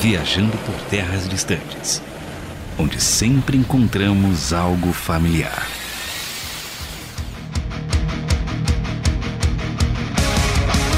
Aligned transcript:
viajando 0.00 0.56
por 0.58 0.74
terras 0.88 1.28
distantes, 1.28 2.00
onde 2.78 3.00
sempre 3.00 3.56
encontramos 3.56 4.52
algo 4.52 4.92
familiar. 4.92 5.66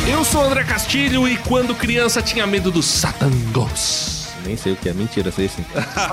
Eu 0.07 0.25
sou 0.25 0.45
André 0.45 0.65
Castilho 0.65 1.27
e 1.27 1.39
quando 1.39 1.75
criança 1.75 2.21
tinha 2.21 2.47
medo 2.47 2.71
dos 2.71 2.85
satangos. 2.85 4.20
Nem 4.51 4.57
sei 4.57 4.73
o 4.73 4.77
que 4.77 4.89
é. 4.89 4.93
Mentira, 4.93 5.31
sei 5.31 5.47
sim. 5.47 5.65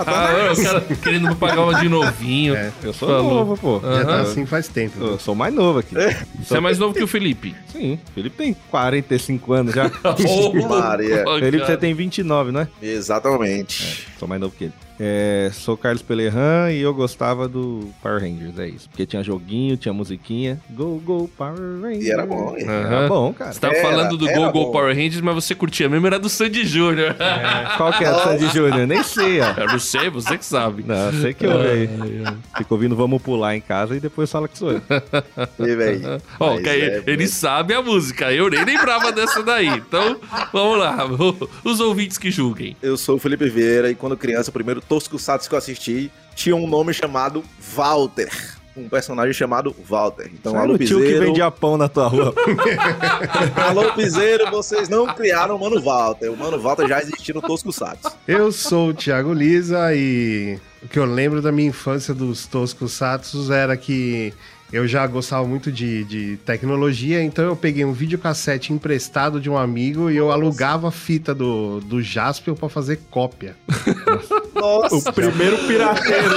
Ah, 0.06 0.54
o 0.54 0.64
cara 0.64 0.82
querendo 1.02 1.36
pagar 1.36 1.62
uma 1.64 1.80
de 1.80 1.90
novinho. 1.90 2.56
É. 2.56 2.72
Eu 2.84 2.94
sou 2.94 3.10
Falou. 3.10 3.34
novo, 3.34 3.58
pô. 3.58 3.82
Já 3.84 4.06
tá 4.06 4.22
assim 4.22 4.46
faz 4.46 4.68
tempo. 4.68 5.04
Eu 5.04 5.18
sou 5.18 5.34
mais 5.34 5.52
novo 5.52 5.80
aqui. 5.80 5.96
Você 6.44 6.58
é 6.58 6.60
mais 6.60 6.78
novo 6.78 6.94
que 6.94 7.02
o 7.02 7.08
Felipe. 7.08 7.56
Sim, 7.72 7.98
Felipe 8.14 8.38
tem 8.38 8.56
45 8.70 9.54
anos 9.54 9.74
já. 9.74 9.90
Maria. 10.70 11.24
Felipe, 11.40 11.66
você 11.66 11.78
tem 11.78 11.96
29, 11.96 12.52
não 12.52 12.62
é? 12.62 12.68
Exatamente. 12.80 14.08
Sou 14.20 14.28
mais 14.28 14.40
novo 14.40 14.54
que 14.56 14.66
ele. 14.66 14.74
É, 15.00 15.52
sou 15.54 15.78
Carlos 15.78 16.02
Pelerran 16.02 16.72
e 16.72 16.82
eu 16.82 16.94
gostava 16.94 17.48
do 17.48 17.90
Power 18.02 18.20
Rangers, 18.22 18.58
é 18.58 18.68
isso. 18.68 18.90
Porque 18.90 19.06
tinha 19.06 19.24
joguinho, 19.24 19.78
tinha 19.78 19.94
musiquinha. 19.94 20.60
Go, 20.72 21.00
go, 21.06 21.30
Power 21.38 21.82
Rangers. 21.82 22.06
E 22.06 22.12
era 22.12 22.26
bom, 22.26 22.56
hein? 22.58 22.66
Era 22.68 22.98
Aham. 23.02 23.08
bom, 23.08 23.34
cara. 23.34 23.54
Você 23.54 23.60
tava 23.60 23.76
Era- 23.76 23.88
falando 23.90 24.18
do 24.18 24.28
era 24.28 24.40
Go 24.40 24.46
Go 24.52 24.66
bom. 24.66 24.72
Power 24.72 24.96
Rangers, 24.96 25.22
mas 25.22 25.36
você 25.36 25.54
curtia 25.54 25.88
mesmo, 25.88 26.08
era 26.08 26.18
do 26.18 26.28
Sandy 26.30 26.66
Júnior. 26.66 27.16
Qual 27.78 27.94
que 27.94 28.04
é 28.04 28.12
do 28.12 28.20
Sandy 28.22 28.48
Júnior? 28.50 28.88
Nem 28.88 29.04
sei, 29.04 29.40
ó. 29.42 29.52
Eu 29.58 29.68
não 29.68 29.80
sei, 29.80 30.10
você 30.10 30.38
que 30.38 30.46
sabe. 30.46 30.84
Não, 30.88 31.12
sei 31.22 31.34
que 31.34 31.46
eu 31.46 31.62
aí. 31.62 31.88
Fico 32.58 32.74
ouvindo 32.74 32.96
Vamos 32.96 33.22
Pular 33.22 33.56
em 33.56 33.62
casa 33.62 33.96
e 33.96 34.00
depois 34.00 34.32
fala 34.32 34.48
que 34.48 34.58
sou 34.58 34.72
eu. 34.72 34.82
E, 35.60 35.76
véi, 35.76 36.02
Ó, 36.40 36.58
é, 36.60 37.04
ele 37.06 37.28
sabe 37.28 37.74
a 37.74 37.82
música, 37.82 38.32
eu 38.32 38.50
nem 38.50 38.64
lembrava 38.64 39.12
dessa 39.12 39.44
daí. 39.44 39.68
Então, 39.68 40.18
vamos 40.54 40.80
lá, 40.80 40.98
os 41.64 41.80
ouvintes 41.80 42.18
que 42.18 42.32
julguem. 42.32 42.76
Eu 42.82 42.96
sou 42.98 43.16
o 43.18 43.20
Felipe 43.20 43.50
Vieira 43.50 43.90
e 43.92 43.96
quando 43.96 44.16
criança, 44.18 44.50
o 44.50 44.54
primeiro 44.54 44.82
Tokusatsu 44.88 45.50
que 45.50 45.56
eu 45.56 45.60
assisti 45.60 46.12
tinha 46.36 46.56
um 46.56 46.68
nome 46.68 46.94
chamado 46.94 47.44
Walter. 47.76 48.30
Um 48.76 48.88
personagem 48.88 49.34
chamado 49.34 49.76
Walter. 49.90 50.30
Então, 50.32 50.54
Era 50.54 50.62
alô 50.62 50.76
o 50.76 50.78
tio 50.78 50.98
que 51.00 51.04
Piseiro, 51.06 51.26
vendia 51.26 51.50
pão 51.50 51.78
na 51.78 51.90
tua 51.90 52.08
rua. 52.08 52.34
alô 53.68 53.92
Piseiro, 53.94 54.52
vocês 54.52 54.88
não 54.88 55.08
criaram 55.08 55.56
o 55.56 55.60
Mano 55.60 55.82
Walter. 55.82 56.32
O 56.32 56.38
Mano 56.38 56.60
Walter 56.60 56.88
já 56.88 57.02
existia 57.02 57.34
no 57.34 57.42
Tokusatsu. 57.42 58.12
Eu 58.28 58.52
sou 58.52 58.90
o 58.90 58.94
Thiago 58.94 59.34
Lisa 59.34 59.96
e 59.96 60.60
o 60.84 60.88
que 60.88 61.00
eu 61.00 61.06
lembro 61.06 61.42
da 61.42 61.52
minha 61.52 61.70
infância 61.70 62.14
dos 62.14 62.46
Tokusatsu 62.46 63.52
era 63.52 63.76
que 63.76 64.32
eu 64.72 64.88
já 64.88 65.08
gostava 65.08 65.48
muito 65.48 65.72
de, 65.72 66.04
de 66.04 66.38
tecnologia, 66.46 67.24
então 67.24 67.46
eu 67.46 67.56
peguei 67.56 67.86
um 67.86 67.94
videocassete 67.94 68.74
emprestado 68.74 69.40
de 69.40 69.50
um 69.50 69.58
amigo 69.58 70.12
e 70.12 70.18
eu 70.18 70.32
alugava 70.32 70.90
a 70.90 70.92
fita 70.92 71.34
do, 71.34 71.80
do 71.80 72.02
Jaspion 72.02 72.54
pra 72.54 72.68
fazer 72.68 73.00
cópia. 73.10 73.56
Nossa, 74.54 75.12
Primeiro 75.14 75.58
pirateiro. 75.60 76.36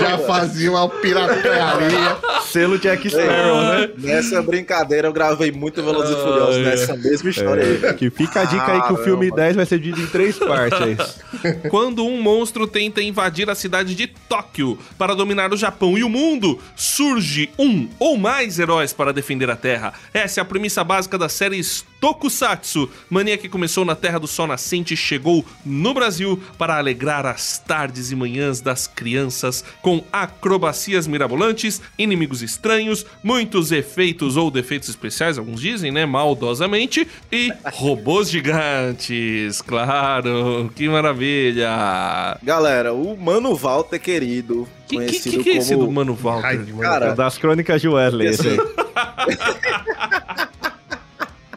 Já 0.00 0.18
fazia 0.18 0.70
uma 0.70 0.88
pirataria. 0.88 2.16
Selo 2.42 2.78
Jack 2.78 3.08
Sparrow, 3.08 3.62
né? 3.62 3.90
nessa 3.98 4.42
brincadeira 4.42 5.08
eu 5.08 5.12
gravei 5.12 5.50
muito 5.50 5.82
Velozes 5.82 6.16
e 6.16 6.20
Furiosos 6.20 6.62
nessa 6.62 6.96
mesma 6.96 7.30
história 7.30 7.64
aí. 7.64 7.84
É, 7.84 7.92
que 7.94 8.10
fica 8.10 8.42
a 8.42 8.44
dica 8.44 8.70
aí 8.70 8.82
que 8.82 8.92
o 8.92 8.96
filme 8.98 9.30
10 9.30 9.56
vai 9.56 9.66
ser 9.66 9.78
dividido 9.78 10.06
em 10.06 10.10
três 10.10 10.38
partes. 10.38 11.20
É. 11.42 11.52
Quando 11.68 12.04
um 12.04 12.20
monstro 12.20 12.66
tenta 12.66 13.02
invadir 13.02 13.48
a 13.50 13.54
cidade 13.54 13.94
de 13.94 14.06
Tóquio 14.06 14.78
para 14.96 15.14
dominar 15.14 15.52
o 15.54 15.56
Japão 15.56 15.96
e 15.96 16.04
o 16.04 16.08
mundo, 16.08 16.60
surge 16.76 17.48
um 17.58 17.88
ou 17.98 18.18
mais 18.18 18.58
heróis 18.58 18.92
para 18.92 19.12
defender 19.12 19.48
a 19.50 19.56
Terra. 19.56 19.94
Essa 20.12 20.40
é 20.40 20.42
a 20.42 20.44
premissa 20.44 20.84
básica 20.84 21.16
da 21.16 21.28
série 21.28 21.58
Tokusatsu, 22.04 22.90
mania 23.08 23.38
que 23.38 23.48
começou 23.48 23.82
na 23.82 23.96
Terra 23.96 24.18
do 24.18 24.26
Sol 24.26 24.46
Nascente 24.46 24.92
e 24.92 24.96
chegou 24.96 25.42
no 25.64 25.94
Brasil 25.94 26.38
para 26.58 26.76
alegrar 26.76 27.24
as 27.24 27.58
tardes 27.58 28.10
e 28.10 28.14
manhãs 28.14 28.60
das 28.60 28.86
crianças 28.86 29.64
com 29.80 30.04
acrobacias 30.12 31.06
mirabolantes, 31.06 31.80
inimigos 31.96 32.42
estranhos, 32.42 33.06
muitos 33.22 33.72
efeitos 33.72 34.36
ou 34.36 34.50
defeitos 34.50 34.90
especiais, 34.90 35.38
alguns 35.38 35.62
dizem, 35.62 35.90
né, 35.90 36.04
maldosamente, 36.04 37.08
e 37.32 37.50
robôs 37.72 38.28
gigantes, 38.28 39.62
claro, 39.62 40.70
que 40.76 40.86
maravilha. 40.86 42.38
Galera, 42.42 42.92
o 42.92 43.16
Mano 43.16 43.56
Walter 43.56 43.98
querido, 43.98 44.68
Que 44.86 44.96
que, 44.96 44.96
conhecido 44.96 45.38
que, 45.38 45.44
que 45.44 45.50
é 45.52 45.56
esse 45.56 45.72
do 45.74 45.86
como... 45.86 45.92
Mano 45.92 46.14
Walter? 46.14 46.66
Mano. 46.66 46.78
Cara, 46.80 47.14
Das 47.14 47.38
crônicas 47.38 47.80
de 47.80 47.88
Wesley, 47.88 48.28
esse 48.28 48.46
aí. 48.46 48.58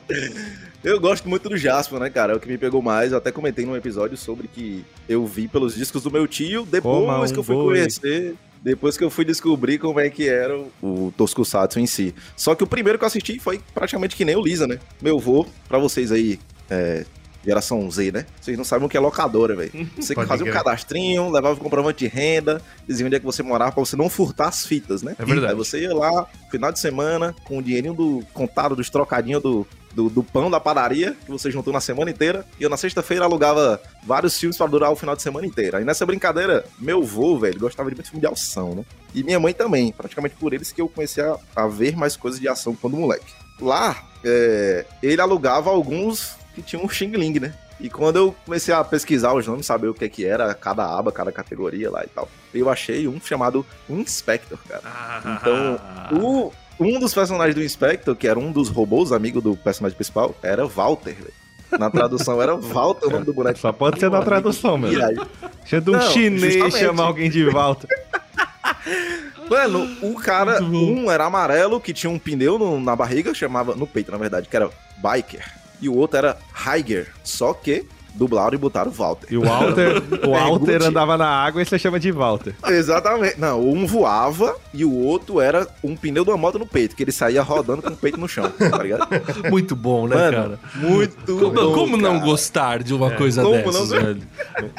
Eu 0.84 1.00
gosto 1.00 1.28
muito 1.28 1.50
do 1.50 1.58
Jasper, 1.58 2.00
né, 2.00 2.10
cara? 2.10 2.34
É 2.34 2.36
o 2.36 2.40
que 2.40 2.48
me 2.48 2.58
pegou 2.58 2.82
mais. 2.82 3.12
Eu 3.12 3.18
até 3.18 3.32
comentei 3.32 3.66
num 3.66 3.76
episódio 3.76 4.16
sobre 4.16 4.48
que 4.48 4.86
eu 5.10 5.26
vi 5.26 5.48
pelos 5.48 5.76
discos 5.76 6.04
do 6.04 6.12
meu 6.12 6.28
tio, 6.28 6.66
depois 6.66 7.32
um 7.32 7.34
que 7.34 7.40
eu 7.40 7.44
fui 7.44 7.56
boi. 7.56 7.66
conhecer, 7.66 8.36
depois 8.62 8.98
que 8.98 9.04
eu 9.04 9.10
fui 9.10 9.26
descobrir 9.26 9.80
como 9.80 10.00
é 10.00 10.10
que 10.10 10.30
era 10.30 10.58
o, 10.82 11.12
Tokusatsu 11.18 11.80
em 11.80 11.88
si. 11.88 12.14
Só 12.36 12.56
que 12.56 12.64
o 12.64 12.68
primeiro 12.68 12.98
que 12.98 13.04
eu 13.04 13.08
assisti 13.08 13.40
foi 13.40 13.60
praticamente 13.74 14.16
que 14.16 14.24
nem 14.24 14.36
o 14.36 14.42
Lisa, 14.42 14.68
né? 14.68 14.80
Meu 15.02 15.20
vô, 15.20 15.46
pra 15.68 15.78
vocês 15.78 16.12
aí, 16.12 16.40
é, 16.70 17.06
geração 17.44 17.90
Z, 17.90 18.12
né? 18.12 18.26
Vocês 18.40 18.58
não 18.58 18.64
sabem 18.64 18.86
o 18.86 18.90
que 18.90 18.98
é 18.98 19.00
locadora, 19.00 19.56
velho. 19.56 19.72
Você 19.98 20.14
fazia 20.14 20.46
um 20.46 20.52
cadastrinho, 20.52 21.30
levava 21.30 21.56
o 21.56 21.58
comprovante 21.58 22.00
de 22.00 22.08
renda, 22.08 22.62
dizia 22.88 23.06
onde 23.06 23.16
é 23.16 23.20
que 23.20 23.26
você 23.26 23.42
morava 23.42 23.72
pra 23.72 23.84
você 23.84 23.96
não 23.96 24.10
furtar 24.10 24.50
as 24.50 24.66
fitas, 24.66 25.02
né? 25.02 25.16
É 25.18 25.26
verdade. 25.26 25.54
Aí 25.54 25.58
você 25.58 25.82
ia 25.82 25.94
lá, 25.94 26.28
final 26.52 26.72
de 26.72 26.80
semana, 26.80 27.36
com 27.44 27.58
o 27.58 27.64
dinheirinho 27.64 27.94
do 27.94 28.24
contado 28.34 28.76
dos 28.76 28.90
trocadinhos 28.90 29.42
do, 29.42 29.68
do, 29.98 30.12
do 30.12 30.22
pão 30.22 30.52
da 30.52 30.60
padaria, 30.60 31.18
que 31.26 31.32
você 31.32 31.50
juntou 31.50 31.74
na 31.74 31.82
semana 31.82 32.12
inteira, 32.12 32.46
e 32.60 32.64
eu 32.64 32.70
na 32.70 32.78
sexta-feira 32.78 33.26
alugava 33.26 33.82
vários 34.06 34.38
filmes 34.40 34.56
pra 34.56 34.68
durar 34.68 34.92
o 34.92 34.96
final 34.96 35.16
de 35.16 35.24
semana 35.24 35.48
inteiro. 35.48 35.76
Aí 35.76 35.84
nessa 35.84 36.06
brincadeira, 36.06 36.64
meu 36.78 37.02
vô, 37.02 37.40
velho, 37.40 37.60
gostava 37.60 37.90
de 37.90 37.96
muito 37.96 38.12
filme 38.12 38.22
de 38.22 38.32
ação, 38.32 38.76
né? 38.76 38.86
E 39.16 39.24
minha 39.24 39.40
mãe 39.40 39.56
também, 39.56 39.92
praticamente 39.92 40.36
por 40.36 40.54
eles 40.54 40.72
que 40.72 40.80
eu 40.80 40.88
comecei 40.88 41.24
a, 41.24 41.36
a 41.56 41.66
ver 41.66 41.98
mais 41.98 42.16
coisas 42.16 42.40
de 42.40 42.48
ação 42.48 42.76
quando 42.76 42.96
moleque. 42.96 43.34
Lá, 43.60 44.06
é, 44.24 44.86
ele 45.02 45.20
alugava 45.20 45.72
alguns 45.72 46.36
que 46.54 46.62
tinham 46.62 46.86
um 46.86 46.90
Xing 46.90 47.14
Ling, 47.14 47.40
né? 47.40 47.56
E 47.80 47.90
quando 47.90 48.18
eu 48.18 48.36
comecei 48.46 48.74
a 48.76 48.84
pesquisar 48.84 49.34
os 49.34 49.48
nomes, 49.48 49.66
saber 49.66 49.88
o 49.88 49.96
que, 49.96 50.08
que 50.10 50.26
era 50.26 50.54
cada 50.54 50.86
aba, 50.86 51.12
cada 51.12 51.32
categoria 51.32 51.90
lá 51.90 52.04
e 52.04 52.08
tal, 52.08 52.30
eu 52.54 52.70
achei 52.70 53.08
um 53.08 53.20
chamado 53.20 53.66
Inspector, 53.90 54.60
cara. 54.68 54.82
Ah. 54.86 55.40
Então, 55.40 56.20
o, 56.20 56.52
um 56.80 57.00
dos 57.00 57.14
personagens 57.14 57.56
do 57.56 57.64
Inspector, 57.64 58.16
que 58.16 58.28
era 58.28 58.38
um 58.40 58.52
dos 58.52 58.70
robôs, 58.70 59.12
amigo 59.12 59.42
do 59.42 59.56
personagem 59.56 59.96
principal, 59.96 60.36
era 60.44 60.66
Walter, 60.66 61.16
velho. 61.16 61.34
Na 61.80 61.90
tradução 61.90 62.42
era 62.42 62.56
Walter 62.56 63.08
o 63.08 63.10
nome 63.12 63.26
do 63.26 63.34
boneco. 63.34 63.60
Só 63.60 63.74
pode 63.74 64.00
ser 64.00 64.10
na 64.10 64.22
tradução, 64.22 64.78
mesmo. 64.78 65.04
aí, 65.04 65.16
Deixa 65.62 65.82
de 65.82 65.90
um 65.90 65.94
Não, 65.94 66.02
chinês 66.12 66.54
justamente. 66.54 66.80
chamar 66.80 67.04
alguém 67.04 67.30
de 67.30 67.44
Walter. 67.50 67.88
Mano, 69.50 69.88
o 70.02 70.16
cara, 70.16 70.62
um 70.62 71.10
era 71.10 71.26
amarelo, 71.26 71.80
que 71.80 71.94
tinha 71.94 72.10
um 72.10 72.20
pneu 72.20 72.58
no- 72.60 72.80
na 72.80 72.96
barriga, 72.96 73.34
chamava, 73.34 73.76
no 73.76 73.88
peito, 73.88 74.12
na 74.12 74.18
verdade, 74.18 74.48
que 74.50 74.56
era 74.56 74.70
Biker. 74.98 75.44
E 75.82 75.88
o 75.90 75.96
outro 75.96 76.18
era 76.18 76.38
Higer, 76.76 77.08
só 77.24 77.54
que 77.54 77.86
dublaram 78.18 78.54
e 78.56 78.58
botaram 78.58 78.92
Walter. 78.92 79.28
E 79.30 79.38
o 79.38 79.42
Walter, 79.44 80.02
o 80.28 80.32
Walter 80.32 80.74
Gucci. 80.78 80.88
andava 80.90 81.18
na 81.18 81.28
água 81.28 81.62
e 81.62 81.66
você 81.66 81.78
chama 81.78 82.00
de 82.00 82.12
Walter. 82.12 82.54
Exatamente. 82.68 83.40
Não, 83.40 83.62
um 83.62 83.86
voava 83.86 84.56
e 84.74 84.84
o 84.84 84.94
outro 84.94 85.40
era 85.40 85.68
um 85.84 85.96
pneu 85.96 86.24
de 86.24 86.30
uma 86.32 86.38
moto 86.38 86.60
no 86.60 86.66
peito, 86.66 86.96
que 86.96 87.04
ele 87.04 87.12
saía 87.12 87.42
rodando 87.42 87.82
com 87.82 87.90
o 87.90 87.96
peito 87.96 88.20
no 88.20 88.28
chão, 88.28 88.50
tá 88.52 88.78
ligado? 88.84 89.08
Muito 89.50 89.76
bom, 89.76 90.08
né, 90.08 90.16
Mano, 90.16 90.32
cara? 90.38 90.60
muito 90.76 91.26
Como, 91.26 91.52
bom, 91.52 91.74
como 91.74 91.98
não 91.98 92.14
cara. 92.16 92.26
gostar 92.26 92.84
de 92.84 92.94
uma 92.94 93.12
coisa 93.12 93.42
como 93.44 93.56
dessas, 93.56 93.90
não- 93.92 94.00
velho? 94.04 94.22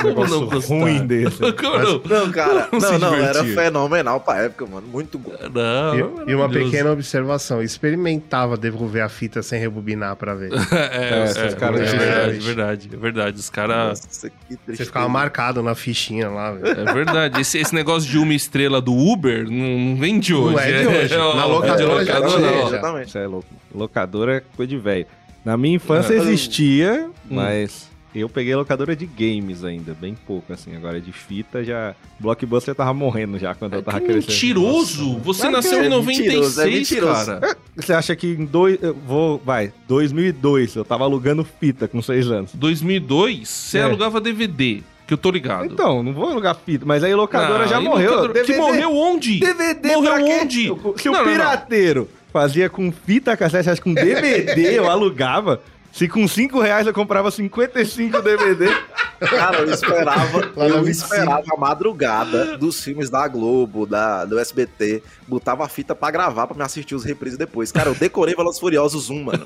Como 0.00 0.26
não 0.26 0.47
gostar? 0.47 0.75
ruim 0.75 1.06
desse. 1.06 1.38
Como 1.59 1.78
não? 1.78 2.03
Não, 2.05 2.31
cara, 2.32 2.62
Como 2.65 2.81
se 2.81 2.93
não, 2.93 2.99
não, 2.99 3.15
era 3.15 3.44
fenomenal 3.44 4.20
pra 4.20 4.43
época, 4.43 4.66
mano. 4.66 4.87
Muito 4.87 5.19
bom. 5.19 5.32
Não, 5.53 6.25
E, 6.26 6.31
e 6.31 6.34
uma 6.34 6.49
pequena 6.49 6.90
observação: 6.93 7.62
experimentava 7.62 8.56
devolver 8.56 9.02
a 9.02 9.08
fita 9.08 9.43
sem 9.43 9.58
rebobinar 9.61 10.17
pra 10.17 10.35
ver. 10.35 10.50
É, 10.52 10.56
é, 10.56 11.19
é, 11.19 11.23
é 11.23 11.26
de 11.26 11.32
verdade, 11.38 11.79
verdade. 11.79 12.38
verdade, 12.38 12.90
é 12.93 12.96
verdade. 12.96 13.27
Os 13.36 13.50
caras. 13.50 14.06
Você 14.10 14.84
ficava 14.84 15.08
marcado 15.08 15.62
na 15.62 15.75
fichinha 15.75 16.28
lá, 16.28 16.52
velho. 16.52 16.88
É 16.88 16.92
verdade. 16.92 17.40
Esse, 17.40 17.58
esse 17.58 17.75
negócio 17.75 18.08
de 18.08 18.19
uma 18.19 18.34
estrela 18.34 18.80
do 18.80 18.94
Uber 18.94 19.44
não, 19.50 19.78
não 19.78 19.96
vem 19.96 20.19
de 20.19 20.34
hoje. 20.34 20.54
Não 20.56 20.60
é 20.62 20.80
de 20.82 20.86
hoje. 20.88 21.16
ó, 21.16 21.34
Na 21.34 21.42
é 21.42 21.46
de 21.46 21.52
locadora 21.52 22.04
já 22.04 22.19
locadora, 22.19 22.30
tinha, 22.40 22.50
não. 22.52 22.60
já. 22.60 22.66
Exatamente. 22.69 23.08
Isso 23.08 23.19
é 23.19 23.26
louco. 23.26 23.48
Locadora 23.75 24.36
é 24.36 24.42
coisa 24.56 24.69
de 24.70 24.78
velho. 24.78 25.06
Na 25.44 25.56
minha 25.56 25.76
infância 25.76 26.14
existia, 26.14 27.08
mas 27.30 27.88
eu 28.14 28.28
peguei 28.28 28.55
locadora 28.55 28.96
de 28.96 29.06
games 29.06 29.64
ainda, 29.64 29.94
bem 29.94 30.14
pouco, 30.26 30.52
assim. 30.52 30.75
Agora 30.76 31.00
de 31.00 31.12
fita 31.12 31.62
já. 31.62 31.94
Blockbuster 32.19 32.75
tava 32.75 32.93
morrendo 32.94 33.38
já 33.38 33.55
quando 33.55 33.75
eu 33.75 33.82
tava 33.82 34.00
Que 34.00 34.06
crescendo. 34.06 34.32
mentiroso! 34.32 35.19
Você 35.19 35.40
Claro 35.43 35.56
que 35.56 35.62
nasceu 35.62 35.78
é 35.82 35.87
em 35.87 35.90
mentiroso, 35.90 36.60
é 36.60 36.64
96, 36.64 36.75
mentiroso. 36.75 37.26
cara. 37.26 37.56
Você 37.76 37.93
acha 37.93 38.16
que 38.16 38.26
em 38.28 38.44
dois. 38.44 38.78
eu 38.82 38.94
vou. 38.94 39.40
Vai, 39.44 39.72
2002, 39.87 40.75
eu 40.76 40.84
tava 40.84 41.05
alugando 41.05 41.44
fita 41.44 41.87
com 41.87 42.00
seis 42.02 42.26
anos. 42.31 42.52
2002, 42.55 43.49
você 43.49 43.78
É. 43.78 43.82
alugava 43.82 44.20
DVD, 44.20 44.82
que 45.06 45.14
eu 45.14 45.19
tô 45.19 45.31
ligado. 45.31 45.66
Então, 45.72 46.02
não 46.02 46.12
vou 46.12 46.28
alugar 46.31 46.56
fita, 46.66 46.84
mas 46.84 47.04
aí 47.04 47.14
locadora 47.14 47.64
Ah, 47.64 47.66
já 47.66 47.81
morreu. 47.81 48.11
locadora- 48.11 48.44
Que 48.44 48.56
morreu 48.56 48.94
onde? 48.96 49.38
DVD 49.38 49.94
Morreu 49.94 50.12
pra 50.14 50.22
quê? 50.22 50.38
onde? 50.43 50.62
Se 50.64 51.08
o 51.08 51.12
Não, 51.12 51.19
não, 51.20 51.25
não. 51.26 51.32
pirateiro 51.32 52.08
fazia 52.32 52.69
com 52.69 52.90
fita 52.93 53.37
cassete, 53.37 53.70
acho 53.70 53.81
que 53.81 53.88
com 53.88 53.94
DVD 53.94 54.75
eu 54.76 54.90
alugava. 54.90 55.61
Se 55.99 56.06
com 56.06 56.29
5 56.29 56.61
reais 56.61 56.87
eu 56.87 56.95
comprava 56.95 57.29
55 57.29 58.23
DVD. 58.23 58.69
Cara, 59.19 59.59
eu 59.59 59.71
esperava, 59.73 60.53
Lá 60.55 60.69
eu 60.69 60.85
25. 60.85 61.12
esperava 61.12 61.43
a 61.53 61.56
madrugada 61.59 62.56
dos 62.56 62.81
filmes 62.81 63.11
da 63.11 63.27
Globo, 63.27 63.85
da, 63.85 64.25
do 64.25 64.39
SBT, 64.39 65.03
botava 65.27 65.65
a 65.65 65.69
fita 65.69 65.93
pra 65.97 66.09
gravar 66.12 66.47
pra 66.47 66.56
me 66.56 66.62
assistir 66.62 66.95
os 66.95 67.03
reprises 67.03 67.37
depois. 67.37 67.73
Cara, 67.73 67.89
eu 67.89 67.97
decorei 67.97 68.37
Velozes 68.37 68.59
e 68.59 68.61
Furiosos 68.61 69.11
1, 69.11 69.25
mano. 69.25 69.45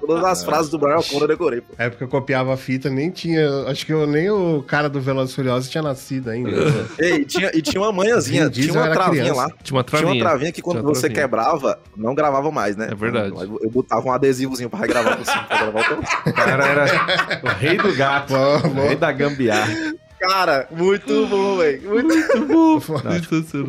Todas 0.00 0.24
as 0.24 0.42
frases 0.42 0.70
do 0.70 0.78
Brian 0.78 0.96
O'Connor 0.96 1.24
eu 1.24 1.28
decorei. 1.28 1.60
pô. 1.60 1.74
A 1.78 1.84
época 1.84 1.98
que 1.98 2.04
eu 2.04 2.08
copiava 2.08 2.54
a 2.54 2.56
fita, 2.56 2.88
nem 2.88 3.10
tinha. 3.10 3.46
Acho 3.66 3.84
que 3.84 3.92
eu, 3.92 4.06
nem 4.06 4.30
o 4.30 4.62
cara 4.66 4.88
do 4.88 4.98
Velozes 4.98 5.32
e 5.32 5.36
Furiosos 5.36 5.68
tinha 5.68 5.82
nascido 5.82 6.30
ainda. 6.30 6.50
Ei, 6.98 7.16
e 7.16 7.24
tinha, 7.26 7.50
e 7.54 7.60
tinha 7.60 7.82
uma 7.82 7.92
manhãzinha, 7.92 8.48
tinha 8.48 8.72
uma 8.72 8.86
era 8.86 8.94
travinha 8.94 9.24
criança. 9.24 9.40
lá. 9.42 9.48
Tinha 9.62 9.76
uma 9.76 9.84
Tinha 9.84 10.00
uma 10.00 10.04
travinha. 10.06 10.24
travinha 10.24 10.52
que 10.52 10.62
quando 10.62 10.82
você 10.82 11.02
travinha. 11.02 11.20
quebrava, 11.20 11.78
não 11.94 12.14
gravava 12.14 12.50
mais, 12.50 12.76
né? 12.76 12.88
É 12.90 12.94
verdade. 12.94 13.28
Eu, 13.38 13.58
eu 13.62 13.70
botava 13.70 14.06
um 14.08 14.12
adesivozinho 14.12 14.70
pra 14.70 14.78
cima. 14.78 14.88
pra 15.44 15.58
gravar 15.58 15.81
o- 15.90 16.30
O 16.30 16.32
cara 16.32 16.64
era 16.66 17.40
o 17.42 17.48
rei 17.58 17.76
do 17.76 17.94
gato. 17.94 18.32
Bom, 18.34 18.80
O 18.82 18.86
rei 18.88 18.96
da 18.96 19.10
gambiarra. 19.12 19.72
Cara, 20.20 20.68
muito 20.70 21.26
bom, 21.26 21.56
velho. 21.56 21.82
Muito 21.90 22.14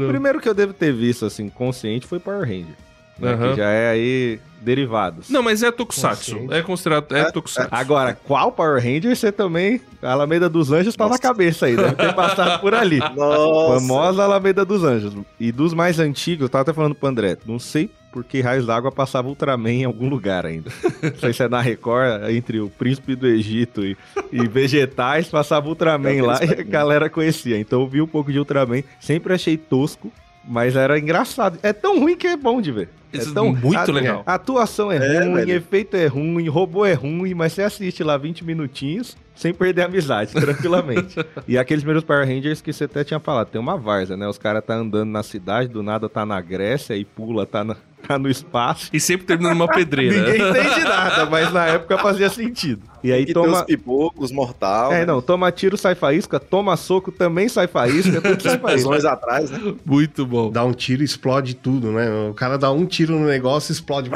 O 0.05 0.07
primeiro 0.07 0.39
que 0.39 0.47
eu 0.47 0.53
devo 0.53 0.73
ter 0.73 0.93
visto, 0.93 1.25
assim, 1.25 1.49
consciente 1.49 2.05
foi 2.05 2.19
Power 2.19 2.41
Ranger. 2.41 2.75
né, 3.17 3.33
Aham. 3.33 3.51
Que 3.51 3.57
já 3.57 3.69
é 3.69 3.89
aí 3.91 4.39
derivados. 4.61 5.29
Não, 5.29 5.41
mas 5.43 5.61
é 5.63 5.71
Tokusatsu. 5.71 6.31
Consciente. 6.35 6.53
É 6.53 6.61
considerado. 6.61 7.15
É 7.15 7.31
Tokusatsu. 7.31 7.69
Agora, 7.71 8.17
qual 8.23 8.51
Power 8.51 8.81
Ranger 8.81 9.15
você 9.15 9.31
também. 9.31 9.81
A 10.01 10.11
Alameda 10.11 10.47
dos 10.49 10.71
Anjos 10.71 10.95
tá 10.95 11.07
na 11.09 11.17
cabeça 11.17 11.65
aí, 11.65 11.75
deve 11.75 11.95
ter 11.95 12.13
passado 12.13 12.59
por 12.61 12.73
ali. 12.73 12.99
Nossa. 13.15 13.79
Famosa 13.79 14.23
Alameda 14.23 14.63
dos 14.63 14.83
Anjos. 14.83 15.13
E 15.39 15.51
dos 15.51 15.73
mais 15.73 15.99
antigos, 15.99 16.43
eu 16.43 16.49
tava 16.49 16.61
até 16.63 16.73
falando 16.73 16.93
pro 16.95 17.07
André, 17.09 17.37
não 17.45 17.57
sei 17.59 17.89
por 18.13 18.23
que 18.23 18.39
raios 18.41 18.67
d'água 18.67 18.91
passava 18.91 19.27
Ultraman 19.27 19.71
em 19.71 19.83
algum 19.85 20.07
lugar 20.07 20.45
ainda. 20.45 20.71
Não 21.01 21.15
sei 21.19 21.33
se 21.33 21.43
é 21.43 21.49
na 21.49 21.59
Record, 21.59 22.29
entre 22.29 22.59
o 22.59 22.69
Príncipe 22.69 23.15
do 23.15 23.25
Egito 23.27 23.83
e, 23.83 23.97
e 24.31 24.47
vegetais, 24.47 25.27
passava 25.27 25.67
Ultraman 25.67 26.21
lá 26.23 26.39
e 26.45 26.61
a 26.61 26.63
galera 26.63 27.09
conhecia. 27.09 27.57
Então 27.57 27.81
eu 27.81 27.87
vi 27.87 28.01
um 28.01 28.07
pouco 28.07 28.31
de 28.31 28.37
Ultraman, 28.37 28.83
sempre 28.99 29.33
achei 29.33 29.57
tosco, 29.57 30.11
mas 30.47 30.75
era 30.75 30.99
engraçado. 30.99 31.57
É 31.63 31.73
tão 31.73 31.99
ruim 31.99 32.15
que 32.15 32.27
é 32.27 32.37
bom 32.37 32.61
de 32.61 32.71
ver. 32.71 32.89
É 33.13 33.17
Isso 33.17 33.29
é 33.29 33.33
tão 33.33 33.53
muito 33.53 33.77
a- 33.77 33.93
legal. 33.93 34.23
A 34.25 34.33
atuação 34.35 34.91
é, 34.91 34.97
É, 34.97 35.19
ruim, 35.23 35.33
velho. 35.35 35.51
efeito 35.51 35.95
é 35.95 36.07
ruim, 36.07 36.47
robô 36.49 36.85
é 36.85 36.93
ruim, 36.93 37.33
mas 37.33 37.53
você 37.53 37.61
assiste 37.63 38.03
lá 38.03 38.17
20 38.17 38.43
minutinhos 38.43 39.15
sem 39.35 39.53
perder 39.53 39.81
a 39.83 39.85
amizade, 39.85 40.31
tranquilamente. 40.33 41.15
e 41.47 41.57
aqueles 41.57 41.83
primeiros 41.83 42.03
Power 42.03 42.27
Rangers 42.27 42.61
que 42.61 42.71
você 42.71 42.83
até 42.85 43.03
tinha 43.03 43.19
falado, 43.19 43.47
tem 43.49 43.59
uma 43.59 43.77
várzea, 43.77 44.15
né? 44.15 44.27
Os 44.27 44.37
caras 44.37 44.63
tá 44.65 44.75
andando 44.75 45.09
na 45.09 45.23
cidade, 45.23 45.69
do 45.69 45.81
nada 45.83 46.07
tá 46.07 46.25
na 46.25 46.39
Grécia 46.39 46.95
e 46.95 47.03
pula, 47.03 47.43
tá, 47.45 47.63
na- 47.63 47.75
tá 48.07 48.19
no 48.19 48.29
espaço. 48.29 48.89
E 48.93 48.99
sempre 48.99 49.25
terminando 49.25 49.53
numa 49.57 49.67
pedreira. 49.67 50.17
Ninguém 50.31 50.49
entende 50.49 50.81
nada, 50.85 51.25
mas 51.25 51.51
na 51.51 51.65
época 51.65 51.97
fazia 51.97 52.29
sentido. 52.29 52.81
E 53.03 53.11
aí 53.11 53.23
E 53.23 53.25
tem 53.33 53.37
os 53.41 53.51
toma. 53.51 53.65
pipocos, 53.65 54.31
mortal. 54.31 54.93
É, 54.93 55.03
não, 55.05 55.19
toma 55.21 55.51
tiro, 55.51 55.75
sai 55.77 55.95
faísca, 55.95 56.39
toma 56.39 56.77
soco, 56.77 57.11
também 57.11 57.49
sai 57.49 57.67
faísca, 57.67 58.21
tudo 58.21 58.41
sai 58.41 58.59
faísca. 58.59 59.11
Atrás, 59.11 59.49
né? 59.49 59.73
Muito 59.83 60.25
bom. 60.27 60.51
Dá 60.51 60.63
um 60.63 60.71
tiro, 60.73 61.03
explode 61.03 61.55
tudo, 61.55 61.91
né? 61.91 62.07
O 62.29 62.33
cara 62.35 62.55
dá 62.57 62.71
um 62.71 62.85
tiro 62.85 63.02
no 63.11 63.25
negócio, 63.25 63.71
explode. 63.71 64.09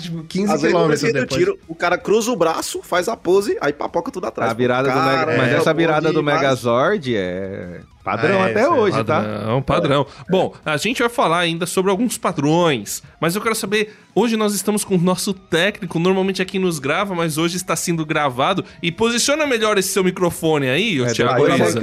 Tipo, 0.00 0.24
15 0.24 0.52
Às 0.52 0.62
vezes, 0.62 0.76
quilômetros 0.76 1.12
depois. 1.12 1.38
tiro, 1.38 1.58
o 1.66 1.74
cara 1.74 1.96
cruza 1.96 2.30
o 2.30 2.36
braço, 2.36 2.82
faz 2.82 3.08
a 3.08 3.16
pose, 3.16 3.56
aí 3.60 3.72
papoca 3.72 4.10
tudo 4.10 4.26
atrás. 4.26 4.50
A 4.50 4.54
virada 4.54 4.88
do 4.88 4.94
Cara, 4.94 5.26
Mega... 5.26 5.42
Mas 5.42 5.52
é, 5.52 5.56
essa 5.56 5.72
virada 5.74 6.12
do. 6.12 6.22
Megazord 6.22 7.16
é 7.16 7.80
padrão 8.02 8.44
é, 8.44 8.50
até 8.50 8.60
essa 8.60 8.68
é 8.68 8.68
hoje, 8.68 9.04
tá? 9.04 9.20
Padrão, 9.22 9.62
padrão. 9.62 10.06
Bom, 10.30 10.54
a 10.64 10.76
gente 10.76 11.00
vai 11.00 11.08
falar 11.08 11.38
ainda 11.40 11.66
sobre 11.66 11.90
alguns 11.90 12.18
padrões, 12.18 13.02
mas 13.20 13.34
eu 13.34 13.40
quero 13.40 13.54
saber, 13.54 13.94
hoje 14.14 14.36
nós 14.36 14.54
estamos 14.54 14.84
com 14.84 14.96
o 14.96 14.98
nosso 14.98 15.32
técnico, 15.32 15.98
normalmente 15.98 16.42
aqui 16.42 16.58
nos 16.58 16.78
grava, 16.78 17.14
mas 17.14 17.38
hoje 17.38 17.56
está 17.56 17.76
sendo 17.76 18.04
gravado, 18.04 18.64
e 18.82 18.90
posiciona 18.90 19.46
melhor 19.46 19.78
esse 19.78 19.88
seu 19.88 20.02
microfone 20.04 20.68
aí, 20.68 21.00
É, 21.02 21.12
Thiago 21.12 21.46
Isa. 21.48 21.80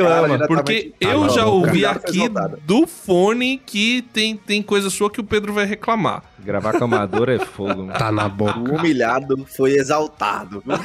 Porque 0.48 0.94
Ah, 1.01 1.06
eu 1.06 1.30
já 1.30 1.45
o 1.45 1.54
ouvi 1.56 1.86
aqui 1.86 2.30
do 2.65 2.86
fone 2.86 3.62
que 3.65 4.04
tem, 4.13 4.36
tem 4.36 4.62
coisa 4.62 4.89
sua 4.89 5.10
que 5.10 5.19
o 5.19 5.24
Pedro 5.24 5.54
vai 5.54 5.65
reclamar. 5.65 6.24
Gravar 6.44 6.74
com 6.74 6.83
amador 6.86 7.30
é 7.30 7.39
fogo, 7.39 7.83
mano. 7.83 7.94
Tá 8.00 8.12
na 8.12 8.27
boca. 8.30 8.59
O 8.59 8.75
humilhado 8.75 9.45
foi 9.56 9.74
exaltado. 9.74 10.63
viu? 10.65 10.77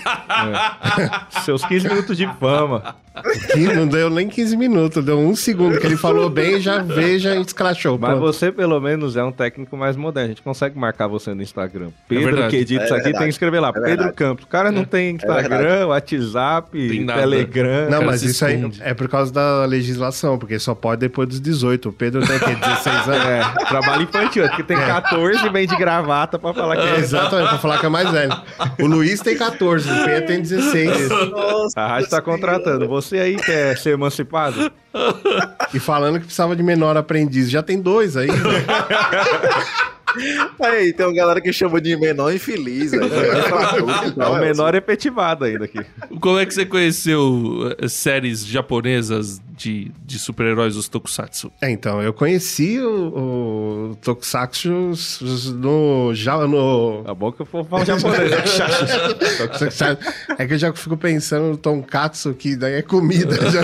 Seus 1.45 1.65
15 1.65 1.89
minutos 1.89 2.17
de 2.17 2.27
fama. 2.39 2.97
Que 3.53 3.73
não 3.73 3.87
deu 3.87 4.11
nem 4.11 4.29
15 4.29 4.56
minutos, 4.56 5.05
deu 5.05 5.17
um 5.21 5.37
segundo 5.37 5.79
que 5.79 5.87
ele 5.87 5.97
falou 5.97 6.29
bem, 6.29 6.61
já 6.61 6.79
veja 6.79 7.37
e 7.37 7.41
escrachou. 7.41 7.97
Mas 7.97 8.11
Pronto. 8.11 8.23
você, 8.23 8.51
pelo 8.51 8.81
menos, 8.81 9.17
é 9.17 9.23
um 9.23 9.31
técnico 9.31 9.77
mais 9.77 9.95
moderno. 9.95 10.25
A 10.27 10.29
gente 10.31 10.43
consegue 10.43 10.77
marcar 10.77 11.06
você 11.06 11.33
no 11.33 11.41
Instagram. 11.41 11.91
Pedro, 12.09 12.25
verdade. 12.33 12.51
que 12.51 12.56
edita 12.56 12.83
É 12.83 12.87
isso 12.87 12.95
aqui, 12.95 13.03
verdade. 13.05 13.19
tem 13.23 13.29
que 13.29 13.35
escrever 13.35 13.61
lá. 13.61 13.69
É 13.69 13.81
Pedro. 13.81 14.12
Campos. 14.15 14.45
O 14.45 14.49
cara 14.49 14.73
não 14.73 14.85
tem 14.85 15.11
Instagram, 15.15 15.87
WhatsApp, 15.87 16.71
Tem. 16.89 17.06
Telegram. 17.06 17.89
Não, 17.89 18.03
mas 18.03 18.25
isso 18.25 18.45
aí 18.45 18.61
é 18.81 18.93
por 18.95 19.09
causa 19.09 19.33
da 19.33 19.65
legislação, 19.65 20.37
porque 20.37 20.59
só 20.59 20.75
pode 20.75 21.01
depois 21.03 21.29
dos 21.29 21.41
18. 21.41 21.91
O 21.91 21.93
Pedro 21.93 22.27
tem 22.27 22.37
o 22.37 22.41
quê? 22.41 22.55
16 22.56 23.09
anos? 23.09 23.25
É, 23.27 23.65
trabalho 23.69 24.03
infantil, 24.03 24.49
porque 24.49 24.65
tem 24.65 24.77
14 24.77 25.44
e 25.46 25.49
vem 25.50 25.67
de 25.67 25.76
gravata 25.76 26.38
pra 26.38 26.52
falar 26.55 26.76
que 26.76 26.82
É, 26.82 26.94
é. 26.96 26.99
exatamente, 26.99 27.49
pra 27.49 27.58
falar 27.58 27.79
que 27.79 27.87
é 27.87 27.88
mais 27.88 28.11
velho. 28.11 28.32
O 28.81 28.87
Luiz 28.87 29.20
tem 29.20 29.37
14, 29.37 29.91
o 29.91 30.05
Pedro 30.05 30.26
tem 30.26 30.41
16. 30.41 31.08
Nossa, 31.31 31.81
A 31.81 31.87
rádio 31.87 32.11
tá 32.11 32.20
contratando. 32.23 32.88
Você 32.88 33.19
aí 33.19 33.37
quer 33.37 33.76
ser 33.79 33.91
emancipado? 33.94 34.70
E 35.73 35.79
falando 35.79 36.14
que 36.19 36.25
precisava 36.26 36.55
de 36.56 36.62
menor 36.62 36.96
aprendiz. 36.96 37.50
Já 37.50 37.62
tem 37.62 37.81
dois 37.81 38.17
aí. 38.17 38.29
Aí, 40.61 40.93
tem 40.93 41.07
uma 41.07 41.15
galera 41.15 41.41
que 41.41 41.53
chama 41.53 41.81
de 41.81 41.97
menor 41.97 42.33
infeliz. 42.35 42.91
velho. 42.93 43.05
É 44.17 44.27
o 44.27 44.39
menor 44.41 44.75
efetivado 44.75 45.45
ainda 45.45 45.65
aqui. 45.65 45.81
Como 46.21 46.39
é 46.39 46.47
que 46.47 46.55
você 46.55 46.65
conheceu 46.67 47.75
eh, 47.79 47.89
séries 47.89 48.45
japonesas 48.47 49.41
de, 49.57 49.91
de 50.05 50.19
super-heróis, 50.19 50.77
os 50.77 50.89
Tokusatsu? 50.89 51.51
É, 51.61 51.71
então, 51.71 52.03
eu 52.03 52.13
conheci 52.13 52.79
o, 52.81 53.91
o 53.93 53.97
Tokusatsu 54.03 54.93
no, 55.57 56.13
já, 56.15 56.37
no, 56.47 57.03
A 57.07 57.15
boca 57.15 57.43
eu 57.43 57.49
vou 57.51 57.65
falar 57.65 57.85
japonês. 57.85 58.31
né? 58.31 58.37
É 60.39 60.47
que 60.47 60.55
eu 60.55 60.59
já 60.59 60.73
fico 60.73 60.97
pensando 60.97 61.49
no 61.51 61.57
tonkatsu, 61.57 62.35
que 62.35 62.57
daí 62.57 62.75
é 62.75 62.83
comida. 62.83 63.37
já. 63.51 63.63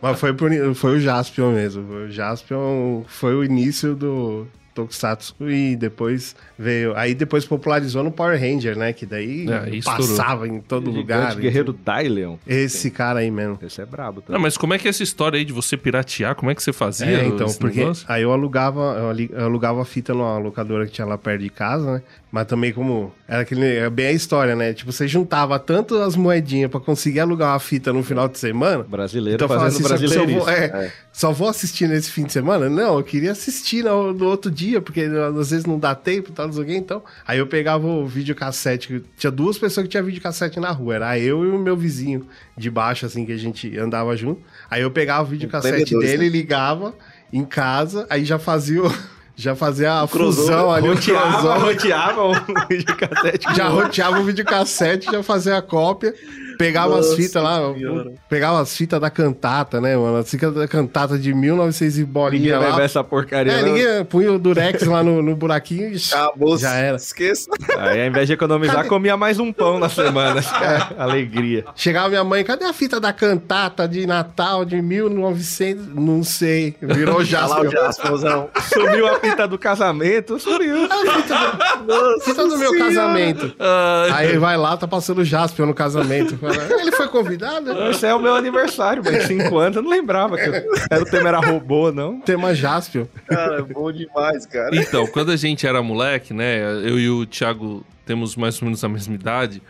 Mas 0.00 0.18
foi, 0.18 0.32
por- 0.32 0.74
foi 0.74 0.96
o 0.96 1.00
Jaspion 1.00 1.52
mesmo. 1.52 1.82
O 2.04 2.10
Jaspion 2.10 3.02
foi 3.06 3.34
o 3.34 3.44
início 3.44 3.94
do 3.94 4.37
Tokusatsu 4.82 5.34
e 5.50 5.76
depois 5.76 6.34
veio... 6.58 6.94
Aí 6.96 7.14
depois 7.14 7.44
popularizou 7.44 8.02
no 8.04 8.10
Power 8.12 8.38
Ranger, 8.40 8.76
né? 8.76 8.92
Que 8.92 9.04
daí 9.04 9.46
É, 9.50 9.76
estourou. 9.76 10.06
passava 10.08 10.46
em 10.48 10.60
todo 10.60 10.86
Gigante 10.92 10.98
lugar. 10.98 11.34
Guerreiro 11.36 11.72
Dylion. 11.72 12.36
Esse 12.46 12.90
cara 12.90 13.20
aí 13.20 13.30
mesmo. 13.30 13.58
Esse 13.62 13.80
é 13.80 13.86
brabo 13.86 14.16
Não, 14.20 14.22
também. 14.26 14.42
mas 14.42 14.56
como 14.56 14.74
é 14.74 14.78
que 14.78 14.86
é 14.86 14.90
essa 14.90 15.02
história 15.02 15.36
aí 15.38 15.44
de 15.44 15.52
você 15.52 15.76
piratear? 15.76 16.34
Como 16.34 16.50
é 16.50 16.54
que 16.54 16.62
você 16.62 16.72
fazia? 16.72 17.06
É, 17.06 17.24
então, 17.26 17.46
esse 17.46 17.58
porque 17.58 17.80
negócio? 17.80 18.06
aí 18.08 18.22
eu 18.22 18.32
alugava, 18.32 18.80
eu 18.98 19.10
ali- 19.10 19.30
eu 19.32 19.44
alugava 19.44 19.82
a 19.82 19.84
fita 19.84 20.14
numa 20.14 20.38
locadora 20.38 20.86
que 20.86 20.92
tinha 20.92 21.06
lá 21.06 21.18
perto 21.18 21.42
de 21.42 21.50
casa, 21.50 21.94
né? 21.94 22.02
Mas 22.30 22.46
também 22.46 22.72
como 22.72 23.12
era 23.26 23.40
aquele, 23.42 23.64
é 23.76 23.88
bem 23.88 24.06
a 24.08 24.12
história, 24.12 24.54
né? 24.54 24.74
Tipo, 24.74 24.92
você 24.92 25.08
juntava 25.08 25.58
tanto 25.58 25.96
as 25.96 26.14
moedinhas 26.14 26.70
pra 26.70 26.78
conseguir 26.78 27.20
alugar 27.20 27.52
uma 27.52 27.58
fita 27.58 27.90
no 27.92 28.02
final 28.02 28.28
de 28.28 28.38
semana. 28.38 28.84
Brasileiro 28.84 29.42
Então 29.42 29.48
fazendo 29.48 29.68
assim, 29.68 29.82
brasileirismo. 29.82 30.40
vou, 30.40 30.48
é, 30.50 30.92
só 31.18 31.32
vou 31.32 31.48
assistir 31.48 31.88
nesse 31.88 32.12
fim 32.12 32.22
de 32.22 32.32
semana? 32.32 32.68
Não, 32.70 32.96
eu 32.96 33.02
queria 33.02 33.32
assistir 33.32 33.82
no, 33.84 34.12
no 34.12 34.26
outro 34.26 34.50
dia, 34.52 34.80
porque 34.80 35.00
às 35.00 35.50
vezes 35.50 35.66
não 35.66 35.76
dá 35.76 35.92
tempo 35.92 36.30
e 36.30 36.32
tal, 36.32 36.46
não 36.46 36.52
sei 36.52 36.62
o 36.62 36.66
quê, 36.66 36.76
então. 36.76 37.02
Aí 37.26 37.38
eu 37.40 37.46
pegava 37.48 37.84
o 37.88 38.06
videocassete, 38.06 39.02
tinha 39.16 39.30
duas 39.30 39.58
pessoas 39.58 39.84
que 39.84 39.90
tinham 39.90 40.04
videocassete 40.04 40.60
na 40.60 40.70
rua, 40.70 40.94
era 40.94 41.18
eu 41.18 41.44
e 41.44 41.48
o 41.50 41.58
meu 41.58 41.76
vizinho 41.76 42.28
de 42.56 42.70
baixo, 42.70 43.04
assim, 43.04 43.26
que 43.26 43.32
a 43.32 43.36
gente 43.36 43.76
andava 43.76 44.16
junto. 44.16 44.40
Aí 44.70 44.80
eu 44.82 44.92
pegava 44.92 45.22
o 45.24 45.26
videocassete 45.26 45.74
Empreendedores, 45.94 46.10
dele, 46.12 46.28
ligava 46.28 46.94
em 47.32 47.44
casa, 47.44 48.06
aí 48.08 48.24
já 48.24 48.38
fazia 48.38 48.84
o- 48.84 48.92
Já 49.40 49.54
fazia 49.54 50.02
a 50.02 50.08
crossover, 50.08 50.46
fusão 50.56 50.72
ali, 50.72 50.88
o 50.88 50.94
Roteava, 50.94 51.30
crossover. 51.30 51.60
roteava 51.60 52.22
o 52.24 52.32
videocassete. 52.68 53.54
Já 53.54 53.68
roteava 53.68 54.18
o 54.18 54.24
videocassete, 54.24 55.10
já 55.12 55.22
fazia 55.22 55.56
a 55.56 55.62
cópia, 55.62 56.12
pegava 56.58 56.98
as 56.98 57.06
Nossa 57.06 57.16
fitas 57.16 57.42
lá, 57.42 57.72
Senhora. 57.72 58.12
pegava 58.28 58.60
as 58.60 58.76
fitas 58.76 59.00
da 59.00 59.08
cantata, 59.08 59.80
né, 59.80 59.96
mano? 59.96 60.16
As 60.18 60.30
fitas 60.30 60.52
da 60.52 60.66
cantata 60.68 61.16
de 61.18 61.32
1900 61.32 61.96
e 61.96 62.00
Ninguém 62.00 62.12
bolinha 62.12 62.58
vai 62.58 62.70
lá. 62.72 62.82
essa 62.82 63.02
porcaria. 63.04 63.52
É, 63.52 63.62
não. 63.62 63.68
ninguém 63.68 64.04
punha 64.04 64.32
o 64.32 64.38
durex 64.38 64.82
lá 64.82 65.02
no, 65.02 65.22
no 65.22 65.36
buraquinho 65.36 65.92
e 65.92 65.96
Acabou. 66.12 66.58
Já 66.58 66.74
era. 66.74 66.96
Esqueça. 66.96 67.48
Aí, 67.78 68.02
ao 68.02 68.06
invés 68.08 68.26
de 68.26 68.32
economizar, 68.32 68.86
comia 68.86 69.16
mais 69.16 69.38
um 69.38 69.52
pão 69.52 69.78
na 69.78 69.88
semana. 69.88 70.40
Alegria. 70.98 71.64
Chegava 71.76 72.08
minha 72.08 72.24
mãe, 72.24 72.42
cadê 72.44 72.64
a 72.64 72.72
fita 72.72 72.98
da 73.00 73.12
cantata 73.12 73.86
de 73.86 74.06
Natal 74.06 74.64
de 74.64 74.82
1900? 74.82 75.86
Não 75.94 76.24
sei. 76.24 76.74
Virou 76.82 77.18
Olha 77.28 77.46
lá 77.46 77.60
o 77.60 77.70
Jasper. 77.70 78.10
Sumiu 78.72 79.06
a 79.06 79.20
fita 79.20 79.46
do 79.46 79.58
casamento, 79.58 80.38
sumiu. 80.38 80.88
Fita 82.24 82.46
do 82.46 82.58
meu 82.58 82.76
casamento. 82.78 83.54
Ah, 83.58 84.06
Aí 84.14 84.36
vai 84.38 84.56
lá, 84.56 84.76
tá 84.76 84.86
passando 84.88 85.24
Jasper 85.24 85.66
no 85.66 85.74
casamento. 85.74 86.38
Ele 86.80 86.92
foi 86.92 87.08
convidado? 87.08 87.70
Esse 87.90 88.06
é 88.06 88.14
o 88.14 88.20
meu 88.20 88.34
aniversário, 88.34 89.02
mas 89.04 89.24
5 89.24 89.56
anos 89.58 89.76
eu 89.76 89.82
não 89.82 89.90
lembrava 89.90 90.36
que 90.36 90.48
eu- 90.48 90.54
era, 90.90 91.02
o 91.02 91.06
tema 91.06 91.28
era 91.28 91.38
robô, 91.40 91.90
não. 91.92 92.20
Tema 92.20 92.54
Jaspion. 92.54 93.06
Cara, 93.26 93.58
é 93.58 93.62
bom 93.62 93.90
demais, 93.92 94.46
cara. 94.46 94.74
Então, 94.74 95.06
quando 95.06 95.30
a 95.30 95.36
gente 95.36 95.66
era 95.66 95.82
moleque, 95.82 96.32
né? 96.34 96.60
Eu 96.88 96.98
e 96.98 97.08
o 97.10 97.26
Thiago 97.26 97.84
temos 98.06 98.36
mais 98.36 98.60
ou 98.60 98.66
menos 98.66 98.82
a 98.84 98.88
mesma 98.88 99.14
idade. 99.14 99.62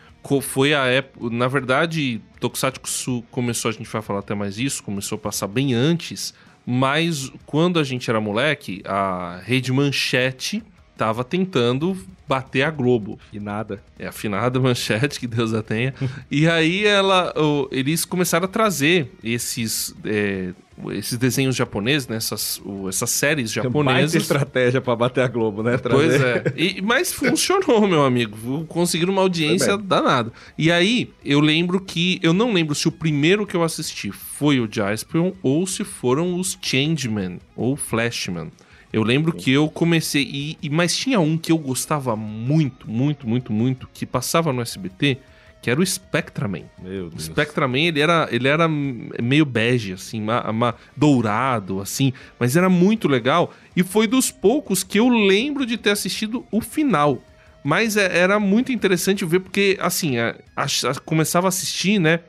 Foi 0.42 0.74
a 0.74 0.84
época. 0.86 1.30
Na 1.34 1.48
verdade, 1.48 2.20
Tokusatsu 2.38 3.24
começou, 3.30 3.70
a 3.70 3.72
gente 3.72 3.88
vai 3.88 4.02
falar 4.02 4.18
até 4.18 4.34
mais 4.34 4.58
isso, 4.58 4.82
começou 4.82 5.16
a 5.16 5.18
passar 5.18 5.46
bem 5.46 5.72
antes. 5.72 6.34
Mas 6.66 7.32
quando 7.46 7.78
a 7.78 7.82
gente 7.82 8.10
era 8.10 8.20
moleque, 8.20 8.82
a 8.84 9.40
Rede 9.42 9.72
Manchete 9.72 10.62
tava 10.98 11.22
tentando 11.22 11.96
bater 12.26 12.62
a 12.62 12.70
Globo. 12.70 13.18
E 13.32 13.38
nada. 13.38 13.80
É 13.98 14.06
a 14.06 14.08
afinada 14.10 14.58
manchete, 14.60 15.18
que 15.18 15.26
Deus 15.26 15.54
a 15.54 15.62
tenha. 15.62 15.94
e 16.30 16.46
aí 16.48 16.84
ela, 16.84 17.32
eles 17.70 18.04
começaram 18.04 18.44
a 18.44 18.48
trazer 18.48 19.10
esses, 19.22 19.94
é, 20.04 20.50
esses 20.90 21.16
desenhos 21.16 21.54
japoneses, 21.56 22.08
né, 22.08 22.16
essas, 22.16 22.60
essas 22.88 23.10
séries 23.10 23.50
japonesas. 23.52 24.20
estratégia 24.20 24.80
pra 24.80 24.94
bater 24.96 25.22
a 25.22 25.28
Globo, 25.28 25.62
né? 25.62 25.78
Pois 25.78 26.16
Trazer. 26.18 26.46
é. 26.48 26.52
E- 26.60 26.82
mas 26.82 27.12
funcionou, 27.12 27.86
meu 27.86 28.04
amigo. 28.04 28.66
Conseguiram 28.66 29.12
uma 29.12 29.22
audiência 29.22 29.78
danada. 29.78 30.32
E 30.58 30.70
aí, 30.72 31.10
eu 31.24 31.40
lembro 31.40 31.80
que. 31.80 32.18
Eu 32.22 32.32
não 32.32 32.52
lembro 32.52 32.74
se 32.74 32.88
o 32.88 32.92
primeiro 32.92 33.46
que 33.46 33.54
eu 33.56 33.62
assisti 33.62 34.10
foi 34.10 34.58
o 34.60 34.68
Jaspion 34.70 35.32
ou 35.42 35.64
se 35.66 35.84
foram 35.84 36.34
os 36.38 36.58
Changeman 36.60 37.38
ou 37.56 37.76
Flashman. 37.76 38.50
Eu 38.92 39.02
lembro 39.02 39.32
que 39.32 39.50
eu 39.50 39.68
comecei. 39.68 40.22
E, 40.22 40.58
e- 40.62 40.70
mas 40.70 40.96
tinha 40.96 41.20
um 41.20 41.36
que 41.36 41.52
eu 41.52 41.58
gostava 41.58 42.16
muito, 42.16 42.90
muito, 42.90 43.28
muito, 43.28 43.52
muito, 43.52 43.88
que 43.92 44.06
passava 44.06 44.52
no 44.52 44.62
SBT, 44.62 45.18
que 45.60 45.70
era 45.70 45.80
o 45.80 45.84
Spectraman. 45.84 46.62
Meu 46.80 47.06
O 47.06 47.10
Deus. 47.10 47.24
Spectraman, 47.24 47.78
ele 47.80 48.00
era, 48.00 48.28
ele 48.30 48.48
era 48.48 48.66
meio 48.68 49.44
bege, 49.44 49.92
assim, 49.92 50.20
ma- 50.22 50.50
ma- 50.52 50.74
dourado, 50.96 51.80
assim, 51.80 52.12
mas 52.38 52.56
era 52.56 52.68
muito 52.68 53.08
legal. 53.08 53.52
E 53.76 53.82
foi 53.82 54.06
dos 54.06 54.30
poucos 54.30 54.82
que 54.84 54.98
eu 54.98 55.08
lembro 55.08 55.66
de 55.66 55.76
ter 55.76 55.90
assistido 55.90 56.44
o 56.50 56.60
final. 56.60 57.18
Mas 57.64 57.96
é- 57.96 58.16
era 58.18 58.38
muito 58.38 58.72
interessante 58.72 59.24
ver, 59.24 59.40
porque, 59.40 59.76
assim, 59.80 60.16
a- 60.16 60.36
a- 60.56 60.64
a- 60.64 61.00
começava 61.04 61.46
a 61.46 61.50
assistir, 61.50 61.98
né? 61.98 62.20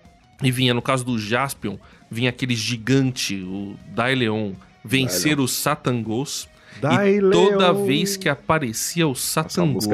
E 0.42 0.52
vinha, 0.52 0.74
no 0.74 0.82
caso 0.82 1.06
do 1.06 1.20
Jaspion, 1.20 1.78
vinha 2.10 2.30
aquele 2.32 2.56
gigante, 2.56 3.36
o 3.36 3.76
Daileon, 3.94 4.54
vencer 4.84 5.40
os 5.40 5.52
Satangos. 5.52 6.48
Dai, 6.82 7.18
e 7.18 7.22
toda 7.22 7.72
Leon. 7.72 7.86
vez 7.86 8.16
que 8.16 8.30
aparecia 8.30 9.06
o 9.08 9.12
Essa 9.12 9.22
Satangos, 9.44 9.86
é 9.86 9.90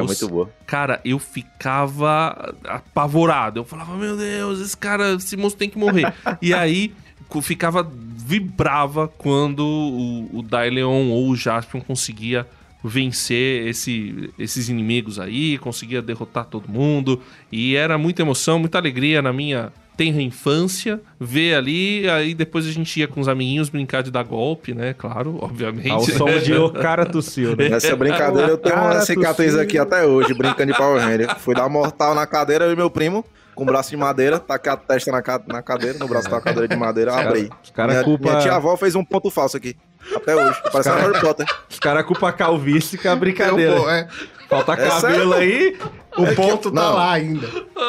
cara, 0.68 1.02
eu 1.04 1.18
ficava 1.18 2.54
apavorado. 2.68 3.60
Eu 3.60 3.66
falava, 3.66 3.96
meu 3.98 4.16
Deus, 4.16 4.60
esse 4.60 4.78
cara, 4.78 5.14
esse 5.14 5.36
monstro 5.36 5.60
tem 5.60 5.70
que 5.70 5.78
morrer. 5.80 6.14
e 6.42 6.54
aí 6.54 6.94
ficava, 7.42 7.82
vibrava 8.18 9.08
quando 9.08 9.66
o, 9.66 10.40
o 10.40 10.42
Daileon 10.44 11.10
ou 11.10 11.30
o 11.30 11.36
Jaspion 11.36 11.82
conseguia 11.82 12.46
vencer 12.84 13.68
esse- 13.68 14.30
esses 14.38 14.70
inimigos 14.70 15.20
aí, 15.20 15.58
conseguia 15.58 16.02
derrotar 16.04 16.46
todo 16.46 16.70
mundo. 16.70 17.20
E 17.52 17.76
era 17.76 17.98
muita 17.98 18.22
emoção, 18.22 18.60
muita 18.60 18.78
alegria 18.78 19.22
na 19.24 19.34
minha 19.34 19.74
tenra 19.96 20.22
infância, 20.22 21.00
ver 21.20 21.56
ali, 21.56 22.10
aí 22.10 22.34
depois 22.34 22.66
a 22.68 22.72
gente 22.72 23.00
ia 23.00 23.08
com 23.08 23.20
os 23.22 23.28
amiguinhos 23.28 23.70
brincar 23.70 24.04
de 24.04 24.12
dar 24.12 24.24
golpe, 24.24 24.74
né? 24.74 24.94
Claro, 24.94 25.38
obviamente. 25.42 25.90
Ao 25.90 26.02
som 26.02 26.26
de 26.40 26.54
o 26.54 26.70
cara 26.70 27.06
tossiu, 27.06 27.56
né? 27.56 27.70
Nessa 27.70 27.96
brincadeira 27.96 28.50
eu 28.50 28.58
tenho 28.58 28.76
uma 28.76 29.02
cicatriz 29.02 29.56
aqui 29.56 29.78
até 29.78 30.06
hoje, 30.06 30.34
brincando 30.34 30.72
de 30.72 30.78
Power 30.78 31.02
Ranger. 31.02 31.40
Fui 31.40 31.56
dar 31.56 31.70
mortal 31.70 32.14
na 32.14 32.26
cadeira, 32.28 32.66
eu 32.66 32.74
e 32.74 32.76
meu 32.76 32.90
primo, 32.90 33.24
com 33.54 33.64
o 33.64 33.66
braço 33.66 33.90
de 33.90 33.98
madeira, 33.98 34.38
taquei 34.40 34.72
a 34.72 34.76
testa 34.78 35.12
na, 35.12 35.22
ca- 35.22 35.42
na 35.48 35.62
cadeira, 35.62 35.98
no 35.98 36.08
braço 36.08 36.30
da 36.30 36.42
cadeira 36.42 36.68
de 36.68 36.76
madeira, 36.76 37.14
abri. 37.16 37.50
Os 37.64 37.70
cara 37.72 37.94
minha, 37.94 38.04
culpa- 38.04 38.30
minha 38.32 38.42
tia-avó 38.42 38.76
fez 38.76 38.96
um 38.96 39.04
ponto 39.04 39.30
falso 39.32 39.56
aqui. 39.56 39.76
Até 40.16 40.36
hoje. 40.36 40.60
Parece 40.72 40.90
cara- 40.90 41.02
Harry 41.02 41.20
Potter. 41.22 41.46
Os 41.70 41.80
caras 41.80 42.06
culpam 42.06 42.28
a 42.28 42.34
calvície 42.34 42.98
com 42.98 43.10
a 43.10 43.16
brincadeira. 43.16 43.72
Eu, 43.74 43.82
pô, 43.84 43.90
é, 43.90 44.08
Falta 44.50 44.74
É 44.74 44.76
cabelo 44.90 45.00
sério? 45.02 45.34
aí. 45.34 45.78
o 46.18 46.36
ponto 46.36 46.72
tá 46.72 46.82
não. 46.82 46.94
lá 46.96 47.12
ainda. 47.14 47.48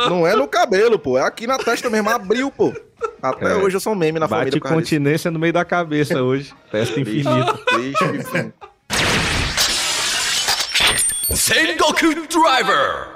Não 0.09 0.27
é 0.27 0.35
no 0.35 0.49
cabelo, 0.49 0.99
pô. 0.99 1.19
É 1.19 1.23
aqui 1.23 1.47
na 1.47 1.59
testa 1.59 1.91
mesmo. 1.91 2.09
Abriu, 2.09 2.51
pô. 2.51 2.73
Até 3.23 3.53
É. 3.53 3.55
hoje 3.57 3.77
eu 3.77 3.81
sou 3.81 3.93
um 3.93 3.97
meme 3.97 4.19
na 4.19 4.27
Bate 4.27 4.39
família 4.51 4.61
disso. 4.61 4.75
continência 4.75 5.31
no 5.31 5.39
meio 5.39 5.53
da 5.53 5.65
cabeça 5.65 6.23
hoje. 6.23 6.55
Testa 6.73 6.99
enfim. 6.99 7.25
Sengoku 11.35 12.15
Driver! 12.29 13.09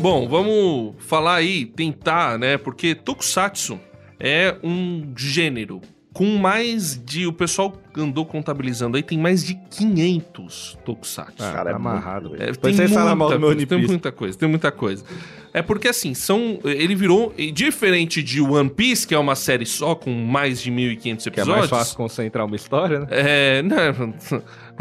Bom, 0.00 0.28
vamos 0.28 0.94
falar 1.06 1.36
aí, 1.36 1.64
tentar, 1.66 2.38
né? 2.38 2.56
Porque 2.58 2.94
Tokusatsu 2.94 3.78
é 4.20 4.56
um 4.62 5.12
gênero 5.16 5.80
com 6.14 6.38
mais 6.38 6.96
de. 7.04 7.26
O 7.26 7.32
pessoal 7.32 7.76
andou 7.96 8.24
contabilizando 8.24 8.96
aí, 8.96 9.02
tem 9.02 9.18
mais 9.18 9.44
de 9.44 9.54
500 9.54 10.78
Tokusatsu. 10.84 11.34
Ah, 11.44 11.52
Cara, 11.52 11.70
é 11.70 11.72
tá 11.72 11.76
amarrado, 11.78 12.28
muito, 12.30 12.38
velho. 12.38 12.48
É, 12.48 12.52
Depois 12.52 12.76
vocês 12.76 12.92
falam 12.92 13.16
mal 13.16 13.28
do 13.30 13.38
meu 13.40 13.48
coisa, 13.50 13.66
tem 13.66 13.86
muita 13.86 14.12
coisa, 14.12 14.38
tem 14.38 14.48
muita 14.48 14.72
coisa. 14.72 15.04
É 15.52 15.60
porque 15.62 15.88
assim, 15.88 16.14
são. 16.14 16.58
Ele 16.64 16.94
virou. 16.94 17.32
Diferente 17.52 18.22
de 18.22 18.40
One 18.40 18.70
Piece, 18.70 19.06
que 19.06 19.14
é 19.14 19.18
uma 19.18 19.34
série 19.36 19.66
só 19.66 19.94
com 19.94 20.10
mais 20.12 20.60
de 20.62 20.70
1.500 20.72 20.98
Que 21.00 21.10
é 21.10 21.12
episódios. 21.42 21.46
mais 21.56 21.70
fácil 21.70 21.96
concentrar 21.96 22.44
uma 22.46 22.56
história, 22.56 23.00
né? 23.00 23.06
É, 23.10 23.62
não, 23.62 23.76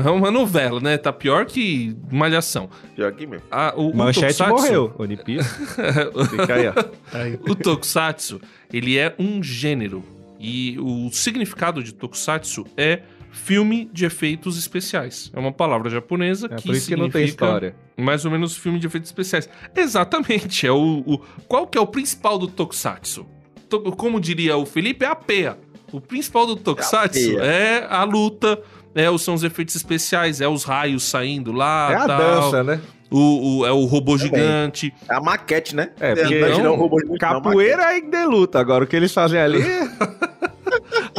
é 0.06 0.10
uma 0.10 0.32
novela, 0.32 0.80
né? 0.80 0.98
Tá 0.98 1.14
pior 1.14 1.46
que 1.46 1.96
Malhação. 2.12 2.70
Já 2.98 3.08
aqui 3.08 3.28
mesmo. 3.28 3.46
A- 3.52 3.74
o, 3.76 3.90
o 3.92 3.96
Manchete 3.98 4.38
Tokusatsu- 4.38 4.50
morreu. 4.64 4.96
One 4.98 5.18
Piece. 5.18 5.50
Fica 6.32 6.54
aí, 6.56 6.68
ó. 6.68 6.74
Aí, 7.18 7.40
O 7.48 7.54
Tokusatsu, 7.56 8.42
ele 8.72 8.98
é 8.98 9.14
um 9.20 9.42
gênero. 9.44 10.04
E 10.44 10.78
o 10.80 11.10
significado 11.12 11.82
de 11.82 11.94
Tokusatsu 11.94 12.66
é 12.76 13.04
filme 13.32 13.90
de 13.94 14.06
efeitos 14.06 14.58
especiais. 14.60 15.32
É 15.34 15.40
uma 15.40 15.52
palavra 15.52 15.90
japonesa 15.90 16.48
É 16.52 16.56
que 16.56 16.68
por 16.68 16.76
isso 16.76 16.88
que 16.88 16.96
não 16.96 17.10
tem 17.10 17.22
significa 17.28 17.46
história. 17.46 17.76
mais 17.98 18.26
ou 18.26 18.32
menos 18.32 18.56
filme 18.58 18.78
de 18.78 18.86
efeitos 18.86 19.10
especiais. 19.10 19.48
Exatamente. 19.76 20.68
É 20.68 20.72
o, 20.72 21.00
o- 21.06 21.18
qual 21.48 21.66
que 21.66 21.78
é 21.78 21.82
o 21.82 21.88
principal 21.88 22.38
do 22.38 22.48
Tokusatsu? 22.48 23.26
To- 23.70 23.82
como 23.94 24.20
diria 24.20 24.58
o 24.58 24.66
Felipe, 24.66 25.06
é 25.06 25.08
a 25.08 25.16
peia. 25.16 25.58
O 25.92 26.02
principal 26.02 26.46
do 26.46 26.56
Tokusatsu 26.56 27.20
peia. 27.38 27.42
é 27.44 27.88
a 27.90 28.04
luta, 28.04 28.62
é, 28.94 29.10
os- 29.10 29.22
são 29.24 29.34
os 29.34 29.44
efeitos 29.44 29.76
especiais, 29.76 30.42
é 30.42 30.48
os 30.48 30.64
raios 30.64 31.04
saindo 31.04 31.52
lá, 31.52 31.90
É 31.92 31.96
a 31.96 32.06
tal. 32.06 32.18
dança, 32.18 32.64
né? 32.64 32.82
O, 33.10 33.60
o- 33.60 33.66
é 33.66 33.72
o 33.72 33.86
robô 33.86 34.18
gigante. 34.18 34.94
É 35.10 35.14
a 35.16 35.22
maquete, 35.22 35.76
né? 35.76 35.90
É, 36.00 36.14
porque 36.16 36.40
Não, 36.40 36.50
não, 36.50 36.64
não, 36.64 36.76
robô 36.76 36.98
de 37.00 37.06
muito, 37.08 37.22
não, 37.22 37.42
Capoeira 37.42 37.86
ainda 37.88 38.18
é 38.18 38.26
luta. 38.26 38.60
Agora, 38.60 38.84
o 38.84 38.88
que 38.88 38.96
eles 38.96 39.12
fazem 39.14 39.40
ali... 39.40 39.60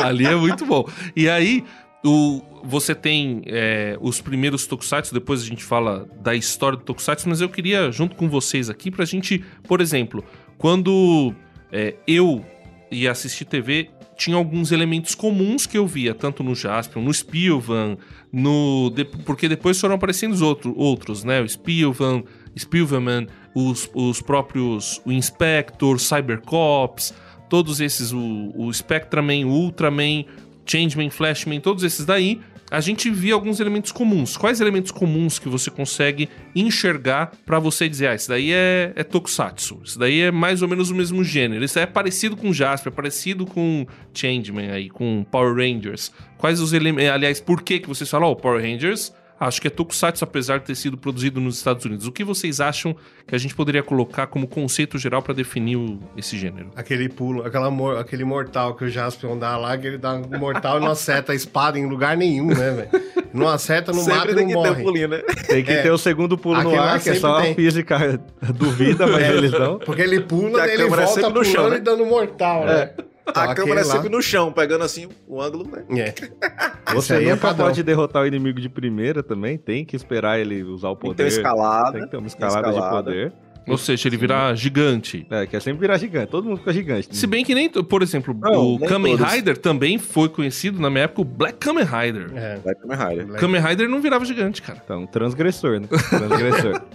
Ali 0.09 0.27
é 0.27 0.35
muito 0.35 0.65
bom. 0.67 0.89
E 1.17 1.29
aí, 1.29 1.65
o, 2.05 2.43
você 2.63 2.95
tem 2.95 3.43
é, 3.47 3.97
os 4.01 4.21
primeiros 4.21 4.67
Tokusatsu, 4.67 5.15
depois 5.15 5.43
a 5.43 5.47
gente 5.47 5.65
fala 5.65 6.07
da 6.21 6.35
história 6.35 6.77
do 6.79 6.85
Tokusatsu, 6.85 7.29
mas 7.29 7.41
eu 7.41 7.49
queria, 7.49 7.91
junto 7.91 8.15
com 8.15 8.29
vocês 8.29 8.69
aqui, 8.69 8.91
pra 8.91 9.05
gente, 9.05 9.43
por 9.67 9.81
exemplo, 9.81 10.25
quando 10.59 11.35
é, 11.73 11.95
eu 12.07 12.45
ia 12.91 13.11
assistir 13.11 13.45
TV, 13.47 13.91
tinha 14.17 14.37
alguns 14.37 14.71
elementos 14.71 15.15
comuns 15.15 15.67
que 15.67 15.77
eu 15.77 15.87
via, 15.87 16.15
tanto 16.15 16.45
no 16.45 16.55
Jaspion, 16.55 17.03
no 17.03 17.13
Spilvan, 17.13 17.97
no. 18.33 18.91
de- 18.95 19.05
porque 19.05 19.49
depois 19.49 19.81
foram 19.81 19.97
aparecendo 19.97 20.33
os 20.33 20.43
outro, 20.43 20.73
outros, 20.77 21.25
né? 21.25 21.41
O 21.41 21.49
Spilvan, 21.49 22.23
Spilverman, 22.57 23.27
os, 23.55 23.91
os 23.93 24.23
próprios. 24.23 25.01
O 25.05 25.11
Inspector, 25.11 25.99
Cybercops, 25.99 27.13
todos 27.55 27.81
esses, 27.81 28.13
o, 28.13 28.53
o 28.57 28.75
Spectraman, 28.75 29.47
o 29.47 29.51
Ultraman, 29.51 30.25
Changeman, 30.67 31.09
Flashman, 31.09 31.61
todos 31.61 31.85
esses 31.85 32.05
daí, 32.05 32.41
a 32.69 32.81
gente 32.81 33.09
via 33.11 33.33
alguns 33.33 33.61
elementos 33.61 33.93
comuns. 33.93 34.37
Quais 34.37 34.61
elementos 34.61 34.91
comuns 34.91 35.39
que 35.39 35.49
você 35.49 35.71
consegue 35.71 36.29
enxergar 36.53 37.31
pra 37.47 37.61
você 37.61 37.89
dizer, 37.89 38.09
ah, 38.09 38.15
isso 38.17 38.29
daí 38.29 38.51
é, 38.51 38.93
é 38.97 39.05
Tokusatsu, 39.05 39.83
isso 39.85 39.97
daí 39.97 40.23
é 40.23 40.33
mais 40.33 40.63
ou 40.63 40.69
menos 40.69 40.91
o 40.91 40.97
mesmo 40.97 41.23
gênero, 41.23 41.65
isso 41.65 41.77
daí 41.77 41.85
é 41.85 41.87
parecido 41.87 42.37
com 42.37 42.53
Jasper, 42.53 42.93
é 42.93 42.97
parecido 42.97 43.47
com 43.47 43.87
Changeman 44.13 44.73
aí, 44.73 44.91
com 44.91 45.25
Power 45.31 45.55
Rangers. 45.55 46.11
Quais 46.37 46.59
os 46.59 46.73
elementos, 46.73 47.09
aliás, 47.09 47.41
por 47.41 47.63
que 47.63 47.79
que 47.79 47.87
vocês 47.87 48.11
falam, 48.11 48.31
ó, 48.31 48.35
Power 48.35 48.61
Rangers... 48.61 49.15
Acho 49.47 49.61
que 49.61 49.67
é 49.69 49.71
Tokusatsu, 49.71 50.25
apesar 50.25 50.59
de 50.59 50.65
ter 50.65 50.75
sido 50.75 50.97
produzido 50.97 51.41
nos 51.41 51.57
Estados 51.59 51.85
Unidos. 51.85 52.07
O 52.07 52.13
que 52.13 52.25
vocês 52.25 52.61
acham 52.61 52.97
que 53.27 53.35
a 53.35 53.39
gente 53.39 53.55
poderia 53.55 53.83
colocar 53.83 54.27
como 54.27 54.47
conceito 54.49 54.97
geral 54.99 55.21
pra 55.23 55.35
definir 55.35 55.77
o- 55.77 55.99
esse 56.17 56.39
gênero? 56.39 56.71
aquele 56.75 57.09
pulo, 57.11 57.45
aquela 57.45 57.69
aquele 58.01 58.25
mortal 58.25 58.75
que 58.75 58.85
o 58.85 58.89
Jaspion 58.89 59.39
dá 59.39 59.57
lá, 59.57 59.77
que 59.77 59.87
ele 59.87 59.99
dá 59.99 60.15
um 60.15 60.39
mortal 60.39 60.79
e 60.79 60.81
não 60.81 60.91
acerta 60.91 61.33
a 61.33 61.35
espada 61.35 61.79
em 61.79 61.87
lugar 61.87 62.17
nenhum, 62.17 62.47
né, 62.49 62.71
velho? 62.71 62.89
Não 63.35 63.49
acerta, 63.49 63.93
não 63.93 64.03
mata 64.05 64.15
Sempre 64.21 64.33
e 64.33 64.35
tem 64.37 64.45
não 64.47 64.49
que 64.49 64.55
ter 64.55 64.59
um 64.69 64.73
morre. 64.73 64.83
pulinho, 64.85 65.09
né? 65.09 65.19
Tem 65.47 65.63
que 65.65 65.73
É. 65.73 65.83
ter 65.83 65.91
o 65.91 65.99
segundo 65.99 66.39
pulo 66.39 66.55
no 66.63 66.69
Aquele 66.71 66.77
lá 66.77 66.93
ar, 66.95 67.01
que 67.03 67.11
é 67.11 67.15
só 67.15 67.37
a 67.39 67.43
tem. 67.43 67.55
física 67.55 68.21
duvida, 68.55 69.07
mas 69.07 69.29
eles 69.29 69.51
dão. 69.51 69.79
Porque 69.79 70.01
ele 70.03 70.21
pula, 70.21 70.63
Que 70.65 70.71
a 70.71 70.73
ele 70.75 70.83
é 70.85 70.87
volta 70.87 71.05
no 71.05 71.33
pulando 71.33 71.45
chão, 71.45 71.69
né? 71.69 71.77
e 71.77 71.81
dando 71.81 72.07
mortal, 72.07 72.65
né? 72.65 72.91
Então, 73.27 73.43
A 73.43 73.55
câmera 73.55 73.81
é 73.81 73.85
sempre 73.85 74.09
no 74.09 74.21
chão, 74.21 74.53
pegando 74.53 74.85
assim 74.85 75.09
o 75.27 75.41
ângulo, 75.41 75.67
né? 75.67 75.85
É. 75.99 76.15
Você 76.93 77.15
aí 77.15 77.29
é 77.29 77.37
padrão. 77.37 77.67
pode 77.67 77.83
derrotar 77.83 78.23
o 78.23 78.27
inimigo 78.27 78.61
de 78.61 78.69
primeira 78.69 79.23
também. 79.23 79.57
Tem 79.57 79.85
que 79.85 79.97
esperar 79.97 80.39
ele 80.39 80.63
usar 80.63 80.91
o 80.91 80.97
Tem 80.97 81.11
que 81.11 81.17
poder. 81.17 81.17
ter 81.17 81.23
uma 81.23 81.29
escalada. 81.29 81.93
Tem 81.93 82.03
que 82.03 82.11
ter 82.11 82.17
uma 82.19 82.27
escalada, 82.27 82.69
escalada. 82.69 82.97
de 82.97 83.05
poder. 83.05 83.33
Ou 83.67 83.79
seja, 83.79 84.09
ele 84.09 84.17
virar 84.17 84.55
gigante. 84.55 85.27
É, 85.31 85.47
quer 85.47 85.61
sempre 85.63 85.81
virar 85.81 85.97
gigante. 85.99 86.31
Todo 86.31 86.47
mundo 86.49 86.59
fica 86.59 86.73
gigante. 86.73 87.17
Se 87.17 87.27
bem 87.27 87.45
que 87.45 87.55
nem, 87.55 87.69
por 87.71 88.03
exemplo, 88.03 88.37
Não, 88.41 88.75
o 88.75 88.79
nem 88.79 88.89
Kamen 88.89 89.17
todos. 89.17 89.33
Rider 89.33 89.57
também 89.59 89.99
foi 89.99 90.29
conhecido 90.29 90.81
na 90.81 90.91
minha 90.91 91.05
época 91.05 91.23
o 91.23 91.25
Black 91.25 91.59
Kamen 91.59 91.85
Rider. 91.85 92.31
É. 92.35 92.57
Vai 92.65 92.75
Kamen 92.75 92.97
Rider. 92.99 93.27
Black- 93.27 93.41
Kamen 93.41 93.61
Rider 93.63 93.89
não 93.89 94.01
virava 94.01 94.25
gigante, 94.25 94.61
cara. 94.63 94.81
Então, 94.85 95.07
transgressor, 95.07 95.81
né? 95.81 95.87
Transgressor. 95.89 96.83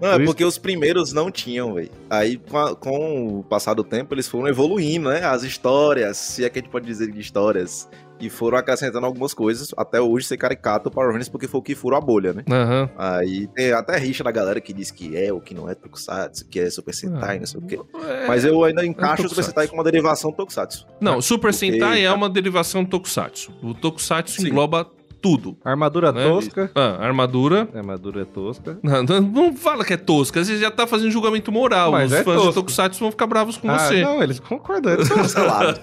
Não, 0.00 0.08
é 0.08 0.12
Por 0.14 0.22
isso 0.22 0.32
porque 0.32 0.44
os 0.44 0.58
primeiros 0.58 1.12
não 1.12 1.30
tinham, 1.30 1.74
velho. 1.74 1.90
Aí, 2.10 2.36
com, 2.36 2.58
a- 2.58 2.74
com 2.74 3.38
o 3.38 3.44
passar 3.44 3.74
do 3.74 3.84
tempo, 3.84 4.12
eles 4.14 4.26
foram 4.26 4.48
evoluindo, 4.48 5.08
né? 5.10 5.22
As 5.24 5.42
histórias, 5.44 6.16
se 6.16 6.44
é 6.44 6.48
que 6.50 6.58
a 6.58 6.62
gente 6.62 6.70
pode 6.70 6.86
dizer 6.86 7.12
de 7.12 7.20
histórias. 7.20 7.88
E 8.22 8.30
foram 8.30 8.56
acrescentando 8.56 9.04
algumas 9.04 9.34
coisas. 9.34 9.70
Até 9.76 10.00
hoje 10.00 10.26
ser 10.26 10.36
caricato 10.36 10.88
o 10.88 10.92
Power 10.92 11.08
Rangers, 11.10 11.28
porque 11.28 11.48
foi 11.48 11.58
o 11.60 11.62
que 11.62 11.74
furou 11.74 11.98
a 11.98 12.00
bolha, 12.00 12.32
né? 12.32 12.44
Aham. 12.48 12.88
Aí 12.96 13.48
tem 13.48 13.72
até 13.72 13.98
rixa 13.98 14.22
da 14.22 14.30
galera 14.30 14.60
que 14.60 14.72
diz 14.72 14.90
que 14.92 15.16
é 15.16 15.32
ou 15.32 15.40
que 15.40 15.52
não 15.54 15.68
é 15.68 15.74
Tokusatsu, 15.74 16.46
que 16.48 16.60
é 16.60 16.70
Super 16.70 16.94
Sentai, 16.94 17.38
não 17.40 17.46
sei 17.46 17.60
o 17.60 17.66
quê. 17.66 17.80
É, 18.06 18.26
Mas 18.28 18.44
eu 18.44 18.62
ainda 18.64 18.86
encaixo 18.86 19.26
o 19.26 19.28
Super. 19.28 19.42
Sentai 19.44 19.66
como 19.66 19.78
uma 19.82 19.84
derivação 19.84 20.30
Tokusatsu. 20.32 20.86
Não, 21.00 21.20
Super 21.20 21.50
Porque- 21.52 21.56
Sentai 21.72 22.04
é 22.04 22.12
uma 22.12 22.30
derivação 22.30 22.84
Tokusatsu. 22.84 23.52
O 23.62 23.74
Tokusatsu 23.74 24.40
Sim. 24.40 24.48
engloba 24.48 24.88
tudo. 25.22 25.56
Armadura 25.64 26.10
Né? 26.12 26.24
tosca. 26.24 26.70
Ah, 26.74 26.98
armadura. 27.00 27.68
Armadura 27.74 28.22
é 28.22 28.24
tosca. 28.24 28.78
Não, 28.82 29.02
não, 29.04 29.20
não 29.20 29.56
fala 29.56 29.84
que 29.84 29.92
é 29.92 29.96
tosca, 29.96 30.44
você 30.44 30.58
já 30.58 30.70
tá 30.70 30.86
fazendo 30.86 31.10
julgamento 31.12 31.52
moral. 31.52 31.92
Mas 31.92 32.10
Os 32.12 32.18
é 32.18 32.24
fãs 32.24 32.42
de. 32.42 32.52
Tokusatsu 32.54 32.98
vão 33.00 33.10
ficar 33.12 33.26
bravos 33.28 33.56
com 33.56 33.70
ah, 33.70 33.78
você. 33.78 34.02
não, 34.02 34.20
eles 34.22 34.40
concordam. 34.40 34.92
Eles 34.94 35.08
Cancelado. 35.12 35.78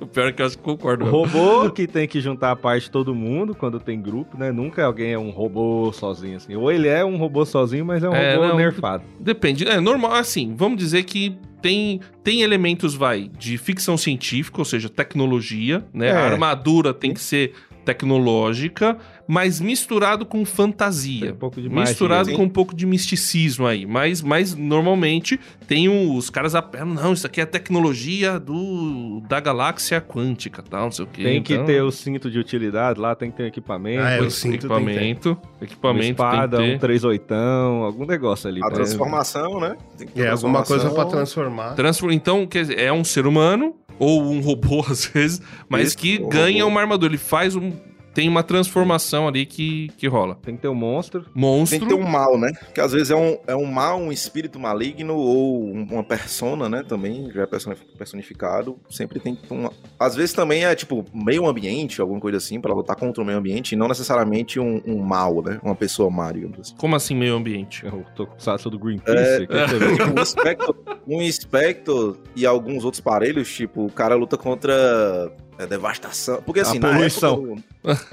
O 0.00 0.06
pior 0.06 0.28
é 0.28 0.32
que 0.32 0.40
eu 0.42 0.46
acho 0.46 0.56
que 0.56 0.64
concordo. 0.64 1.04
O 1.04 1.10
robô 1.10 1.70
que 1.70 1.86
tem 1.86 2.08
que 2.08 2.20
juntar 2.20 2.52
a 2.52 2.56
parte 2.56 2.84
de 2.84 2.90
todo 2.90 3.14
mundo 3.14 3.54
quando 3.54 3.78
tem 3.78 4.00
grupo, 4.00 4.38
né? 4.38 4.50
Nunca 4.50 4.84
alguém 4.84 5.12
é 5.12 5.18
um 5.18 5.30
robô 5.30 5.92
sozinho, 5.92 6.36
assim. 6.38 6.54
Ou 6.56 6.72
ele 6.72 6.88
é 6.88 7.04
um 7.04 7.16
robô 7.18 7.44
sozinho, 7.44 7.84
mas 7.84 8.02
é 8.02 8.08
um 8.08 8.14
É, 8.14 8.34
robô 8.36 8.48
não. 8.48 8.56
nerfado. 8.56 9.04
Depende. 9.20 9.68
É 9.68 9.78
normal, 9.80 10.12
assim, 10.14 10.54
vamos 10.56 10.78
dizer 10.78 11.02
que 11.04 11.36
tem, 11.60 12.00
tem 12.22 12.42
elementos, 12.42 12.94
vai, 12.94 13.30
de 13.38 13.56
ficção 13.58 13.96
científica, 13.96 14.58
ou 14.60 14.64
seja, 14.64 14.88
tecnologia, 14.88 15.84
né? 15.92 16.08
É. 16.08 16.12
A 16.12 16.24
armadura 16.26 16.92
tem 16.94 17.12
que 17.12 17.20
ser 17.20 17.52
tecnológica, 17.84 18.96
mas 19.26 19.60
misturado 19.60 20.24
com 20.26 20.38
Tem 20.38 20.44
fantasia. 20.44 21.32
um 21.32 21.36
pouco 21.36 21.60
de 21.60 21.68
magia. 21.68 21.90
Misturado 21.90 22.32
com 22.32 22.42
um 22.42 22.48
pouco 22.48 22.74
de 22.74 22.86
misticismo 22.86 23.66
aí. 23.66 23.86
Mas, 23.86 24.20
mas 24.22 24.54
normalmente 24.54 25.38
tem 25.66 25.88
os 25.88 26.28
caras 26.30 26.54
apelam, 26.54 26.94
não, 26.94 27.12
isso 27.12 27.26
aqui 27.26 27.40
é 27.40 27.46
tecnologia 27.46 28.38
do, 28.38 29.20
da 29.28 29.40
galáxia 29.40 30.00
quântica, 30.00 30.62
tal, 30.62 30.84
não 30.84 30.90
sei 30.92 31.04
o 31.04 31.08
quê. 31.08 31.22
Tem 31.22 31.42
que 31.42 31.54
Então, 31.54 31.66
ter 31.66 31.82
o 31.82 31.90
cinto 31.90 32.30
de 32.30 32.38
utilidade 32.38 33.00
lá, 33.00 33.14
tem 33.14 33.30
que 33.30 33.36
ter 33.36 33.44
um 33.44 33.46
equipamento. 33.46 34.02
Ah, 34.02 34.10
é, 34.10 34.20
o 34.20 34.30
cinto 34.30 34.50
tem 34.50 34.60
que 34.60 34.66
ter. 34.68 34.90
equipamento. 34.90 35.28
uma 35.30 35.64
Equipamento 35.64 36.04
espada, 36.10 36.56
tem 36.58 36.66
um 36.66 36.72
que 36.74 36.78
ter. 36.80 36.86
38, 36.86 37.34
algum 37.34 38.06
negócio 38.06 38.48
ali. 38.48 38.60
A 38.62 38.70
transformação, 38.70 39.60
né? 39.60 39.76
Tem 39.96 40.06
que 40.06 40.12
ter 40.14 40.22
É, 40.22 40.30
alguma 40.30 40.62
coisa 40.62 40.90
pra 40.90 41.04
transformação. 41.04 41.10
transformar. 41.44 41.74
Transfor- 41.74 42.12
Então, 42.12 42.46
quer 42.46 42.62
dizer, 42.62 42.78
é 42.78 42.92
um 42.92 43.04
ser 43.04 43.26
humano 43.26 43.74
ou 43.98 44.22
um 44.22 44.40
robô 44.40 44.84
às 44.88 45.06
vezes, 45.06 45.40
mas 45.68 45.88
Isso, 45.88 45.98
que 45.98 46.20
um 46.20 46.28
ganha 46.28 46.62
robô. 46.64 46.74
uma 46.74 46.80
armadura. 46.80 47.10
Ele 47.12 47.18
faz 47.18 47.54
um. 47.56 47.72
Tem 48.14 48.28
uma 48.28 48.42
transformação 48.42 49.26
ali 49.28 49.44
que, 49.44 49.88
que 49.98 50.06
rola. 50.06 50.36
Tem 50.42 50.54
que 50.56 50.62
ter 50.62 50.68
um 50.68 50.74
monstro. 50.74 51.26
Monstro. 51.34 51.78
Tem 51.80 51.88
que 51.88 51.94
ter 51.94 52.00
um 52.00 52.08
mal, 52.08 52.38
né? 52.38 52.52
Que 52.74 52.80
às 52.80 52.92
vezes 52.92 53.10
é 53.10 53.16
um, 53.16 53.36
é 53.46 53.56
um 53.56 53.66
mal, 53.66 53.98
um 53.98 54.12
espírito 54.12 54.58
maligno 54.58 55.14
ou 55.16 55.64
um- 55.64 55.86
uma 55.90 56.04
persona, 56.04 56.68
né? 56.68 56.82
Também 56.86 57.30
já 57.32 57.42
é 57.42 57.46
personi- 57.46 57.76
personificado. 57.98 58.78
Sempre 58.88 59.18
tem 59.20 59.34
que 59.34 59.46
ter 59.48 59.54
uma. 59.54 59.72
Às 59.98 60.14
vezes 60.14 60.32
também 60.32 60.64
é 60.64 60.74
tipo 60.74 61.04
meio 61.12 61.46
ambiente, 61.46 62.00
alguma 62.00 62.20
coisa 62.20 62.38
assim, 62.38 62.60
pra 62.60 62.72
lutar 62.72 62.96
contra 62.96 63.22
o 63.22 63.26
meio 63.26 63.38
ambiente, 63.38 63.72
e 63.72 63.76
não 63.76 63.88
necessariamente 63.88 64.60
um, 64.60 64.80
um 64.86 64.98
mal, 64.98 65.42
né? 65.42 65.58
Uma 65.62 65.74
pessoa 65.74 66.08
má, 66.10 66.30
digamos 66.32 66.60
assim. 66.60 66.74
Como 66.76 66.94
assim, 66.94 67.14
meio 67.16 67.34
ambiente? 67.34 67.84
O 67.86 68.04
Tokusatsu 68.14 68.70
do 68.70 68.78
Greenpeace. 68.78 69.46
É. 69.50 69.66
você 69.66 69.78
vê. 69.78 71.06
Um 71.06 71.30
Spectre, 71.32 71.94
um 71.94 72.14
e 72.36 72.46
alguns 72.46 72.84
outros 72.84 73.00
parelhos, 73.00 73.52
tipo, 73.52 73.84
o 73.86 73.90
cara 73.90 74.14
luta 74.14 74.36
contra 74.38 75.30
é, 75.58 75.66
devastação. 75.66 76.42
Porque 76.42 76.60
assim, 76.60 76.78
A 76.78 76.80
na 76.80 76.92
poluição. 76.92 77.34
época 77.34 77.62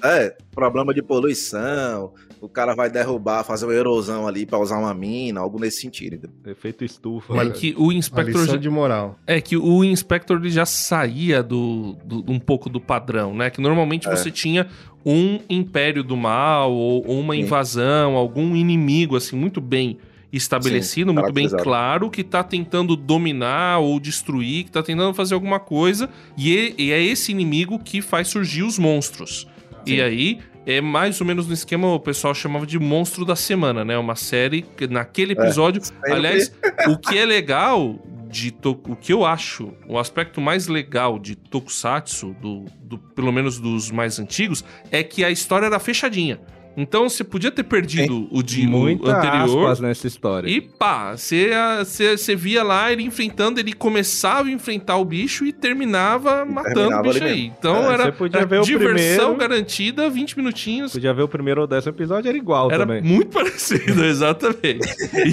do- 0.01 0.07
é, 0.07 0.35
problema 0.53 0.93
de 0.93 1.01
poluição. 1.01 2.13
O 2.39 2.49
cara 2.49 2.73
vai 2.73 2.89
derrubar, 2.89 3.43
fazer 3.43 3.65
uma 3.67 3.73
erosão 3.75 4.27
ali 4.27 4.47
pra 4.47 4.57
usar 4.57 4.79
uma 4.79 4.93
mina, 4.95 5.39
algo 5.39 5.59
nesse 5.59 5.81
sentido. 5.81 6.27
Efeito 6.45 6.83
estufa. 6.83 7.35
É 7.39 7.49
que 7.51 7.75
o 7.77 7.91
Inspector. 7.91 8.47
já- 8.47 8.57
de 8.57 8.67
moral. 8.69 9.15
É 9.27 9.39
que 9.39 9.55
o 9.55 9.83
Inspector 9.83 10.37
ele 10.39 10.49
já 10.49 10.65
saía 10.65 11.43
do, 11.43 11.95
do- 12.03 12.23
um 12.31 12.39
pouco 12.39 12.67
do 12.67 12.81
padrão, 12.81 13.35
né? 13.35 13.51
Que 13.51 13.61
normalmente 13.61 14.07
É. 14.07 14.15
você 14.15 14.31
tinha 14.31 14.67
um 15.05 15.39
império 15.47 16.03
do 16.03 16.17
mal 16.17 16.71
ou, 16.71 17.05
ou 17.07 17.19
uma 17.19 17.35
Sim. 17.35 17.41
invasão, 17.41 18.15
algum 18.15 18.55
inimigo 18.55 19.15
assim 19.15 19.35
muito 19.35 19.61
bem 19.61 19.99
estabelecido, 20.31 21.11
Sim, 21.11 21.15
muito 21.17 21.33
bem 21.33 21.49
claro, 21.49 22.09
que 22.09 22.23
tá 22.23 22.43
tentando 22.43 22.95
dominar 22.95 23.79
ou 23.79 23.99
destruir, 23.99 24.65
que 24.65 24.71
tá 24.71 24.81
tentando 24.81 25.13
fazer 25.13 25.33
alguma 25.33 25.59
coisa, 25.59 26.09
e 26.37 26.55
é, 26.57 26.73
e 26.77 26.91
é 26.91 27.01
esse 27.03 27.31
inimigo 27.31 27.77
que 27.79 28.01
faz 28.01 28.29
surgir 28.29 28.63
os 28.63 28.79
monstros. 28.79 29.47
E 29.85 29.91
Sim. 29.95 30.01
aí 30.01 30.39
é 30.65 30.79
mais 30.79 31.19
ou 31.19 31.25
menos 31.27 31.47
no 31.47 31.53
esquema 31.53 31.91
o 31.93 31.99
pessoal 31.99 32.33
chamava 32.35 32.65
de 32.67 32.77
monstro 32.79 33.25
da 33.25 33.35
semana, 33.35 33.83
né? 33.83 33.97
Uma 33.97 34.15
série 34.15 34.61
que 34.61 34.87
naquele 34.87 35.33
episódio 35.33 35.83
Sempre- 35.83 36.13
Aliás, 36.13 36.53
o 36.87 36.97
que 36.97 37.17
é 37.17 37.25
legal 37.25 37.99
de 38.29 38.51
to- 38.51 38.79
o 38.87 38.95
que 38.95 39.11
eu 39.11 39.25
acho, 39.25 39.73
o 39.87 39.97
aspecto 39.99 40.39
mais 40.39 40.67
legal 40.67 41.19
de 41.19 41.35
Tokusatsu, 41.35 42.33
do, 42.41 42.65
do- 42.81 42.97
pelo 42.97 43.31
menos 43.31 43.59
dos 43.59 43.91
mais 43.91 44.19
antigos, 44.19 44.63
é 44.89 45.03
que 45.03 45.23
a 45.25 45.29
história 45.31 45.65
era 45.65 45.79
fechadinha. 45.79 46.39
Então 46.77 47.09
você 47.09 47.23
podia 47.23 47.51
ter 47.51 47.63
perdido 47.63 48.27
o 48.31 48.41
de 48.41 48.65
o 48.65 48.69
Muita 48.69 49.17
anterior. 49.17 49.63
aspas 49.63 49.79
nessa 49.79 50.07
história. 50.07 50.47
E 50.49 50.61
pá, 50.61 51.15
você, 51.15 51.51
você, 51.79 52.17
você 52.17 52.35
via 52.35 52.63
lá 52.63 52.91
ele 52.91 53.03
enfrentando, 53.03 53.59
ele 53.59 53.73
começava 53.73 54.47
a 54.47 54.51
enfrentar 54.51 54.97
o 54.97 55.05
bicho 55.05 55.45
e 55.45 55.51
terminava 55.51 56.45
matando 56.45 56.69
o 56.71 56.73
terminava 56.75 57.03
bicho 57.03 57.17
ali 57.23 57.25
aí. 57.33 57.37
mesmo. 57.41 57.55
Então 57.59 57.75
É, 57.89 57.93
era, 57.93 58.11
podia 58.11 58.37
era 58.39 58.45
ver 58.47 58.59
o 58.59 58.63
diversão 58.63 59.31
primeiro. 59.31 59.37
garantida, 59.37 60.09
20 60.09 60.37
minutinhos. 60.37 60.91
Podia 60.93 61.13
ver 61.13 61.23
o 61.23 61.27
primeiro 61.27 61.61
ou 61.61 61.67
décimo 61.67 61.93
episódio, 61.93 62.29
era 62.29 62.37
igual 62.37 62.71
Era 62.71 62.85
também. 62.85 63.01
muito 63.01 63.29
parecido, 63.35 64.03
exatamente. 64.05 64.87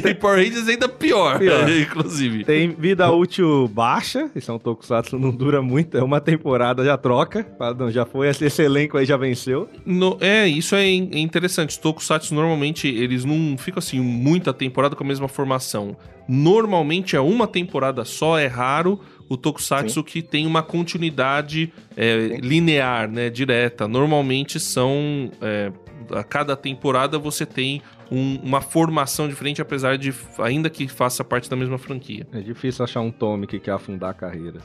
e 0.05 0.15
Power 0.15 0.39
Rangers 0.45 0.69
ainda 0.69 0.89
pior, 0.89 1.39
Pior. 1.39 1.69
inclusive. 1.71 2.45
Tem 2.45 2.69
vida 2.71 3.11
útil 3.11 3.69
baixa, 3.69 4.31
isso 4.35 4.51
é 4.51 4.55
um 4.55 4.59
Tokusatsu, 4.59 5.19
não 5.19 5.31
dura 5.31 5.63
muito, 5.63 5.97
é 5.97 6.03
uma 6.03 6.21
temporada, 6.21 6.85
já 6.85 6.97
troca. 6.97 7.47
Não, 7.79 7.91
já 7.91 8.05
foi, 8.05 8.29
esse, 8.29 8.63
elenco 8.63 8.97
aí 8.99 9.05
já 9.07 9.17
venceu. 9.17 9.69
No- 9.87 10.17
é, 10.21 10.47
isso 10.49 10.75
é 10.75 10.89
é 10.89 11.19
interessante. 11.29 11.71
Os 11.71 11.77
Tokusatsu 11.77 12.35
normalmente 12.35 12.89
eles 12.89 13.25
não 13.25 13.57
ficam 13.57 13.79
assim 13.79 14.01
muita 14.01 14.53
temporada 14.53 14.97
com 14.97 15.05
a 15.05 15.07
mesma 15.07 15.29
formação. 15.29 15.97
Normalmente 16.29 17.17
é 17.17 17.21
uma 17.21 17.47
temporada 17.47 18.05
só, 18.05 18.39
é 18.39 18.47
raro 18.47 19.01
o 19.29 19.37
Tokusatsu 19.37 20.03
que 20.03 20.23
tem 20.23 20.47
uma 20.47 20.63
continuidade 20.63 21.73
é, 21.97 22.29
Sim. 22.29 22.37
linear, 22.41 23.11
né, 23.11 23.31
direta. 23.31 23.87
Normalmente 23.87 24.59
são 24.59 25.31
é, 25.41 25.71
a 26.13 26.25
cada 26.25 26.57
temporada 26.57 27.19
você 27.19 27.45
tem 27.45 27.83
um- 28.11 28.39
uma 28.43 28.61
formação 28.61 29.29
diferente, 29.29 29.61
apesar 29.61 29.97
de 29.99 30.15
ainda 30.39 30.69
que 30.71 30.89
faça 30.89 31.23
parte 31.25 31.49
da 31.51 31.57
mesma 31.57 31.79
franquia. 31.79 32.27
É 32.33 32.41
difícil 32.41 32.85
achar 32.85 33.01
um 33.01 33.11
Tommy 33.11 33.47
que 33.47 33.59
quer 33.59 33.73
afundar 33.73 34.11
a 34.11 34.15
carreira. 34.15 34.61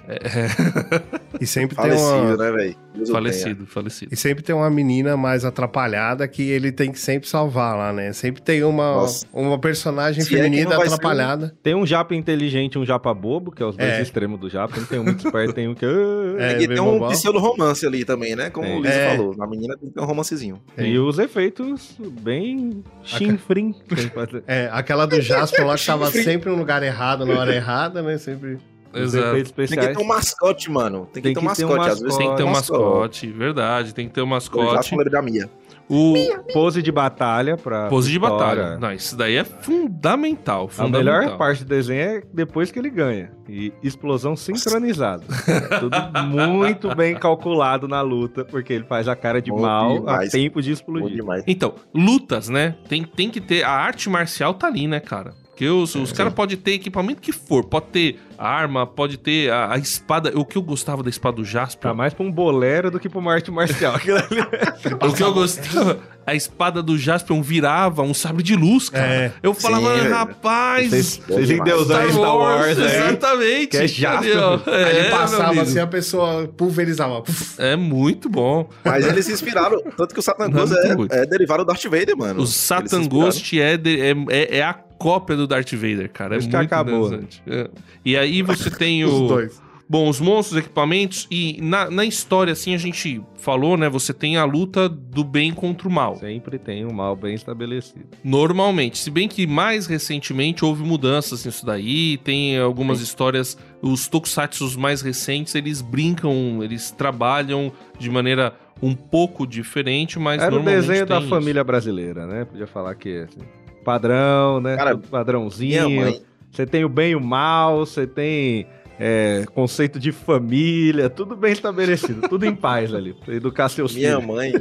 E 1.40 1.46
sempre 1.48 1.76
tem 1.76 1.86
Falecido, 1.86 2.12
uma. 2.16 2.38
né, 2.38 2.52
velho? 2.52 2.76
Falecido, 3.12 3.66
falecido. 3.66 4.14
E 4.14 4.16
sempre 4.18 4.44
tem 4.44 4.54
uma 4.56 4.70
menina 4.70 5.18
mais 5.18 5.44
atrapalhada 5.44 6.28
que 6.28 6.44
ele 6.44 6.72
tem 6.72 6.92
que 6.92 7.00
sempre 7.00 7.28
salvar 7.28 7.76
lá, 7.76 7.92
né? 7.92 8.14
Sempre 8.14 8.42
tem 8.42 8.64
uma, 8.64 8.94
Nossa. 8.96 9.26
uma 9.34 9.58
personagem 9.58 10.24
Se 10.24 10.34
é 10.36 10.38
feminina 10.38 10.70
não 10.70 10.78
vai 10.78 10.88
ser 10.88 10.94
atrapalhada. 10.96 11.56
Tem 11.64 11.74
um 11.76 11.86
japa 11.86 12.14
inteligente 12.16 12.76
e 12.76 12.78
um 12.78 12.86
japa 12.86 13.14
bobo, 13.14 13.52
que 13.52 13.64
é 13.64 13.66
os 13.66 13.76
dois 13.76 13.90
É. 13.90 14.02
extremos 14.02 14.40
do 14.40 14.50
japa. 14.50 14.78
Não 14.78 14.86
tem 14.86 15.00
um 15.00 15.04
muito 15.04 15.26
esperto, 15.26 15.54
tem 15.54 15.68
um 15.68 15.74
que... 15.74 15.86
É, 15.86 16.54
tenha. 16.54 16.62
E 16.64 16.68
tem 16.68 16.80
um 16.80 17.08
pseudo-romance 17.10 17.86
ali 17.86 18.06
também, 18.06 18.36
né? 18.36 18.50
Como 18.52 18.68
Tem. 18.68 18.78
o 18.80 18.82
Lisa 18.82 18.94
É. 18.94 19.16
falou. 19.18 19.36
Na 19.36 19.48
menina 19.48 19.76
tem 19.78 19.90
que 19.90 19.96
ter 19.96 20.02
um 20.02 20.06
romancezinho. 20.06 20.62
E 20.78 20.98
os 21.00 21.18
efeitos 21.20 21.98
bem 22.22 22.84
chinfrim. 23.04 23.33
Fazer. 23.38 24.44
É, 24.48 24.70
aquela 24.72 25.06
do 25.06 25.20
Jasper 25.22 25.66
lá 25.66 25.76
que 25.76 25.86
tava 25.86 26.10
sempre 26.12 26.50
no 26.50 26.56
lugar 26.58 26.82
errado, 26.84 27.26
na 27.26 27.40
hora 27.40 27.54
errada, 27.56 28.02
né? 28.02 28.18
Sempre. 28.18 28.58
Exato. 28.94 29.54
Tem 29.54 29.68
que 29.68 29.88
ter 29.88 29.98
um 29.98 30.04
mascote, 30.06 30.70
mano. 30.70 31.08
Tem 31.12 31.22
que 31.22 31.22
Tem 31.22 31.34
ter 31.34 31.40
um 31.40 31.50
que 31.50 31.56
ter 31.56 31.66
um 31.66 31.70
mascote. 31.70 31.92
Às 31.92 32.00
vezes 32.00 32.18
Tem 32.18 32.30
que 32.30 32.38
ter 32.38 32.44
um 32.44 32.50
mascote. 32.50 32.82
mascote, 32.84 33.32
verdade, 33.32 33.94
tem 33.96 34.08
que 34.08 34.14
ter 34.14 34.22
um 34.22 34.26
Eu 34.26 34.30
já 34.30 34.36
mascote. 34.36 34.90
falei 34.92 35.10
da 35.10 35.22
Mia. 35.22 35.50
O 35.90 36.14
Pose 36.54 36.82
de 36.82 36.92
batalha 36.92 37.58
pra. 37.58 37.88
pose 37.90 38.10
de 38.10 38.16
história. 38.18 38.38
batalha. 38.64 38.78
Não, 38.80 38.92
isso 38.94 39.16
daí 39.18 39.36
é 39.36 39.44
fundamental, 39.44 40.66
A 40.66 40.70
fundamental. 40.70 41.22
melhor 41.22 41.38
parte 41.38 41.64
do 41.64 41.68
desenho 41.70 42.02
é 42.02 42.24
depois 42.34 42.72
que 42.72 42.80
ele 42.80 42.90
ganha. 42.90 43.32
E 43.50 43.74
explosão 43.84 44.36
sincronizada. 44.36 45.24
Tudo 45.80 45.98
muito 46.28 46.96
bem 46.96 47.16
calculado 47.16 47.88
na 47.88 48.02
luta, 48.02 48.46
porque 48.46 48.72
ele 48.74 48.86
faz 48.86 49.08
a 49.08 49.16
cara 49.16 49.42
de 49.42 49.52
Bom 49.52 49.62
mal 49.62 49.94
demais. 50.00 50.30
a 50.30 50.32
tempo 50.32 50.62
de 50.62 50.70
Bom 50.70 50.74
explodir. 50.74 51.16
demais. 51.18 51.44
Então, 51.46 51.74
lutas, 51.94 52.48
né? 52.50 52.76
Tem, 52.88 53.04
tem 53.04 53.30
que 53.30 53.42
ter. 53.42 53.64
A 53.64 53.72
arte 53.72 54.10
marcial 54.10 54.54
tá 54.54 54.68
ali, 54.68 54.88
né, 54.88 55.00
cara? 55.00 55.34
Porque 55.54 55.70
os, 55.70 55.94
os 55.94 56.12
caras 56.12 56.34
podem 56.34 56.58
ter 56.58 56.72
equipamento 56.74 57.22
que 57.22 57.32
for. 57.32 57.64
Pode 57.64 57.86
ter 57.88 58.20
arma, 58.40 58.88
pode 58.88 59.18
ter 59.18 59.52
a, 59.52 59.74
a 59.74 59.78
espada. 59.78 60.32
O 60.36 60.44
que 60.44 60.58
eu 60.58 60.64
gostava 60.64 61.04
da 61.04 61.12
espada 61.12 61.36
do 61.38 61.46
Jasper. 61.46 61.92
Tá 61.92 61.94
mais 61.94 62.12
pra 62.12 62.26
um 62.26 62.32
bolero 62.32 62.90
do 62.90 63.00
que 63.00 63.08
pra 63.08 63.20
uma 63.20 63.32
arte 63.32 63.52
marcial. 63.52 63.94
Ali. 64.02 65.04
O 65.08 65.14
que 65.14 65.22
eu 65.22 65.32
gostava 65.34 66.00
a 66.26 66.34
espada 66.34 66.82
do 66.82 66.98
Jaspion 66.98 67.42
virava 67.42 68.02
um 68.02 68.14
sabre 68.14 68.44
de 68.44 68.56
luz, 68.56 68.90
cara. 68.90 69.06
É. 69.06 69.32
Eu 69.42 69.54
falava, 69.54 70.00
Sim, 70.00 70.08
rapaz. 70.08 70.90
Vocês 71.28 71.52
endeusaram 71.52 72.12
Star 72.12 72.38
Wars 72.38 72.80
aí. 72.80 72.86
exatamente. 72.86 73.68
que 73.68 73.78
é 73.78 73.88
Jaspion. 73.88 74.30
entendeu? 74.30 74.62
Aí 74.74 74.84
É, 74.84 75.00
ele 75.00 75.10
passava 75.10 75.62
assim, 75.62 75.80
a 75.80 75.88
pessoa 75.88 76.48
pulverizava. 76.48 77.24
É 77.58 77.76
muito 77.76 78.30
bom. 78.30 78.70
Mas 78.84 79.06
eles 79.06 79.26
se 79.26 79.34
inspiraram, 79.34 79.82
tanto 79.98 80.14
que 80.14 80.20
o 80.20 80.24
Satan 80.24 80.50
Ghost 80.50 80.74
é, 81.12 81.20
é 81.20 81.26
derivado 81.26 81.64
do 81.64 81.68
Darth 81.68 81.84
Vader, 81.84 82.18
mano. 82.18 82.42
O 82.42 82.48
Satan. 82.48 83.06
Ghost 83.06 83.60
é, 83.60 83.74
é, 83.74 84.16
é, 84.30 84.58
é 84.58 84.64
a 84.64 84.74
cópia 85.04 85.36
do 85.36 85.46
Darth 85.46 85.74
Vader, 85.74 86.10
cara. 86.10 86.38
É 86.38 86.40
muito 86.40 86.56
acabou. 86.56 87.08
interessante. 87.08 87.44
É. 87.46 87.70
E 88.06 88.16
aí 88.16 88.42
você 88.42 88.72
tem 88.72 89.04
Os 89.04 89.12
o... 89.12 89.28
dois. 89.28 89.62
Bom, 89.90 90.08
os 90.08 90.22
monstros, 90.22 90.58
equipamentos 90.58 91.28
e 91.30 91.60
na, 91.62 91.92
na 91.92 92.06
história, 92.06 92.54
assim, 92.54 92.74
a 92.74 92.78
gente 92.78 93.22
falou, 93.36 93.76
né? 93.76 93.90
Você 93.90 94.14
tem 94.14 94.38
a 94.38 94.46
luta 94.46 94.88
do 94.88 95.26
bem 95.26 95.54
contra 95.54 95.90
o 95.90 95.92
mal. 95.92 96.16
Sempre 96.16 96.58
tem 96.58 96.86
um 96.86 96.94
mal 96.94 97.18
bem 97.18 97.36
estabelecido. 97.36 98.06
Normalmente. 98.24 98.98
Se 98.98 99.12
bem 99.12 99.28
que 99.28 99.46
mais 99.46 99.86
recentemente 99.86 100.64
houve 100.64 100.84
mudanças 100.84 101.46
nisso 101.46 101.66
daí, 101.66 102.18
tem 102.18 102.58
algumas 102.58 103.02
histórias. 103.02 103.58
Os 103.82 104.08
tokusatsu 104.08 104.80
mais 104.80 105.02
recentes, 105.02 105.54
eles 105.54 105.82
brincam, 105.82 106.64
eles 106.64 106.90
trabalham 106.90 107.72
de 108.00 108.10
maneira 108.10 108.56
um 108.82 108.96
pouco 108.96 109.46
diferente, 109.46 110.18
mas 110.18 110.42
Era 110.42 110.50
o 110.50 110.56
normalmente 110.56 110.88
desenho 110.88 111.06
da 111.06 111.20
tem 111.20 111.30
família 111.30 111.64
brasileira, 111.64 112.26
né? 112.26 112.46
Podia 112.46 112.68
falar 112.68 112.96
que 112.96 113.20
assim, 113.20 113.42
padrão, 113.84 114.60
né? 114.60 114.76
Cara, 114.76 114.92
Tudo 114.92 115.08
padrãozinho. 115.08 115.90
Minha 115.90 116.20
Você 116.52 116.66
tem 116.66 116.84
o 116.84 116.90
bem 116.90 117.12
e 117.12 117.16
o 117.16 117.22
mal, 117.22 117.86
você 117.86 118.08
tem 118.08 118.68
é, 119.00 119.46
conceito 119.54 120.00
de 120.00 120.12
família, 120.12 121.10
tudo 121.10 121.36
bem 121.36 121.52
estabelecido, 121.52 122.22
tudo 122.30 122.46
em 122.46 122.56
paz 122.56 122.94
ali. 122.94 123.14
pra 123.14 123.34
Educar 123.34 123.70
seus 123.70 123.96
minha 123.96 124.20
filhos. 124.20 124.26
mãe, 124.36 124.54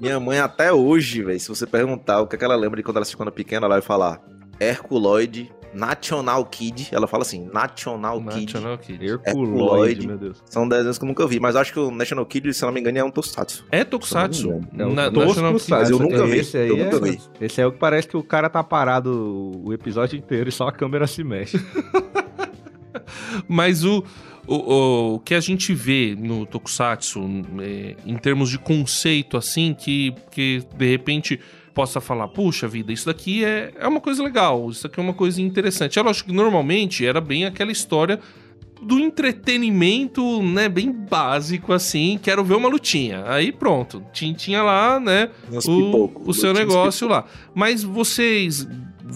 minha 0.00 0.18
mãe 0.20 0.38
até 0.38 0.72
hoje, 0.72 1.22
velho, 1.22 1.38
se 1.40 1.48
você 1.48 1.66
perguntar 1.66 2.20
o 2.20 2.26
que, 2.26 2.36
é 2.36 2.38
que 2.38 2.44
ela 2.44 2.56
lembra 2.56 2.76
de 2.78 2.82
quando 2.82 2.96
ela 2.96 3.04
se 3.04 3.16
quando 3.16 3.32
pequena, 3.32 3.66
ela 3.66 3.76
vai 3.76 3.82
falar 3.82 4.20
Herculoid, 4.58 5.50
National 5.74 6.44
Kid. 6.46 6.88
Ela 6.92 7.06
fala 7.06 7.22
assim, 7.22 7.48
National, 7.52 8.20
Kid. 8.24 8.54
National 8.54 8.78
Kid. 8.78 9.04
Herculoide, 9.04 9.28
Herculoide. 9.28 10.06
meu 10.06 10.18
Deus. 10.18 10.42
São 10.46 10.68
desenhos 10.68 10.98
que 10.98 11.04
eu 11.04 11.08
nunca 11.08 11.26
vi, 11.26 11.38
mas 11.40 11.56
acho 11.56 11.72
que 11.72 11.78
o 11.78 11.90
National 11.90 12.26
Kid, 12.26 12.52
se 12.52 12.62
não 12.62 12.72
me 12.72 12.80
engano, 12.80 12.98
é 12.98 13.04
um 13.04 13.10
Tokusatsu. 13.10 13.64
É 13.70 13.84
Tokusatsu. 13.84 14.60
É 14.76 14.84
o 14.84 14.92
Na- 14.92 15.10
National 15.10 15.54
Kid. 15.54 15.70
Mas 15.70 15.90
eu 15.90 15.98
nunca 15.98 16.26
vi, 16.26 16.38
Esse 16.38 16.56
aí 16.58 16.68
eu 16.68 16.76
nunca 16.76 16.96
é, 16.96 17.00
vi. 17.00 17.20
Esse 17.40 17.60
é 17.60 17.66
o 17.66 17.72
que 17.72 17.78
parece 17.78 18.08
que 18.08 18.16
o 18.16 18.22
cara 18.22 18.48
tá 18.50 18.62
parado 18.64 19.52
o 19.64 19.72
episódio 19.72 20.16
inteiro 20.18 20.48
e 20.48 20.52
só 20.52 20.68
a 20.68 20.72
câmera 20.72 21.06
se 21.06 21.22
mexe. 21.22 21.58
Mas 23.48 23.84
o, 23.84 24.04
o, 24.46 25.14
o 25.14 25.20
que 25.20 25.34
a 25.34 25.40
gente 25.40 25.72
vê 25.74 26.16
no 26.18 26.44
Tokusatsu, 26.46 27.20
é, 27.60 27.96
em 28.04 28.16
termos 28.16 28.50
de 28.50 28.58
conceito, 28.58 29.36
assim, 29.36 29.74
que, 29.74 30.14
que 30.30 30.62
de 30.76 30.88
repente 30.90 31.40
possa 31.80 31.98
falar, 31.98 32.28
puxa 32.28 32.68
vida, 32.68 32.92
isso 32.92 33.06
daqui 33.06 33.42
é, 33.42 33.72
é 33.74 33.88
uma 33.88 34.02
coisa 34.02 34.22
legal, 34.22 34.68
isso 34.68 34.82
daqui 34.82 35.00
é 35.00 35.02
uma 35.02 35.14
coisa 35.14 35.40
interessante. 35.40 35.98
É 35.98 36.02
lógico 36.02 36.28
que 36.28 36.34
normalmente 36.34 37.06
era 37.06 37.22
bem 37.22 37.46
aquela 37.46 37.72
história 37.72 38.20
do 38.82 38.98
entretenimento, 38.98 40.42
né, 40.42 40.68
bem 40.68 40.92
básico, 40.92 41.72
assim, 41.72 42.20
quero 42.22 42.44
ver 42.44 42.54
uma 42.54 42.68
lutinha. 42.68 43.24
Aí 43.26 43.50
pronto, 43.50 44.04
tinha, 44.12 44.62
lá, 44.62 45.00
né, 45.00 45.30
Uns 45.50 45.66
o, 45.66 45.86
pipocos, 45.86 46.28
o 46.28 46.38
seu 46.38 46.52
uns 46.52 46.58
negócio 46.58 47.08
lá. 47.08 47.24
Mas 47.54 47.82
vocês, 47.82 48.68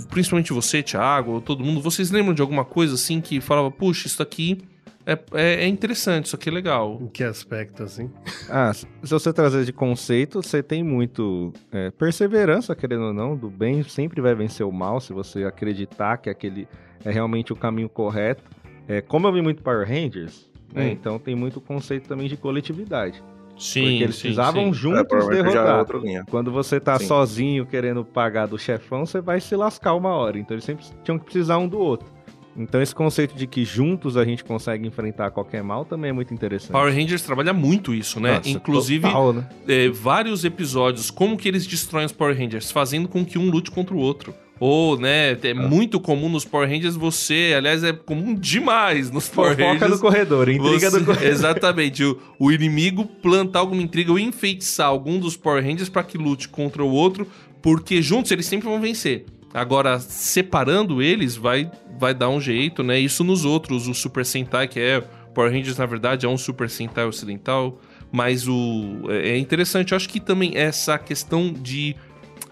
principalmente 0.09 0.51
você, 0.51 0.83
Thiago, 0.83 1.43
todo 1.43 1.63
mundo, 1.63 1.83
vocês 1.83 2.11
lembram 2.11 2.33
de 2.33 2.41
alguma 2.41 2.65
coisa 2.65 2.95
assim 2.95 3.21
que 3.21 3.43
falava, 3.43 3.71
puxa, 3.71 4.07
isso 4.07 4.23
aqui 4.23 4.59
é, 5.07 5.13
é, 5.35 5.65
é 5.65 5.67
interessante, 5.67 6.27
isso 6.27 6.37
aqui 6.37 6.49
é 6.49 6.53
legal. 6.53 6.99
Em 7.01 7.09
que 7.09 7.23
aspecto, 7.25 7.83
assim? 7.83 8.11
Ah, 8.49 8.73
se 8.73 8.87
você 9.03 9.33
trazer 9.33 9.65
de 9.65 9.73
conceito, 9.73 10.43
você 10.43 10.63
tem 10.63 10.83
muito 10.83 11.53
é, 11.73 11.91
perseverança, 11.91 12.75
querendo 12.75 13.05
ou 13.07 13.13
não, 13.13 13.37
do 13.37 13.49
bem 13.51 13.83
sempre 13.83 14.21
vai 14.21 14.35
vencer 14.35 14.67
o 14.67 14.73
mal, 14.73 15.01
se 15.01 15.13
você 15.13 15.45
acreditar 15.45 16.17
que 16.19 16.31
aquele 16.31 16.67
é 17.05 17.11
realmente 17.11 17.53
o 17.53 17.57
caminho 17.57 17.89
correto. 17.89 18.43
É, 18.89 19.01
como 19.01 19.27
eu 19.27 19.33
vi 19.33 19.41
muito 19.43 19.63
Power 19.63 19.87
Rangers, 19.87 20.51
né, 20.73 20.85
Hum. 20.87 20.89
então 20.89 21.19
tem 21.19 21.35
muito 21.35 21.61
conceito 21.61 22.09
também 22.09 22.29
de 22.29 22.37
coletividade. 22.37 23.23
Sim, 23.57 23.83
porque 23.83 24.03
eles 24.05 24.17
sim, 24.17 24.21
precisavam 24.23 24.65
sim. 24.67 24.73
juntos 24.73 25.29
É, 25.29 25.39
é 25.39 25.43
derrotar. 25.43 25.79
outra 25.79 25.99
linha. 25.99 26.25
Quando 26.29 26.51
você 26.51 26.81
tá 26.81 26.99
Sim. 26.99 27.07
sozinho 27.07 27.65
querendo 27.65 28.05
pagar 28.05 28.47
do 28.47 28.59
chefão, 28.59 29.07
você 29.07 29.21
vai 29.21 29.41
se 29.41 29.55
lascar 29.55 29.95
uma 29.95 30.09
hora. 30.11 30.37
Então 30.39 30.57
eles 30.57 30.65
sempre 30.65 30.85
tinham 31.05 31.19
que 31.21 31.25
precisar 31.25 31.59
um 31.59 31.69
do 31.69 31.79
outro. 31.79 32.09
Então 32.57 32.81
esse 32.81 32.95
conceito 32.95 33.35
de 33.35 33.47
que 33.47 33.65
juntos 33.65 34.17
a 34.17 34.25
gente 34.25 34.45
consegue 34.45 34.87
enfrentar 34.87 35.31
qualquer 35.33 35.63
mal 35.63 35.85
também 35.85 36.11
é 36.11 36.13
muito 36.13 36.33
interessante. 36.33 36.73
Power 36.73 36.95
Rangers 36.95 37.23
trabalha 37.23 37.53
muito 37.53 37.93
isso, 37.93 38.21
né? 38.21 38.37
Nossa, 38.37 38.49
Inclusive, 38.49 39.07
total, 39.07 39.33
né? 39.33 39.49
é, 39.67 39.89
vários 39.89 40.45
episódios, 40.45 41.11
como 41.11 41.37
que 41.37 41.49
eles 41.49 41.67
destroem 41.67 42.07
os 42.07 42.13
Power 42.13 42.37
Rangers? 42.39 42.71
Fazendo 42.71 43.09
com 43.09 43.25
que 43.25 43.39
um 43.39 43.51
lute 43.51 43.71
contra 43.71 43.95
o 43.95 43.99
outro. 43.99 44.33
Ou, 44.61 44.97
né, 44.97 45.33
é 45.43 45.53
muito 45.53 45.99
comum 45.99 46.29
nos 46.29 46.45
Power 46.45 46.69
Rangers 46.69 46.95
você, 46.95 47.53
aliás, 47.57 47.83
é 47.83 47.93
comum 47.93 48.35
demais 48.37 49.11
nos 49.11 49.29
Power 49.29 49.57
Fofoca 49.57 49.73
Rangers. 49.73 49.91
do 49.91 49.99
corredor, 49.99 50.49
intriga 50.49 50.91
Você- 50.91 51.01
do 51.01 51.05
corredor. 51.07 51.29
Exatamente. 51.29 52.05
O, 52.05 52.19
o 52.39 52.53
inimigo 52.53 53.05
plantar 53.05 53.59
alguma 53.59 53.83
intriga 53.83 54.13
ou 54.13 54.19
enfeitiçar 54.19 54.87
algum 54.87 55.19
dos 55.19 55.37
Power 55.37 55.61
Rangers 55.63 55.89
pra 55.89 56.05
que 56.05 56.17
lute 56.17 56.49
contra 56.49 56.85
o 56.85 56.89
outro, 56.91 57.27
porque 57.61 58.01
juntos 58.01 58.31
eles 58.31 58.47
sempre 58.47 58.69
vão 58.69 58.81
vencer. 58.81 59.25
Agora, 59.55 60.01
separando 60.01 61.01
eles, 61.01 61.37
vai, 61.37 61.71
vai 61.97 62.13
dar 62.13 62.29
um 62.29 62.41
jeito, 62.41 62.83
né? 62.83 62.99
Isso 62.99 63.23
nos 63.23 63.45
outros, 63.45 63.87
o 63.87 63.95
Super 63.95 64.27
Sentai, 64.27 64.67
que 64.67 64.81
é. 64.81 65.01
Power 65.33 65.51
Rangers, 65.51 65.79
na 65.79 65.87
verdade, 65.87 66.27
é 66.27 66.29
um 66.29 66.37
Super 66.37 66.69
Sentai 66.69 67.07
ocidental. 67.07 67.81
Mas 68.11 68.49
o. 68.49 69.05
É 69.09 69.31
é 69.31 69.39
interessante, 69.39 69.93
eu 69.93 69.97
acho 69.97 70.09
que 70.09 70.19
também 70.19 70.53
essa 70.57 70.99
questão 70.99 71.53
de. 71.53 71.95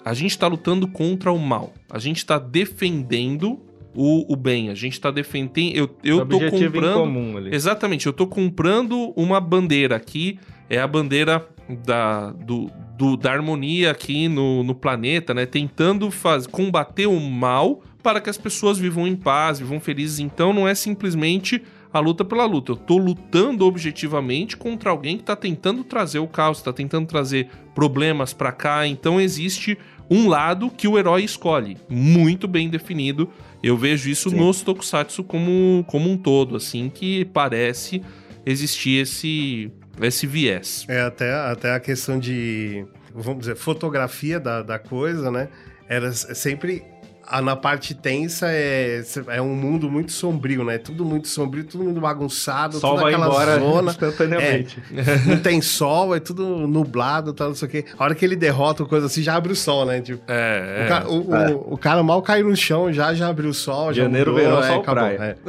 A 0.04 0.14
gente 0.14 0.38
tá 0.38 0.46
lutando 0.46 0.86
contra 0.86 1.32
o 1.32 1.38
mal. 1.38 1.72
A 1.90 1.98
gente 1.98 2.24
tá 2.24 2.38
defendendo 2.38 3.60
o, 3.94 4.32
o 4.32 4.36
bem. 4.36 4.70
A 4.70 4.74
gente 4.74 5.00
tá 5.00 5.10
defendendo. 5.10 5.76
Eu, 5.76 5.96
eu 6.04 6.26
tô 6.26 6.36
objetivo 6.36 6.64
em 6.64 6.80
comprando. 6.80 6.94
comum 6.94 7.36
ali. 7.36 7.54
Exatamente, 7.54 8.06
eu 8.06 8.12
tô 8.12 8.26
comprando 8.26 9.12
uma 9.16 9.40
bandeira 9.40 9.96
aqui, 9.96 10.38
é 10.68 10.78
a 10.78 10.86
bandeira 10.86 11.46
da, 11.84 12.30
do, 12.30 12.70
do- 13.02 13.16
da 13.16 13.32
harmonia 13.32 13.90
aqui 13.90 14.28
no, 14.28 14.62
no 14.62 14.74
planeta, 14.76 15.34
né? 15.34 15.44
Tentando 15.44 16.08
faz, 16.10 16.46
combater 16.46 17.06
o 17.06 17.18
mal 17.18 17.82
para 18.00 18.20
que 18.20 18.30
as 18.30 18.38
pessoas 18.38 18.78
vivam 18.78 19.06
em 19.08 19.16
paz, 19.16 19.58
vivam 19.58 19.80
felizes. 19.80 20.20
Então 20.20 20.52
não 20.52 20.68
é 20.68 20.74
simplesmente 20.74 21.60
a 21.92 21.98
luta 21.98 22.24
pela 22.24 22.44
luta. 22.44 22.72
Eu 22.72 22.76
tô 22.76 22.96
lutando 22.96 23.66
objetivamente 23.66 24.56
contra 24.56 24.90
alguém 24.90 25.18
que 25.18 25.24
tá 25.24 25.34
tentando 25.34 25.82
trazer 25.82 26.20
o 26.20 26.28
caos, 26.28 26.62
tá 26.62 26.72
tentando 26.72 27.06
trazer 27.06 27.48
problemas 27.74 28.32
pra 28.32 28.52
cá. 28.52 28.86
Então 28.86 29.20
existe 29.20 29.76
um 30.08 30.28
lado 30.28 30.70
que 30.70 30.86
o 30.86 30.96
herói 30.98 31.24
escolhe, 31.24 31.76
muito 31.88 32.46
bem 32.46 32.68
definido. 32.68 33.28
Eu 33.62 33.76
vejo 33.76 34.08
isso 34.10 34.30
Sim. 34.30 34.36
nos 34.36 34.62
tokusatsu 34.62 35.24
como, 35.24 35.84
como 35.88 36.08
um 36.10 36.16
todo, 36.16 36.54
assim, 36.56 36.88
que 36.92 37.24
parece 37.26 38.00
existir 38.46 39.00
esse, 39.02 39.70
esse 40.00 40.26
viés. 40.26 40.84
É 40.88 41.00
até, 41.00 41.32
até 41.32 41.74
a 41.74 41.80
questão 41.80 42.18
de, 42.18 42.84
vamos 43.14 43.40
dizer, 43.40 43.56
fotografia 43.56 44.40
da, 44.40 44.62
da 44.62 44.78
coisa, 44.78 45.30
né? 45.30 45.48
Era 45.88 46.12
sempre. 46.12 46.84
A- 47.32 47.42
na 47.42 47.56
parte 47.56 47.94
tensa 47.94 48.46
é, 48.50 49.02
é 49.28 49.40
um 49.42 49.54
mundo 49.54 49.90
muito 49.90 50.12
sombrio, 50.12 50.62
né? 50.64 50.78
Tudo 50.78 51.04
muito 51.04 51.28
sombrio, 51.28 51.64
tudo 51.64 51.82
muito 51.84 52.00
bagunçado, 52.00 52.76
O 52.76 52.80
sol 52.80 52.90
toda 52.90 53.02
vai 53.02 53.12
aquela 53.14 53.26
embora 53.28 53.58
zona. 53.58 53.90
instantaneamente. 53.92 54.82
Não 55.26 55.38
tem 55.38 55.60
sol, 55.60 56.14
é 56.14 56.20
tudo 56.20 56.66
nublado, 56.68 57.32
tal, 57.32 57.48
não 57.48 57.54
sei 57.54 57.68
o 57.68 57.70
quê. 57.70 57.84
A 57.98 58.04
hora 58.04 58.14
que 58.14 58.24
ele 58.24 58.36
derrota 58.36 58.82
ou 58.82 58.88
coisa 58.88 59.06
assim, 59.06 59.22
já 59.22 59.34
abre 59.34 59.52
o 59.52 59.56
sol, 59.56 59.84
né? 59.86 60.00
Tipo, 60.00 60.22
É, 60.28 60.84
o, 60.84 60.88
ca- 60.88 61.08
o- 61.08 61.28
o- 61.30 61.34
É. 61.36 61.50
o 61.72 61.78
cara 61.78 62.02
mal 62.02 62.20
caiu 62.22 62.48
no 62.48 62.56
chão, 62.56 62.92
já, 62.92 63.14
já 63.14 63.28
abriu 63.28 63.50
o 63.50 63.54
sol, 63.54 63.92
já 63.92 64.02
Janeiro, 64.04 64.32
mudou, 64.32 64.44
verão, 64.46 64.62
é, 64.62 64.66
sol, 64.68 64.80
acabou, 64.80 65.02
praia. 65.02 65.38
é. 65.38 65.42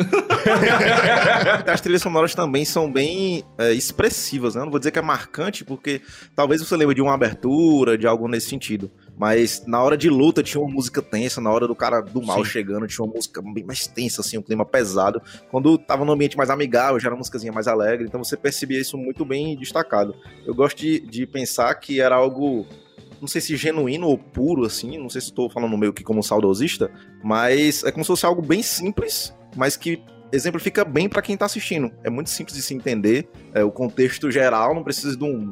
As 1.71 1.81
trilhas 1.81 2.01
sonoras 2.01 2.33
também 2.35 2.65
são 2.65 2.91
bem 2.91 3.43
é, 3.57 3.71
expressivas, 3.73 4.55
né? 4.55 4.61
Não 4.61 4.69
vou 4.69 4.79
dizer 4.79 4.91
que 4.91 4.99
é 4.99 5.01
marcante, 5.01 5.63
porque 5.63 6.01
talvez 6.35 6.61
você 6.61 6.75
lembre 6.75 6.95
de 6.95 7.01
uma 7.01 7.13
abertura, 7.13 7.97
de 7.97 8.07
algo 8.07 8.27
nesse 8.27 8.49
sentido. 8.49 8.91
Mas 9.17 9.63
na 9.67 9.81
hora 9.81 9.95
de 9.95 10.09
luta 10.09 10.41
tinha 10.41 10.61
uma 10.61 10.71
música 10.71 11.01
tensa, 11.01 11.39
na 11.39 11.51
hora 11.51 11.67
do 11.67 11.75
cara 11.75 12.01
do 12.01 12.21
mal 12.21 12.43
Sim. 12.43 12.51
chegando, 12.51 12.87
tinha 12.87 13.05
uma 13.05 13.13
música 13.13 13.41
bem 13.41 13.63
mais 13.63 13.85
tensa, 13.85 14.21
assim, 14.21 14.37
um 14.37 14.41
clima 14.41 14.65
pesado. 14.65 15.21
Quando 15.51 15.77
tava 15.77 16.03
num 16.03 16.11
ambiente 16.11 16.35
mais 16.35 16.49
amigável, 16.49 16.99
já 16.99 17.07
era 17.07 17.15
uma 17.15 17.19
musicazinha 17.19 17.51
mais 17.51 17.67
alegre, 17.67 18.05
então 18.07 18.23
você 18.23 18.35
percebia 18.35 18.79
isso 18.79 18.97
muito 18.97 19.23
bem 19.23 19.55
destacado. 19.57 20.15
Eu 20.45 20.55
gosto 20.55 20.77
de, 20.77 20.99
de 20.99 21.27
pensar 21.27 21.73
que 21.75 22.01
era 22.01 22.15
algo 22.15 22.65
não 23.21 23.27
sei 23.27 23.39
se 23.39 23.55
genuíno 23.55 24.07
ou 24.07 24.17
puro, 24.17 24.65
assim, 24.65 24.97
não 24.97 25.07
sei 25.07 25.21
se 25.21 25.27
estou 25.27 25.49
falando 25.49 25.77
meio 25.77 25.93
que 25.93 26.03
como 26.03 26.21
saudosista, 26.21 26.91
mas 27.23 27.81
é 27.85 27.89
como 27.91 28.03
se 28.03 28.07
fosse 28.07 28.25
algo 28.25 28.41
bem 28.41 28.61
simples, 28.61 29.33
mas 29.55 29.77
que 29.77 30.03
exemplifica 30.29 30.83
bem 30.83 31.07
para 31.07 31.21
quem 31.21 31.37
tá 31.37 31.45
assistindo. 31.45 31.89
É 32.03 32.09
muito 32.09 32.29
simples 32.29 32.57
de 32.57 32.61
se 32.61 32.73
entender, 32.73 33.29
é, 33.53 33.63
o 33.63 33.71
contexto 33.71 34.29
geral, 34.29 34.75
não 34.75 34.83
precisa 34.83 35.15
de 35.15 35.23
um, 35.23 35.51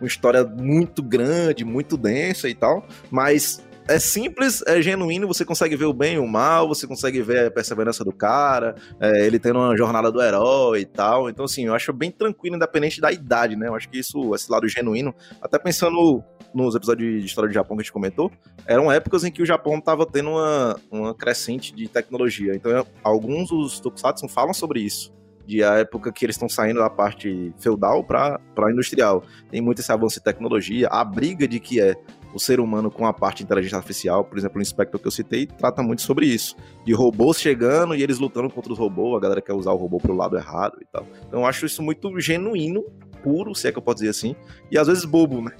uma 0.00 0.06
história 0.06 0.44
muito 0.44 1.02
grande, 1.02 1.64
muito 1.64 1.96
densa 1.96 2.48
e 2.48 2.54
tal, 2.54 2.86
mas 3.10 3.62
é 3.90 3.98
simples, 3.98 4.62
é 4.68 4.80
genuíno, 4.80 5.26
você 5.26 5.44
consegue 5.44 5.74
ver 5.74 5.86
o 5.86 5.92
bem 5.92 6.14
e 6.14 6.18
o 6.18 6.26
mal, 6.26 6.68
você 6.68 6.86
consegue 6.86 7.20
ver 7.22 7.46
a 7.46 7.50
perseverança 7.50 8.04
do 8.04 8.12
cara, 8.12 8.76
é, 9.00 9.26
ele 9.26 9.38
tendo 9.38 9.58
uma 9.58 9.76
jornada 9.76 10.12
do 10.12 10.22
herói 10.22 10.82
e 10.82 10.86
tal. 10.86 11.28
Então, 11.28 11.44
assim, 11.44 11.66
eu 11.66 11.74
acho 11.74 11.92
bem 11.92 12.10
tranquilo, 12.10 12.54
independente 12.54 13.00
da 13.00 13.10
idade, 13.10 13.56
né? 13.56 13.66
Eu 13.66 13.74
acho 13.74 13.88
que 13.88 13.98
isso, 13.98 14.32
esse 14.32 14.50
lado 14.50 14.68
genuíno, 14.68 15.12
até 15.42 15.58
pensando 15.58 16.22
nos 16.54 16.76
episódios 16.76 17.20
de 17.20 17.26
história 17.26 17.48
do 17.48 17.54
Japão 17.54 17.76
que 17.76 17.80
a 17.80 17.84
gente 17.84 17.92
comentou, 17.92 18.30
eram 18.64 18.92
épocas 18.92 19.24
em 19.24 19.32
que 19.32 19.42
o 19.42 19.46
Japão 19.46 19.78
estava 19.78 20.06
tendo 20.06 20.30
uma, 20.30 20.76
uma 20.88 21.14
crescente 21.14 21.74
de 21.74 21.88
tecnologia. 21.88 22.54
Então, 22.54 22.86
alguns 23.02 23.48
dos 23.48 23.80
tokusatsu 23.80 24.28
falam 24.28 24.54
sobre 24.54 24.80
isso. 24.80 25.12
De 25.46 25.64
a 25.64 25.74
época 25.74 26.12
que 26.12 26.24
eles 26.24 26.36
estão 26.36 26.48
saindo 26.48 26.80
da 26.80 26.90
parte 26.90 27.52
feudal 27.58 28.04
para 28.04 28.40
industrial. 28.70 29.22
Tem 29.50 29.60
muito 29.60 29.80
esse 29.80 29.90
avanço 29.90 30.16
de 30.16 30.24
tecnologia, 30.24 30.88
a 30.88 31.04
briga 31.04 31.48
de 31.48 31.58
que 31.58 31.80
é 31.80 31.96
o 32.32 32.38
ser 32.38 32.60
humano 32.60 32.90
com 32.90 33.06
a 33.06 33.12
parte 33.12 33.38
de 33.38 33.44
inteligência 33.44 33.76
artificial, 33.76 34.24
por 34.24 34.38
exemplo, 34.38 34.58
o 34.58 34.62
Inspector 34.62 35.00
que 35.00 35.06
eu 35.06 35.10
citei, 35.10 35.46
trata 35.46 35.82
muito 35.82 36.02
sobre 36.02 36.26
isso. 36.26 36.54
De 36.84 36.92
robôs 36.92 37.40
chegando 37.40 37.94
e 37.94 38.02
eles 38.02 38.18
lutando 38.18 38.48
contra 38.48 38.72
os 38.72 38.78
robôs, 38.78 39.16
a 39.16 39.20
galera 39.20 39.40
quer 39.40 39.52
usar 39.52 39.72
o 39.72 39.76
robô 39.76 39.98
pro 39.98 40.14
lado 40.14 40.36
errado 40.36 40.78
e 40.80 40.86
tal. 40.86 41.04
Então 41.26 41.40
eu 41.40 41.46
acho 41.46 41.66
isso 41.66 41.82
muito 41.82 42.20
genuíno, 42.20 42.84
puro, 43.22 43.54
se 43.54 43.68
é 43.68 43.72
que 43.72 43.78
eu 43.78 43.82
posso 43.82 43.96
dizer 43.96 44.10
assim, 44.10 44.36
e 44.70 44.78
às 44.78 44.86
vezes 44.86 45.04
bobo, 45.04 45.42
né? 45.42 45.50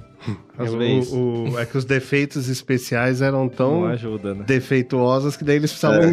Às 0.59 0.72
O- 0.74 0.78
vezes. 0.78 1.12
o- 1.12 1.59
é 1.59 1.64
que 1.64 1.78
os 1.78 1.85
defeitos 1.85 2.48
especiais 2.48 3.22
eram 3.22 3.48
tão 3.48 3.87
ajuda, 3.87 4.35
né? 4.35 4.44
defeituosos 4.46 5.37
que 5.37 5.44
daí 5.44 5.56
eles 5.56 5.70
precisavam 5.72 6.11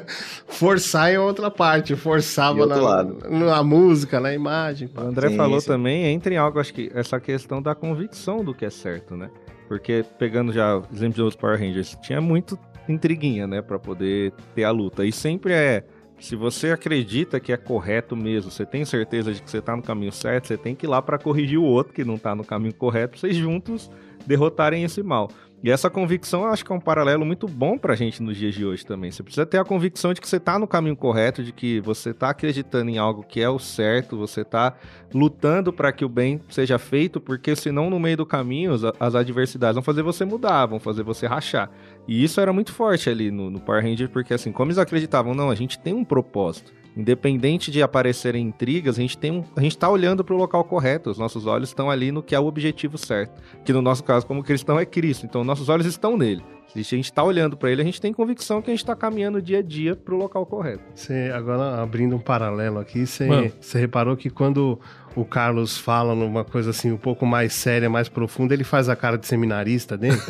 forçar 0.48 1.12
em 1.12 1.18
outra 1.18 1.50
parte, 1.50 1.94
forçava 1.96 2.64
na, 2.66 2.76
lado. 2.76 3.18
na 3.28 3.62
música, 3.62 4.18
na 4.20 4.32
imagem. 4.32 4.88
O. 4.96 5.00
André 5.00 5.28
Sim, 5.30 5.36
falou 5.36 5.60
sim. 5.60 5.66
também, 5.66 6.06
entra 6.06 6.32
em 6.32 6.36
algo, 6.36 6.58
acho 6.58 6.72
que 6.72 6.90
essa 6.94 7.20
questão 7.20 7.60
da 7.60 7.74
convicção 7.74 8.42
do 8.44 8.54
que 8.54 8.64
é 8.64 8.70
certo, 8.70 9.16
né? 9.16 9.30
Porque, 9.68 10.04
pegando 10.18 10.52
já 10.52 10.82
exemplo 10.92 11.14
de 11.14 11.22
outros 11.22 11.40
Power 11.40 11.58
Rangers, 11.58 11.96
tinha 12.02 12.20
muito 12.20 12.58
intriguinha, 12.88 13.46
né? 13.46 13.62
Pra 13.62 13.78
poder 13.78 14.32
ter 14.54 14.64
a 14.64 14.70
luta. 14.70 15.04
E 15.04 15.12
sempre 15.12 15.52
é. 15.52 15.84
Se 16.20 16.36
você 16.36 16.70
acredita 16.70 17.40
que 17.40 17.50
é 17.52 17.56
correto 17.56 18.14
mesmo, 18.14 18.50
você 18.50 18.66
tem 18.66 18.84
certeza 18.84 19.32
de 19.32 19.42
que 19.42 19.50
você 19.50 19.60
tá 19.60 19.74
no 19.74 19.82
caminho 19.82 20.12
certo, 20.12 20.48
você 20.48 20.56
tem 20.56 20.74
que 20.74 20.84
ir 20.84 20.88
lá 20.88 21.00
pra 21.00 21.18
corrigir 21.18 21.58
o 21.58 21.64
outro 21.64 21.94
que 21.94 22.04
não 22.04 22.18
tá 22.18 22.34
no 22.34 22.44
caminho 22.44 22.74
correto, 22.74 23.18
vocês 23.18 23.34
juntos 23.34 23.90
derrotarem 24.26 24.84
esse 24.84 25.02
mal. 25.02 25.30
E 25.62 25.70
essa 25.70 25.90
convicção 25.90 26.42
eu 26.42 26.48
acho 26.48 26.64
que 26.64 26.72
é 26.72 26.74
um 26.74 26.80
paralelo 26.80 27.24
muito 27.24 27.46
bom 27.46 27.76
pra 27.76 27.94
gente 27.94 28.22
nos 28.22 28.36
dias 28.36 28.54
de 28.54 28.64
hoje 28.64 28.84
também. 28.84 29.10
Você 29.10 29.22
precisa 29.22 29.44
ter 29.44 29.58
a 29.58 29.64
convicção 29.64 30.14
de 30.14 30.20
que 30.20 30.28
você 30.28 30.40
tá 30.40 30.58
no 30.58 30.66
caminho 30.66 30.96
correto, 30.96 31.42
de 31.42 31.52
que 31.52 31.80
você 31.80 32.14
tá 32.14 32.30
acreditando 32.30 32.90
em 32.90 32.96
algo 32.96 33.22
que 33.22 33.42
é 33.42 33.48
o 33.48 33.58
certo, 33.58 34.16
você 34.16 34.42
tá 34.42 34.74
lutando 35.12 35.70
para 35.70 35.92
que 35.92 36.02
o 36.04 36.08
bem 36.08 36.40
seja 36.48 36.78
feito, 36.78 37.20
porque 37.20 37.54
senão 37.54 37.90
no 37.90 38.00
meio 38.00 38.16
do 38.16 38.24
caminho 38.24 38.72
as, 38.98 39.14
adversidades 39.14 39.74
vão 39.74 39.82
fazer 39.82 40.02
você 40.02 40.24
mudar, 40.24 40.64
vão 40.64 40.80
fazer 40.80 41.02
você 41.02 41.26
rachar. 41.26 41.70
E 42.08 42.24
isso 42.24 42.40
era 42.40 42.52
muito 42.54 42.72
forte 42.72 43.10
ali 43.10 43.30
no, 43.30 43.50
no 43.50 43.60
Power 43.60 43.82
Ranger, 43.82 44.08
porque 44.08 44.32
assim, 44.32 44.52
como 44.52 44.70
eles 44.70 44.78
acreditavam, 44.78 45.34
não, 45.34 45.50
a 45.50 45.54
gente 45.54 45.78
tem 45.78 45.92
um 45.92 46.04
propósito. 46.04 46.79
Independente 46.96 47.70
de 47.70 47.82
aparecerem 47.82 48.46
intrigas, 48.46 48.98
a 48.98 49.00
gente 49.00 49.16
tem 49.16 49.30
um, 49.30 49.44
a 49.54 49.60
gente 49.60 49.78
tá 49.78 49.88
olhando 49.88 50.24
para 50.24 50.34
o 50.34 50.38
local 50.38 50.64
correto, 50.64 51.10
os 51.10 51.18
nossos 51.18 51.46
olhos 51.46 51.68
estão 51.68 51.90
ali 51.90 52.10
no 52.10 52.22
que 52.22 52.34
é 52.34 52.40
o 52.40 52.46
objetivo 52.46 52.98
certo. 52.98 53.40
Que 53.64 53.72
no 53.72 53.80
nosso 53.80 54.02
caso, 54.02 54.26
como 54.26 54.42
cristão, 54.42 54.78
é 54.78 54.84
Cristo. 54.84 55.26
Então, 55.26 55.44
nossos 55.44 55.68
olhos 55.68 55.86
estão 55.86 56.16
nele. 56.16 56.42
Se 56.72 56.94
a 56.94 56.96
gente 56.98 57.12
tá 57.12 57.22
olhando 57.24 57.56
para 57.56 57.70
ele, 57.70 57.82
a 57.82 57.84
gente 57.84 58.00
tem 58.00 58.12
convicção 58.12 58.62
que 58.62 58.70
a 58.70 58.74
gente 58.74 58.84
tá 58.84 58.94
caminhando 58.94 59.42
dia 59.42 59.58
a 59.58 59.62
dia 59.62 59.96
pro 59.96 60.16
local 60.16 60.46
correto. 60.46 60.82
Você, 60.94 61.30
agora, 61.34 61.82
abrindo 61.82 62.14
um 62.14 62.20
paralelo 62.20 62.78
aqui, 62.78 63.06
você, 63.06 63.26
Mano. 63.26 63.52
você 63.60 63.78
reparou 63.80 64.16
que 64.16 64.30
quando 64.30 64.78
o 65.16 65.24
Carlos 65.24 65.76
fala 65.76 66.14
numa 66.14 66.44
coisa 66.44 66.70
assim 66.70 66.92
um 66.92 66.96
pouco 66.96 67.26
mais 67.26 67.52
séria, 67.52 67.90
mais 67.90 68.08
profunda, 68.08 68.54
ele 68.54 68.62
faz 68.62 68.88
a 68.88 68.94
cara 68.94 69.18
de 69.18 69.26
seminarista 69.26 69.96
dele? 69.98 70.16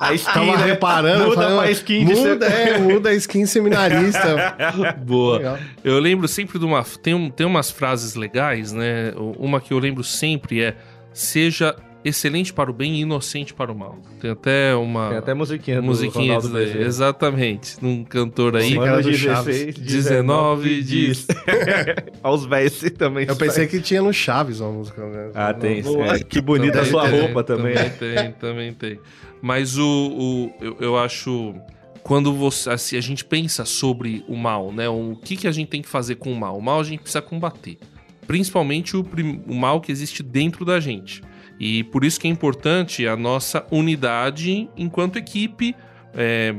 A 0.00 0.12
skin, 0.14 0.32
Tava 0.32 0.56
reparando, 0.56 1.24
Muda 1.26 1.34
falando, 1.42 1.58
pra 1.62 1.70
skin 1.70 2.04
de 2.04 2.14
muda, 2.14 2.50
ser- 2.50 2.68
é, 2.68 2.78
muda 2.78 3.08
a 3.10 3.14
skin 3.14 3.46
seminarista. 3.46 4.56
Boa. 5.04 5.36
Legal. 5.38 5.58
Eu 5.84 5.98
lembro 6.00 6.26
sempre 6.26 6.58
de 6.58 6.64
uma. 6.64 6.82
Tem, 7.00 7.14
um- 7.14 7.30
tem 7.30 7.46
umas 7.46 7.70
frases 7.70 8.14
legais, 8.16 8.72
né? 8.72 9.12
Uma 9.38 9.60
que 9.60 9.72
eu 9.72 9.78
lembro 9.78 10.02
sempre 10.02 10.60
é: 10.62 10.76
seja 11.12 11.76
excelente 12.04 12.52
para 12.52 12.70
o 12.70 12.74
bem 12.74 12.96
e 12.96 13.00
inocente 13.00 13.52
para 13.54 13.70
o 13.70 13.74
mal. 13.74 13.98
Tem 14.20 14.30
até 14.30 14.74
uma. 14.74 15.08
Tem 15.08 15.18
até 15.18 15.34
musiquinha 15.34 15.80
do 15.80 15.86
musiquinha 15.86 16.40
Bezerra. 16.40 16.80
Exatamente. 16.80 17.76
Num 17.82 18.04
cantor 18.04 18.56
aí. 18.56 18.74
Cara 18.74 19.02
do 19.02 19.10
16, 19.10 19.74
19 19.76 20.82
diz. 20.82 21.26
Aos 22.22 22.44
velhos 22.44 22.80
também. 22.96 23.26
Eu 23.28 23.36
pensei 23.36 23.66
que 23.66 23.80
tinha 23.80 24.02
no 24.02 24.12
Chaves 24.12 24.60
uma 24.60 24.72
música. 24.72 25.04
Né? 25.06 25.30
Ah, 25.34 25.52
tem. 25.54 25.82
Boa. 25.82 26.16
é. 26.16 26.18
Que 26.20 26.40
bonita 26.40 26.80
a 26.80 26.84
sua 26.84 27.08
tem, 27.08 27.20
roupa 27.20 27.42
também. 27.44 27.74
Também 27.74 27.90
tem, 28.14 28.32
também 28.32 28.72
tem. 28.72 28.98
Mas 29.40 29.76
o, 29.76 29.84
o 29.84 30.52
eu, 30.60 30.76
eu 30.80 30.96
acho 30.96 31.54
quando 32.02 32.32
você 32.32 32.70
assim, 32.70 32.96
a 32.96 33.00
gente 33.00 33.24
pensa 33.24 33.64
sobre 33.64 34.24
o 34.28 34.36
mal, 34.36 34.72
né? 34.72 34.88
O 34.88 35.16
que 35.22 35.36
que 35.36 35.46
a 35.46 35.52
gente 35.52 35.68
tem 35.68 35.82
que 35.82 35.88
fazer 35.88 36.16
com 36.16 36.32
o 36.32 36.36
mal? 36.38 36.56
O 36.58 36.62
mal 36.62 36.80
a 36.80 36.84
gente 36.84 37.00
precisa 37.00 37.22
combater, 37.22 37.78
principalmente 38.26 38.96
o, 38.96 39.04
prim- 39.04 39.42
o 39.46 39.54
mal 39.54 39.80
que 39.80 39.90
existe 39.92 40.22
dentro 40.22 40.64
da 40.64 40.80
gente. 40.80 41.22
E 41.64 41.84
por 41.84 42.02
isso 42.04 42.18
que 42.18 42.26
é 42.26 42.30
importante 42.30 43.06
a 43.06 43.16
nossa 43.16 43.64
unidade 43.70 44.68
enquanto 44.76 45.16
equipe, 45.16 45.76
é, 46.12 46.52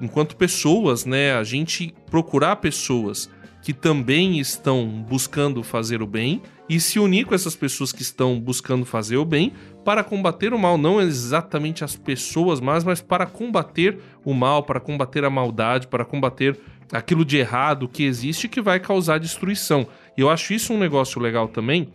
enquanto 0.00 0.34
pessoas, 0.34 1.04
né? 1.04 1.34
A 1.34 1.44
gente 1.44 1.94
procurar 2.10 2.56
pessoas 2.56 3.28
que 3.60 3.74
também 3.74 4.38
estão 4.38 4.88
buscando 5.06 5.62
fazer 5.62 6.00
o 6.00 6.06
bem 6.06 6.40
e 6.70 6.80
se 6.80 6.98
unir 6.98 7.26
com 7.26 7.34
essas 7.34 7.54
pessoas 7.54 7.92
que 7.92 8.00
estão 8.00 8.40
buscando 8.40 8.86
fazer 8.86 9.18
o 9.18 9.26
bem 9.26 9.52
para 9.84 10.02
combater 10.02 10.54
o 10.54 10.58
mal, 10.58 10.78
não 10.78 11.02
exatamente 11.02 11.84
as 11.84 11.94
pessoas, 11.94 12.58
mas, 12.58 12.82
mas 12.82 13.02
para 13.02 13.26
combater 13.26 13.98
o 14.24 14.32
mal, 14.32 14.62
para 14.62 14.80
combater 14.80 15.22
a 15.22 15.28
maldade, 15.28 15.86
para 15.86 16.02
combater 16.02 16.58
aquilo 16.90 17.26
de 17.26 17.36
errado 17.36 17.86
que 17.86 18.04
existe 18.04 18.48
que 18.48 18.62
vai 18.62 18.80
causar 18.80 19.18
destruição. 19.18 19.86
E 20.16 20.22
eu 20.22 20.30
acho 20.30 20.54
isso 20.54 20.72
um 20.72 20.78
negócio 20.78 21.20
legal 21.20 21.46
também, 21.46 21.90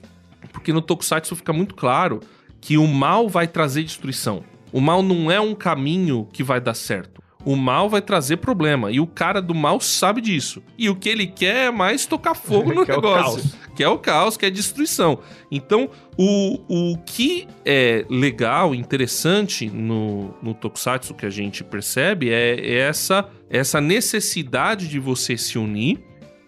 porque 0.54 0.72
no 0.72 0.82
Tokusatsu 0.82 1.36
fica 1.36 1.52
muito 1.52 1.74
claro 1.74 2.20
que 2.62 2.78
o 2.78 2.88
mal 2.88 3.28
vai 3.28 3.48
trazer 3.48 3.84
destruição. 3.84 4.44
O 4.72 4.80
mal 4.80 5.02
não 5.04 5.30
é 5.30 5.42
um 5.42 5.54
caminho 5.54 6.28
que 6.32 6.44
vai 6.44 6.62
dar 6.62 6.76
certo. 6.76 7.22
O 7.44 7.56
mal 7.56 7.90
vai 7.90 8.02
trazer 8.02 8.38
problema. 8.38 8.92
E 8.92 9.00
o 9.00 9.08
cara 9.08 9.42
do 9.42 9.56
mal 9.56 9.80
sabe 9.82 10.22
disso. 10.22 10.62
E 10.78 10.88
o 10.90 10.96
que 10.96 11.10
ele 11.10 11.26
quer 11.26 11.68
é 11.68 11.72
mais 11.72 12.06
tocar 12.06 12.36
fogo 12.36 12.72
no 12.74 12.86
Que 12.86 12.92
é 12.92 12.96
negócio. 12.96 13.42
caos. 13.42 13.56
Que 13.76 13.84
é 13.84 13.90
o 13.90 13.98
caos, 13.98 14.38
que 14.38 14.46
é 14.46 14.50
destruição. 14.52 15.20
Então, 15.52 15.90
o, 16.16 16.92
o 16.92 16.98
que 17.00 17.48
é 17.66 18.06
legal, 18.10 18.76
interessante 18.76 19.70
no, 19.70 20.36
no 20.42 20.54
Tokusatsu 20.54 21.16
que 21.16 21.26
a 21.26 21.32
gente 21.32 21.64
percebe 21.64 22.30
é, 22.30 22.60
é 22.60 22.78
essa, 22.82 23.28
essa 23.50 23.82
necessidade 23.82 24.88
de 24.88 25.00
você 25.00 25.36
se 25.36 25.58
unir 25.58 26.00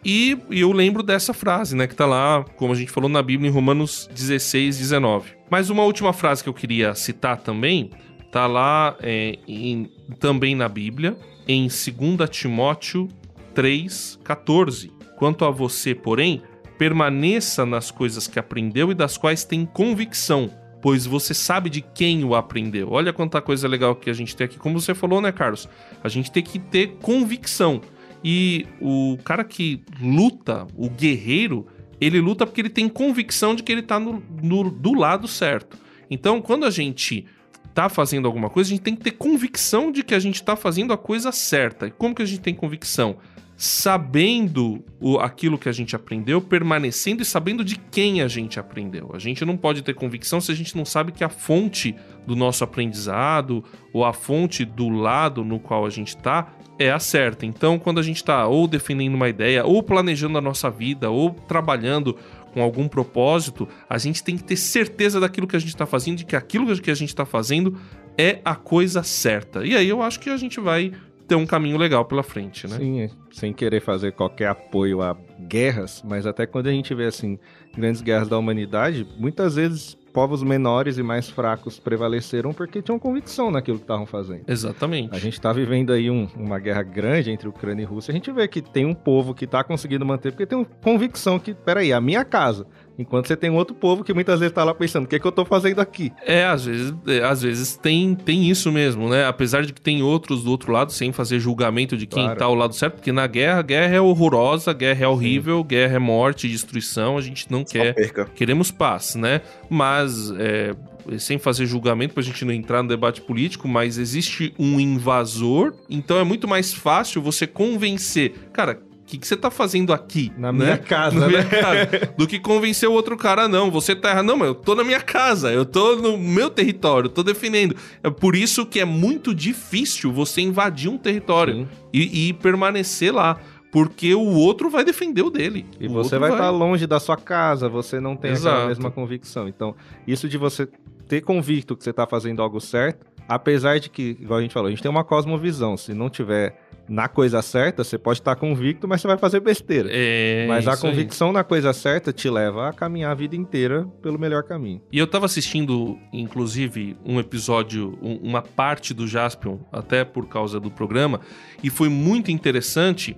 e, 0.05 0.37
e 0.49 0.59
eu 0.59 0.71
lembro 0.71 1.01
dessa 1.01 1.33
frase, 1.33 1.75
né? 1.75 1.87
Que 1.87 1.95
tá 1.95 2.05
lá, 2.05 2.43
como 2.57 2.73
a 2.73 2.75
gente 2.75 2.91
falou 2.91 3.09
na 3.09 3.21
Bíblia, 3.21 3.49
em 3.49 3.53
Romanos 3.53 4.09
16, 4.13 4.77
19. 4.77 5.31
Mas 5.53 5.69
uma 5.69 5.83
última 5.83 6.11
frase 6.13 6.41
que 6.41 6.49
eu 6.49 6.53
queria 6.53 6.95
citar 6.95 7.37
também, 7.37 7.91
tá 8.31 8.47
lá 8.47 8.97
é, 8.99 9.37
em- 9.47 9.87
também 10.19 10.55
na 10.55 10.67
Bíblia, 10.67 11.15
em 11.47 11.67
2 11.67 12.27
Timóteo 12.27 13.07
3, 13.53 14.17
14. 14.23 14.91
Quanto 15.15 15.45
a 15.45 15.51
você, 15.51 15.93
porém, 15.93 16.41
permaneça 16.79 17.67
nas 17.67 17.91
coisas 17.91 18.25
que 18.25 18.39
aprendeu 18.39 18.89
e 18.89 18.95
das 18.95 19.15
quais 19.15 19.43
tem 19.43 19.63
convicção, 19.63 20.49
pois 20.81 21.05
você 21.05 21.35
sabe 21.35 21.69
de 21.69 21.81
quem 21.81 22.23
o 22.23 22.33
aprendeu. 22.33 22.87
Olha 22.91 23.13
quanta 23.13 23.39
coisa 23.39 23.67
legal 23.67 23.95
que 23.95 24.09
a 24.09 24.13
gente 24.13 24.35
tem 24.35 24.45
aqui. 24.45 24.57
Como 24.57 24.81
você 24.81 24.95
falou, 24.95 25.21
né, 25.21 25.31
Carlos? 25.31 25.69
A 26.03 26.09
gente 26.09 26.31
tem 26.31 26.41
que 26.41 26.57
ter 26.57 26.95
convicção. 26.99 27.79
E 28.23 28.65
o 28.81 29.19
cara 29.23 29.43
que 29.43 29.83
luta, 30.01 30.65
o 30.75 30.89
guerreiro, 30.89 31.67
ele 32.03 32.19
luta 32.19 32.45
porque 32.45 32.61
ele 32.61 32.69
tem 32.69 32.87
convicção 32.89 33.55
de 33.55 33.63
que 33.63 33.71
ele 33.71 33.81
tá 33.81 33.99
no, 33.99 34.21
no- 34.41 34.69
do 34.69 34.93
lado 34.93 35.27
certo. 35.27 35.77
Então, 36.09 36.41
quando 36.41 36.65
a 36.65 36.69
gente 36.69 37.25
tá 37.73 37.89
fazendo 37.89 38.27
alguma 38.27 38.49
coisa, 38.49 38.69
a 38.69 38.71
gente 38.71 38.83
tem 38.83 38.95
que 38.95 39.01
ter 39.01 39.11
convicção 39.11 39.91
de 39.91 40.03
que 40.03 40.13
a 40.13 40.19
gente 40.19 40.43
tá 40.43 40.55
fazendo 40.55 40.93
a 40.93 40.97
coisa 40.97 41.31
certa. 41.31 41.87
E 41.87 41.91
como 41.91 42.13
que 42.13 42.21
a 42.21 42.25
gente 42.25 42.41
tem 42.41 42.53
convicção? 42.53 43.17
Sabendo 43.55 44.83
o, 44.99 45.17
aquilo 45.19 45.57
que 45.57 45.67
a 45.67 45.71
gente 45.71 45.95
aprendeu, 45.95 46.39
permanecendo 46.39 47.21
e 47.21 47.25
sabendo 47.25 47.63
de 47.63 47.75
quem 47.77 48.21
a 48.21 48.27
gente 48.27 48.59
aprendeu. 48.59 49.11
A 49.13 49.19
gente 49.19 49.43
não 49.45 49.57
pode 49.57 49.81
ter 49.81 49.93
convicção 49.93 50.39
se 50.39 50.51
a 50.51 50.55
gente 50.55 50.75
não 50.77 50.85
sabe 50.85 51.11
que 51.11 51.23
a 51.23 51.29
fonte 51.29 51.95
do 52.27 52.35
nosso 52.35 52.63
aprendizado 52.63 53.63
ou 53.91 54.05
a 54.05 54.13
fonte 54.13 54.63
do 54.65 54.89
lado 54.89 55.43
no 55.43 55.59
qual 55.59 55.85
a 55.85 55.89
gente 55.89 56.15
tá 56.15 56.53
é 56.83 56.91
a 56.91 56.99
certa. 56.99 57.45
Então, 57.45 57.79
quando 57.79 57.99
a 57.99 58.03
gente 58.03 58.17
está 58.17 58.45
ou 58.47 58.67
defendendo 58.67 59.15
uma 59.15 59.29
ideia, 59.29 59.65
ou 59.65 59.81
planejando 59.81 60.37
a 60.37 60.41
nossa 60.41 60.69
vida, 60.69 61.09
ou 61.09 61.31
trabalhando 61.31 62.17
com 62.53 62.61
algum 62.61 62.87
propósito, 62.87 63.67
a 63.89 63.97
gente 63.97 64.23
tem 64.23 64.37
que 64.37 64.43
ter 64.43 64.55
certeza 64.55 65.19
daquilo 65.19 65.47
que 65.47 65.55
a 65.55 65.59
gente 65.59 65.69
está 65.69 65.85
fazendo, 65.85 66.17
de 66.17 66.25
que 66.25 66.35
aquilo 66.35 66.65
que 66.79 66.91
a 66.91 66.95
gente 66.95 67.09
está 67.09 67.25
fazendo 67.25 67.77
é 68.17 68.39
a 68.45 68.55
coisa 68.55 69.01
certa. 69.01 69.65
E 69.65 69.75
aí 69.75 69.89
eu 69.89 70.01
acho 70.01 70.19
que 70.19 70.29
a 70.29 70.37
gente 70.37 70.59
vai 70.59 70.91
ter 71.27 71.35
um 71.35 71.45
caminho 71.45 71.77
legal 71.77 72.05
pela 72.05 72.21
frente, 72.21 72.67
né? 72.67 72.77
Sim, 72.77 73.01
é. 73.01 73.09
sem 73.31 73.53
querer 73.53 73.81
fazer 73.81 74.11
qualquer 74.11 74.49
apoio 74.49 75.01
a 75.01 75.17
guerras, 75.47 76.03
mas 76.05 76.25
até 76.25 76.45
quando 76.45 76.67
a 76.67 76.71
gente 76.71 76.93
vê 76.93 77.05
assim 77.05 77.39
grandes 77.75 78.01
guerras 78.01 78.27
da 78.27 78.37
humanidade, 78.37 79.07
muitas 79.17 79.55
vezes 79.55 79.97
povos 80.13 80.43
menores 80.43 80.97
e 80.97 81.03
mais 81.03 81.27
fracos 81.29 81.79
prevaleceram 81.79 82.53
porque 82.53 82.81
tinham 82.81 82.99
convicção 82.99 83.49
naquilo 83.49 83.77
que 83.77 83.83
estavam 83.83 84.05
fazendo. 84.05 84.43
Exatamente. 84.47 85.13
A 85.15 85.19
gente 85.19 85.41
tá 85.41 85.51
vivendo 85.51 85.91
aí 85.91 86.09
um- 86.11 86.27
uma 86.35 86.59
guerra 86.59 86.83
grande 86.83 87.31
entre 87.31 87.47
Ucrânia 87.49 87.81
e 87.81 87.85
Rússia. 87.85 88.11
A 88.11 88.15
gente 88.15 88.31
vê 88.31 88.47
que 88.47 88.61
tem 88.61 88.85
um 88.85 88.93
povo 88.93 89.33
que 89.33 89.47
tá 89.47 89.63
conseguindo 89.63 90.05
manter 90.05 90.31
porque 90.31 90.45
tem 90.45 90.57
uma 90.57 90.65
convicção 90.81 91.39
que, 91.39 91.53
peraí, 91.53 91.91
a 91.91 91.99
minha 91.99 92.23
casa 92.23 92.67
Enquanto 92.97 93.27
você 93.27 93.35
tem 93.35 93.49
um 93.49 93.55
outro 93.55 93.73
povo 93.75 94.03
que 94.03 94.13
muitas 94.13 94.39
vezes 94.39 94.53
tá 94.53 94.63
lá 94.63 94.73
pensando, 94.73 95.05
o 95.05 95.07
que, 95.07 95.15
é 95.15 95.19
que 95.19 95.25
eu 95.25 95.31
tô 95.31 95.43
fazendo 95.43 95.79
aqui? 95.79 96.11
É, 96.25 96.45
às 96.45 96.65
vezes, 96.65 96.93
é, 97.07 97.23
às 97.23 97.41
vezes 97.41 97.75
tem, 97.75 98.13
tem 98.13 98.49
isso 98.49 98.71
mesmo, 98.71 99.09
né? 99.09 99.25
Apesar 99.25 99.63
de 99.65 99.73
que 99.73 99.81
tem 99.81 100.03
outros 100.03 100.43
do 100.43 100.51
outro 100.51 100.71
lado, 100.71 100.91
sem 100.91 101.11
fazer 101.11 101.39
julgamento 101.39 101.97
de 101.97 102.05
quem 102.05 102.23
Claro. 102.23 102.37
tá 102.39 102.45
ao 102.45 102.53
lado 102.53 102.75
certo, 102.75 102.95
porque 102.95 103.11
na 103.11 103.25
guerra, 103.25 103.59
a 103.59 103.63
guerra 103.63 103.95
é 103.95 104.01
horrorosa, 104.01 104.69
a 104.71 104.73
guerra 104.75 105.05
é 105.05 105.07
horrível, 105.07 105.63
guerra 105.63 105.95
é 105.95 105.99
morte, 105.99 106.47
destruição, 106.47 107.17
a 107.17 107.21
gente 107.21 107.51
não 107.51 107.65
Só 107.65 107.73
quer. 107.73 107.95
perca. 107.95 108.25
Queremos 108.25 108.69
paz, 108.69 109.15
né? 109.15 109.41
Mas, 109.67 110.31
é, 110.37 110.75
sem 111.17 111.39
fazer 111.39 111.65
julgamento 111.65 112.13
pra 112.13 112.21
gente 112.23 112.45
não 112.45 112.53
entrar 112.53 112.83
no 112.83 112.89
debate 112.89 113.21
político, 113.21 113.67
mas 113.67 113.97
existe 113.97 114.53
um 114.59 114.79
invasor, 114.79 115.73
então 115.89 116.17
é 116.19 116.23
muito 116.23 116.47
mais 116.47 116.71
fácil 116.73 117.21
você 117.23 117.47
convencer. 117.47 118.33
Cara, 118.53 118.79
que, 119.13 119.19
que 119.19 119.27
você 119.27 119.37
tá 119.37 119.51
fazendo 119.51 119.93
aqui? 119.93 120.31
Na 120.37 120.51
né? 120.51 120.65
minha 120.65 120.77
casa, 120.79 121.19
Na 121.19 121.27
né? 121.27 121.33
minha 121.33 121.45
casa. 121.45 122.13
Do 122.17 122.25
que 122.27 122.39
convencer 122.39 122.89
o 122.89 122.93
outro 122.93 123.15
cara, 123.15 123.47
não. 123.47 123.69
Você 123.69 123.95
tá 123.95 124.09
errado. 124.09 124.25
Não, 124.25 124.37
mas 124.37 124.47
eu 124.47 124.55
tô 124.55 124.73
na 124.75 124.83
minha 124.83 124.99
casa, 124.99 125.51
eu 125.51 125.65
tô 125.65 125.95
no 125.95 126.17
meu 126.17 126.49
território, 126.49 127.09
tô 127.09 127.21
defendendo. 127.21 127.75
É 128.01 128.09
por 128.09 128.35
isso 128.35 128.65
que 128.65 128.79
é 128.79 128.85
muito 128.85 129.33
difícil 129.33 130.11
você 130.11 130.41
invadir 130.41 130.89
um 130.89 130.97
território 130.97 131.67
e, 131.93 132.29
e 132.29 132.33
permanecer 132.33 133.13
lá. 133.13 133.37
Porque 133.71 134.13
o 134.13 134.33
outro 134.35 134.69
vai 134.69 134.83
defender 134.83 135.23
o 135.23 135.31
dele. 135.31 135.65
E 135.79 135.87
O 135.87 135.93
você 135.93 136.19
vai 136.19 136.31
estar 136.31 136.51
longe 136.51 136.85
da 136.85 136.99
sua 136.99 137.17
casa, 137.17 137.67
você 137.67 137.99
não 137.99 138.15
tem 138.15 138.31
aquela 138.31 138.51
Exato. 138.55 138.67
mesma 138.67 138.91
convicção. 138.91 139.47
Então, 139.47 139.75
isso 140.05 140.29
de 140.29 140.37
você 140.37 140.67
ter 141.07 141.21
convicto 141.21 141.75
que 141.75 141.83
você 141.83 141.91
tá 141.91 142.05
fazendo 142.05 142.41
algo 142.41 142.61
certo, 142.61 143.03
apesar 143.27 143.79
de 143.79 143.89
que, 143.89 144.17
igual 144.19 144.39
a 144.39 144.41
gente 144.41 144.53
falou, 144.53 144.67
a 144.67 144.69
gente 144.71 144.81
tem 144.81 144.91
uma 144.91 145.03
cosmovisão. 145.03 145.75
Se 145.77 145.93
não 145.93 146.09
tiver 146.09 146.59
na 146.87 147.07
coisa 147.07 147.41
certa, 147.41 147.83
você 147.83 147.97
pode 147.97 148.19
estar 148.19 148.35
convicto, 148.35 148.87
mas 148.87 148.99
você 149.01 149.07
vai 149.07 149.17
fazer 149.17 149.39
besteira. 149.39 149.87
É, 149.91 150.45
mas 150.49 150.67
a 150.67 150.73
isso 150.73 150.85
aí. 150.85 150.91
convicção 150.91 151.31
na 151.31 151.43
coisa 151.43 151.71
certa 151.71 152.11
te 152.11 152.29
leva 152.29 152.67
a 152.69 152.73
caminhar 152.73 153.11
a 153.11 153.15
vida 153.15 153.35
inteira 153.35 153.85
pelo 154.01 154.19
melhor 154.19 154.43
caminho. 154.43 154.81
E 154.91 154.97
eu 154.99 155.07
tava 155.07 155.25
assistindo, 155.25 155.97
inclusive, 156.11 156.97
um 157.05 157.19
episódio, 157.19 157.97
um- 158.01 158.17
uma 158.21 158.41
parte 158.41 158.93
do 158.93 159.07
Jaspion, 159.07 159.59
até 159.71 160.03
por 160.03 160.27
causa 160.27 160.59
do 160.59 160.69
programa, 160.69 161.21
e 161.63 161.69
foi 161.69 161.87
muito 161.89 162.31
interessante 162.31 163.15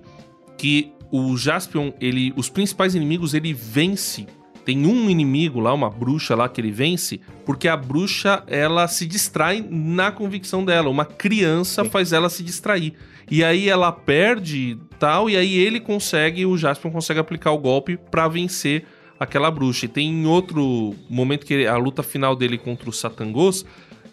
que 0.56 0.92
o 1.10 1.36
Jaspion, 1.36 1.92
ele, 2.00 2.32
os 2.36 2.48
principais 2.48 2.94
inimigos, 2.94 3.32
ele 3.34 3.52
vence. 3.52 4.26
Tem 4.66 4.84
um 4.84 5.08
inimigo 5.08 5.60
lá, 5.60 5.72
uma 5.72 5.88
bruxa 5.88 6.34
lá 6.34 6.48
que 6.48 6.60
ele 6.60 6.72
vence, 6.72 7.20
porque 7.44 7.68
a 7.68 7.76
bruxa, 7.76 8.42
ela 8.48 8.88
se 8.88 9.06
distrai 9.06 9.64
na 9.70 10.10
convicção 10.10 10.64
dela. 10.64 10.90
Uma 10.90 11.04
criança 11.04 11.84
faz 11.84 12.12
ela 12.12 12.28
se 12.28 12.42
distrair. 12.42 12.92
E 13.30 13.44
aí 13.44 13.68
ela 13.68 13.92
perde 13.92 14.76
tal, 14.98 15.30
e 15.30 15.36
aí 15.36 15.56
ele 15.56 15.78
consegue, 15.78 16.44
o 16.44 16.58
Jaspion 16.58 16.90
consegue 16.90 17.20
aplicar 17.20 17.52
o 17.52 17.58
golpe 17.58 17.96
pra 17.96 18.26
vencer 18.26 18.84
aquela 19.20 19.52
bruxa. 19.52 19.86
E 19.86 19.88
tem 19.88 20.26
outro 20.26 20.96
momento 21.08 21.46
que 21.46 21.64
a 21.64 21.76
luta 21.76 22.02
final 22.02 22.34
dele 22.34 22.58
contra 22.58 22.90
o 22.90 22.92
Satangos, 22.92 23.64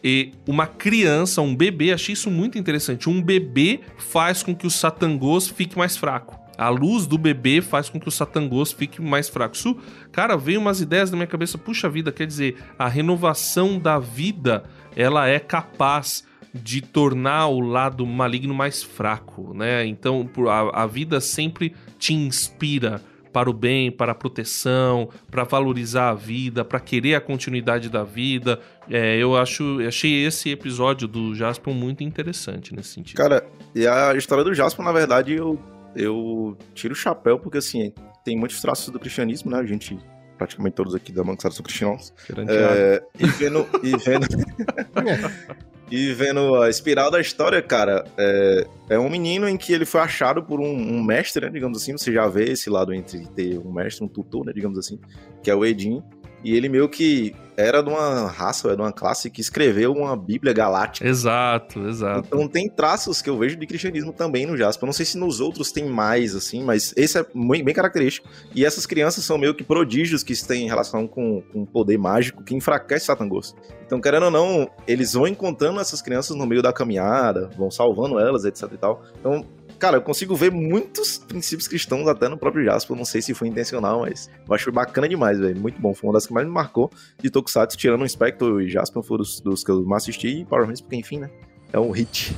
e 0.03 0.33
uma 0.47 0.67
criança, 0.67 1.41
um 1.41 1.55
bebê, 1.55 1.93
achei 1.93 2.13
isso 2.13 2.29
muito 2.29 2.59
interessante. 2.59 3.09
Um 3.09 3.19
bebê 3.19 3.79
faz 3.97 4.43
com 4.43 4.53
que 4.53 4.67
o 4.67 4.69
Satangos 4.69 5.47
fique 5.47 5.75
mais 5.75 5.97
fraco. 5.97 6.42
A 6.57 6.69
luz 6.69 7.07
do 7.07 7.17
bebê 7.17 7.61
faz 7.61 7.89
com 7.89 7.99
que 7.99 8.07
o 8.07 8.11
Satangos 8.11 8.71
fique 8.71 9.01
mais 9.01 9.27
fraco. 9.27 9.55
Isso, 9.55 9.75
cara, 10.11 10.35
veio 10.35 10.59
umas 10.59 10.81
ideias 10.81 11.09
na 11.09 11.17
minha 11.17 11.27
cabeça. 11.27 11.57
Puxa 11.57 11.89
vida, 11.89 12.11
quer 12.11 12.27
dizer, 12.27 12.57
a 12.77 12.87
renovação 12.87 13.79
da 13.79 13.97
vida, 13.99 14.63
ela 14.95 15.27
é 15.27 15.39
capaz 15.39 16.23
de 16.53 16.81
tornar 16.81 17.47
o 17.47 17.59
lado 17.59 18.05
maligno 18.05 18.53
mais 18.53 18.83
fraco, 18.83 19.53
né? 19.55 19.85
Então, 19.85 20.29
a, 20.47 20.83
a 20.83 20.87
vida 20.87 21.19
sempre 21.19 21.73
te 21.97 22.13
inspira 22.13 23.01
para 23.33 23.49
o 23.49 23.53
bem, 23.53 23.91
para 23.91 24.11
a 24.11 24.15
proteção, 24.15 25.09
para 25.31 25.43
valorizar 25.43 26.09
a 26.09 26.13
vida, 26.13 26.63
para 26.63 26.79
querer 26.79 27.15
a 27.15 27.21
continuidade 27.21 27.89
da 27.89 28.03
vida. 28.03 28.59
É, 28.87 29.17
eu 29.17 29.35
acho, 29.35 29.79
achei 29.87 30.23
esse 30.23 30.51
episódio 30.51 31.07
do 31.07 31.33
Jasper 31.33 31.73
muito 31.73 32.03
interessante 32.03 32.75
nesse 32.75 32.89
sentido. 32.89 33.17
Cara, 33.17 33.43
e 33.73 33.87
a 33.87 34.13
história 34.15 34.43
do 34.43 34.53
Jasper, 34.53 34.85
na 34.85 34.91
verdade, 34.91 35.33
eu, 35.33 35.59
eu 35.95 36.57
tiro 36.73 36.93
o 36.93 36.97
chapéu, 36.97 37.39
porque 37.39 37.57
assim, 37.57 37.93
tem 38.23 38.37
muitos 38.37 38.61
traços 38.61 38.89
do 38.89 38.99
cristianismo, 38.99 39.51
né? 39.51 39.57
A 39.57 39.65
gente, 39.65 39.97
praticamente 40.37 40.75
todos 40.75 40.95
aqui 40.95 41.11
da 41.11 41.23
bancada 41.23 41.53
são 41.53 41.63
cristãos. 41.63 42.13
É, 42.47 43.03
e 43.19 43.27
vendo. 43.27 43.67
E 43.83 43.97
vendo, 43.97 44.27
e 45.91 46.13
vendo 46.13 46.55
a 46.61 46.69
espiral 46.69 47.11
da 47.11 47.19
história, 47.19 47.61
cara, 47.61 48.05
é, 48.17 48.67
é 48.89 48.99
um 48.99 49.09
menino 49.09 49.47
em 49.47 49.57
que 49.57 49.73
ele 49.73 49.85
foi 49.85 50.01
achado 50.01 50.43
por 50.43 50.59
um, 50.59 50.71
um 50.71 51.03
mestre, 51.03 51.45
né, 51.45 51.51
digamos 51.51 51.81
assim. 51.81 51.91
Você 51.97 52.11
já 52.11 52.27
vê 52.27 52.45
esse 52.45 52.69
lado 52.69 52.93
entre 52.93 53.27
ter 53.27 53.59
um 53.59 53.71
mestre, 53.71 54.03
um 54.03 54.07
tutor, 54.07 54.45
né, 54.45 54.53
digamos 54.53 54.77
assim, 54.77 54.99
que 55.41 55.51
é 55.51 55.55
o 55.55 55.65
Edin. 55.65 56.01
E 56.43 56.55
ele 56.55 56.67
meio 56.69 56.89
que 56.89 57.35
era 57.55 57.81
de 57.81 57.89
uma 57.89 58.27
raça, 58.27 58.67
era 58.67 58.75
de 58.75 58.81
uma 58.81 58.91
classe 58.91 59.29
que 59.29 59.39
escreveu 59.39 59.93
uma 59.93 60.15
Bíblia 60.15 60.53
galáctica. 60.53 61.07
Exato, 61.07 61.87
exato. 61.87 62.27
Então 62.27 62.47
tem 62.47 62.69
traços 62.69 63.21
que 63.21 63.29
eu 63.29 63.37
vejo 63.37 63.55
de 63.55 63.65
cristianismo 63.67 64.11
também 64.11 64.45
no 64.45 64.57
Jasper. 64.57 64.83
Eu 64.83 64.87
não 64.87 64.93
sei 64.93 65.05
se 65.05 65.17
nos 65.17 65.39
outros 65.39 65.71
tem 65.71 65.85
mais, 65.85 66.35
assim, 66.35 66.63
mas 66.63 66.93
esse 66.97 67.17
é 67.17 67.25
bem 67.33 67.73
característico. 67.73 68.27
E 68.55 68.65
essas 68.65 68.85
crianças 68.85 69.23
são 69.23 69.37
meio 69.37 69.53
que 69.53 69.63
prodígios 69.63 70.23
que 70.23 70.33
têm 70.45 70.67
relação 70.67 71.07
com, 71.07 71.41
com 71.53 71.65
poder 71.65 71.97
mágico 71.97 72.43
que 72.43 72.55
enfraquece 72.55 73.05
Satangos. 73.05 73.55
Então, 73.85 74.01
querendo 74.01 74.23
ou 74.23 74.31
não, 74.31 74.69
eles 74.87 75.13
vão 75.13 75.27
encontrando 75.27 75.79
essas 75.79 76.01
crianças 76.01 76.35
no 76.35 76.45
meio 76.45 76.61
da 76.61 76.73
caminhada, 76.73 77.49
vão 77.57 77.69
salvando 77.69 78.19
elas, 78.19 78.45
etc 78.45 78.69
e 78.73 78.77
tal. 78.77 79.03
Então, 79.19 79.45
cara, 79.83 79.97
eu 79.97 80.01
consigo 80.01 80.33
ver 80.33 80.49
muitos 80.49 81.17
princípios 81.17 81.67
cristãos 81.67 82.07
até 82.07 82.29
no 82.29 82.37
próprio 82.37 82.63
Jasper. 82.63 82.95
Não 82.95 83.03
sei 83.03 83.21
se 83.21 83.33
foi 83.33 83.49
intencional, 83.49 83.99
mas 83.99 84.29
eu 84.47 84.55
acho 84.55 84.71
bacana 84.71 85.09
demais, 85.09 85.37
velho. 85.37 85.59
Muito 85.59 85.77
bom. 85.77 85.93
Foi 85.93 86.07
uma 86.07 86.13
das 86.13 86.25
que 86.25 86.31
mais 86.31 86.47
me 86.47 86.53
marcou 86.53 86.89
de 87.21 87.29
Tokusatsu, 87.29 87.77
tirando 87.77 88.01
o 88.01 88.07
Spectre 88.07 88.47
e 88.63 88.69
Jasper, 88.69 89.03
foram 89.03 89.23
dos, 89.23 89.41
dos 89.41 89.61
que 89.61 89.69
eu 89.69 89.83
mais 89.83 90.03
assisti. 90.03 90.29
E 90.29 90.45
Power 90.45 90.63
Rangers, 90.63 90.79
porque 90.79 90.95
enfim, 90.95 91.19
né? 91.19 91.29
É 91.73 91.77
um 91.77 91.91
hit. 91.91 92.33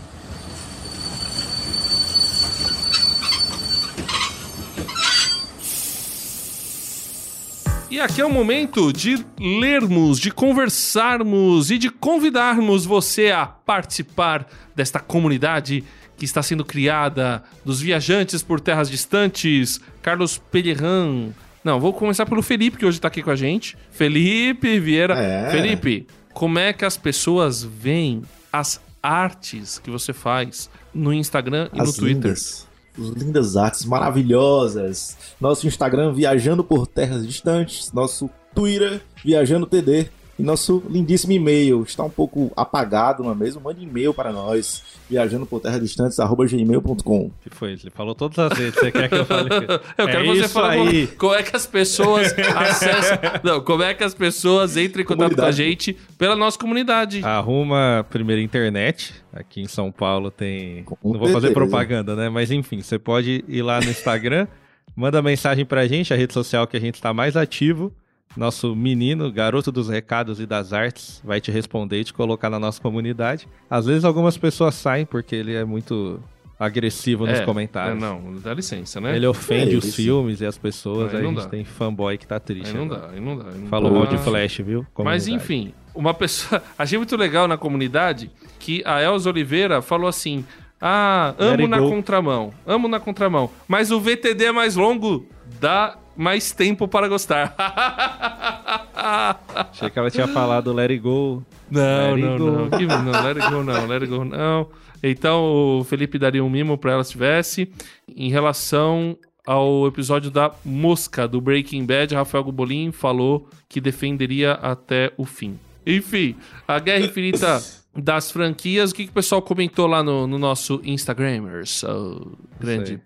E 7.91 7.99
aqui 7.99 8.21
é 8.21 8.25
o 8.25 8.29
momento 8.29 8.91
de 8.91 9.23
lermos, 9.39 10.19
de 10.19 10.31
conversarmos 10.31 11.69
e 11.69 11.77
de 11.77 11.91
convidarmos 11.91 12.85
você 12.85 13.29
a 13.29 13.45
participar 13.45 14.47
desta 14.75 14.99
comunidade 14.99 15.83
que 16.17 16.25
está 16.25 16.41
sendo 16.41 16.63
criada 16.63 17.43
dos 17.63 17.81
viajantes 17.81 18.41
por 18.41 18.59
terras 18.59 18.89
distantes. 18.89 19.79
Carlos 20.01 20.37
Pellerran. 20.37 21.29
Não, 21.63 21.79
vou 21.79 21.93
começar 21.93 22.25
pelo 22.25 22.41
Felipe, 22.41 22.77
que 22.77 22.85
hoje 22.85 22.97
está 22.97 23.07
aqui 23.07 23.21
com 23.23 23.31
a 23.31 23.35
gente. 23.35 23.75
Felipe 23.91 24.79
Vieira. 24.79 25.15
É. 25.15 25.49
Felipe, 25.51 26.07
como 26.33 26.59
é 26.59 26.71
que 26.73 26.85
as 26.85 26.95
pessoas 26.97 27.63
veem 27.63 28.21
as 28.51 28.79
artes 29.01 29.79
que 29.79 29.89
você 29.89 30.13
faz 30.13 30.69
no 30.93 31.13
Instagram 31.13 31.69
e 31.73 31.77
no 31.77 31.83
As 31.83 31.93
Twitter? 31.95 32.15
lindas, 32.15 32.67
as 32.97 33.09
lindas 33.09 33.57
artes 33.57 33.85
maravilhosas. 33.85 35.17
Nosso 35.39 35.67
Instagram 35.67 36.13
Viajando 36.13 36.63
por 36.63 36.87
Terras 36.87 37.25
Distantes, 37.25 37.91
nosso 37.91 38.29
Twitter 38.53 39.01
Viajando 39.23 39.65
TD 39.65 40.09
e 40.37 40.43
nosso 40.43 40.83
lindíssimo 40.89 41.31
e-mail. 41.33 41.83
Está 41.83 42.03
um 42.03 42.09
pouco 42.09 42.51
apagado, 42.55 43.23
não 43.23 43.31
é 43.31 43.35
mesmo? 43.35 43.61
Mande 43.61 43.83
e-mail 43.83 44.13
para 44.13 44.31
nós, 44.33 44.83
viajando 45.09 45.45
por 45.45 45.61
terras 45.61 45.79
distantes, 45.81 46.19
arroba 46.19 46.45
gmail.com. 46.45 47.31
que 47.41 47.49
foi? 47.49 47.71
Ele 47.73 47.89
falou 47.93 48.13
todas 48.13 48.37
as 48.39 48.57
vezes. 48.57 48.75
Você 48.75 48.91
quer 48.91 49.07
que 49.09 49.15
eu 49.15 49.25
fale? 49.25 49.49
Eu 49.97 50.07
É 50.07 50.11
quero 50.11 50.23
que 50.23 50.35
você 50.41 50.47
fale 50.49 50.81
aí. 50.81 51.07
como, 51.07 51.33
é 51.33 51.43
que 51.43 51.55
as 51.55 51.65
pessoas 51.65 52.33
acessam. 52.55 53.17
Não, 53.43 53.61
como 53.61 53.83
é 53.83 53.93
que 53.93 54.03
as 54.03 54.13
pessoas 54.13 54.75
entram 54.77 55.01
em 55.01 55.05
contato 55.05 55.35
com 55.35 55.41
a 55.45 55.51
gente 55.51 55.93
pela 56.17 56.35
nossa 56.35 56.57
comunidade. 56.59 57.21
Arruma 57.23 58.05
primeiro 58.09 58.41
internet. 58.41 59.13
Aqui 59.33 59.61
em 59.61 59.67
São 59.67 59.91
Paulo 59.91 60.31
tem. 60.31 60.83
Com 60.83 61.13
Não 61.13 61.19
vou 61.19 61.29
fazer 61.29 61.51
propaganda, 61.51 62.15
né? 62.15 62.29
Mas 62.29 62.51
enfim, 62.51 62.81
você 62.81 62.97
pode 62.99 63.43
ir 63.47 63.61
lá 63.61 63.79
no 63.79 63.89
Instagram, 63.89 64.47
manda 64.95 65.21
mensagem 65.21 65.65
pra 65.65 65.87
gente, 65.87 66.13
a 66.13 66.17
rede 66.17 66.33
social 66.33 66.65
que 66.67 66.77
a 66.77 66.79
gente 66.79 66.95
está 66.95 67.13
mais 67.13 67.35
ativo. 67.37 67.91
Nosso 68.37 68.75
menino, 68.75 69.31
garoto 69.31 69.71
dos 69.71 69.87
recados 69.89 70.39
e 70.39 70.45
das 70.45 70.73
artes, 70.73 71.21
vai 71.23 71.39
te 71.39 71.51
responder 71.51 72.01
e 72.01 72.03
te 72.03 72.13
colocar 72.13 72.49
na 72.49 72.59
nossa 72.59 72.81
comunidade. 72.81 73.47
Às 73.69 73.85
vezes 73.85 74.03
algumas 74.03 74.37
pessoas 74.37 74.75
saem 74.75 75.05
porque 75.05 75.35
ele 75.35 75.53
é 75.55 75.63
muito 75.63 76.19
agressivo 76.59 77.25
nos 77.25 77.39
É, 77.39 77.45
comentários. 77.45 77.97
é, 77.97 78.05
não, 78.05 78.35
dá 78.41 78.53
licença, 78.53 78.99
né? 79.01 79.15
Ele 79.15 79.27
ofende 79.27 79.75
É, 79.75 79.77
os 79.77 79.93
filmes 79.95 80.39
e 80.41 80.45
as 80.45 80.57
pessoas, 80.57 81.09
Aí 81.13 81.17
aí 81.17 81.21
a 81.21 81.23
não 81.23 81.33
gente 81.33 81.43
dá. 81.43 81.49
tem 81.49 81.65
fanboy 81.65 82.17
que 82.17 82.25
tá 82.25 82.39
triste. 82.39 82.69
Aí 82.69 82.73
não 82.77 82.85
agora. 82.85 83.01
dá, 83.01 83.09
aí 83.13 83.19
não 83.19 83.37
dá. 83.37 83.49
aí 83.49 83.57
não 83.59 83.67
Falou 83.67 83.91
dá. 83.91 83.97
mal 83.99 84.07
de 84.07 84.17
Flash, 84.17 84.57
viu? 84.59 84.79
Mas 84.81 84.93
Comunidade. 84.93 85.33
enfim, 85.33 85.73
uma 85.93 86.13
pessoa. 86.13 86.63
Achei 86.79 86.97
muito 86.97 87.15
legal 87.17 87.47
na 87.47 87.57
comunidade 87.57 88.31
que 88.59 88.81
a 88.85 89.01
Elza 89.01 89.29
Oliveira 89.29 89.81
falou 89.81 90.07
assim: 90.07 90.45
Ah, 90.79 91.33
amo 91.37 91.67
na 91.67 91.79
go." 91.79 91.89
contramão, 91.89 92.53
amo 92.65 92.87
na 92.87 92.99
contramão, 93.01 93.49
mas 93.67 93.91
o 93.91 93.99
VTD 93.99 94.45
é 94.45 94.51
mais 94.53 94.75
longo, 94.77 95.25
dá 95.59 95.97
mais 96.15 96.51
tempo 96.51 96.87
para 96.87 97.07
gostar. 97.07 97.55
Achei 99.55 99.89
que 99.89 99.99
ela 99.99 100.09
tinha 100.09 100.27
falado 100.27 100.73
Let 100.73 100.91
It 100.91 101.01
Go. 101.01 101.43
Não, 101.69 102.13
Let 102.13 102.23
it 102.23 102.25
não, 102.25 102.37
go. 102.37 102.51
não. 102.51 102.69
Que, 102.69 102.85
não, 102.85 103.23
let 103.23 103.37
it 103.37 103.51
go 103.51 103.63
não, 103.63 103.87
let 103.87 104.01
it 104.01 104.07
go 104.07 104.23
não. 104.23 104.67
Então 105.03 105.79
o 105.79 105.83
Felipe 105.83 106.17
daria 106.17 106.43
um 106.43 106.49
mimo 106.49 106.77
pra 106.77 106.93
ela 106.93 107.03
se 107.03 107.11
tivesse. 107.11 107.69
Em 108.07 108.29
relação 108.29 109.17
ao 109.45 109.85
episódio 109.87 110.31
da 110.31 110.51
Mosca 110.63 111.27
do 111.27 111.39
Breaking 111.39 111.85
Bad, 111.85 112.15
Rafael 112.15 112.43
Gubolin 112.43 112.91
falou 112.91 113.47
que 113.69 113.79
defenderia 113.79 114.53
até 114.53 115.11
o 115.17 115.25
fim. 115.25 115.59
Enfim, 115.85 116.35
a 116.67 116.79
Guerra 116.79 117.05
Infinita 117.05 117.61
das 117.95 118.29
franquias, 118.31 118.91
o 118.91 118.95
que, 118.95 119.05
que 119.05 119.09
o 119.09 119.13
pessoal 119.13 119.41
comentou 119.41 119.87
lá 119.87 120.03
no, 120.03 120.27
no 120.27 120.37
nosso 120.37 120.81
Instagramers, 120.83 121.83
oh, 121.83 122.31
grande. 122.59 122.97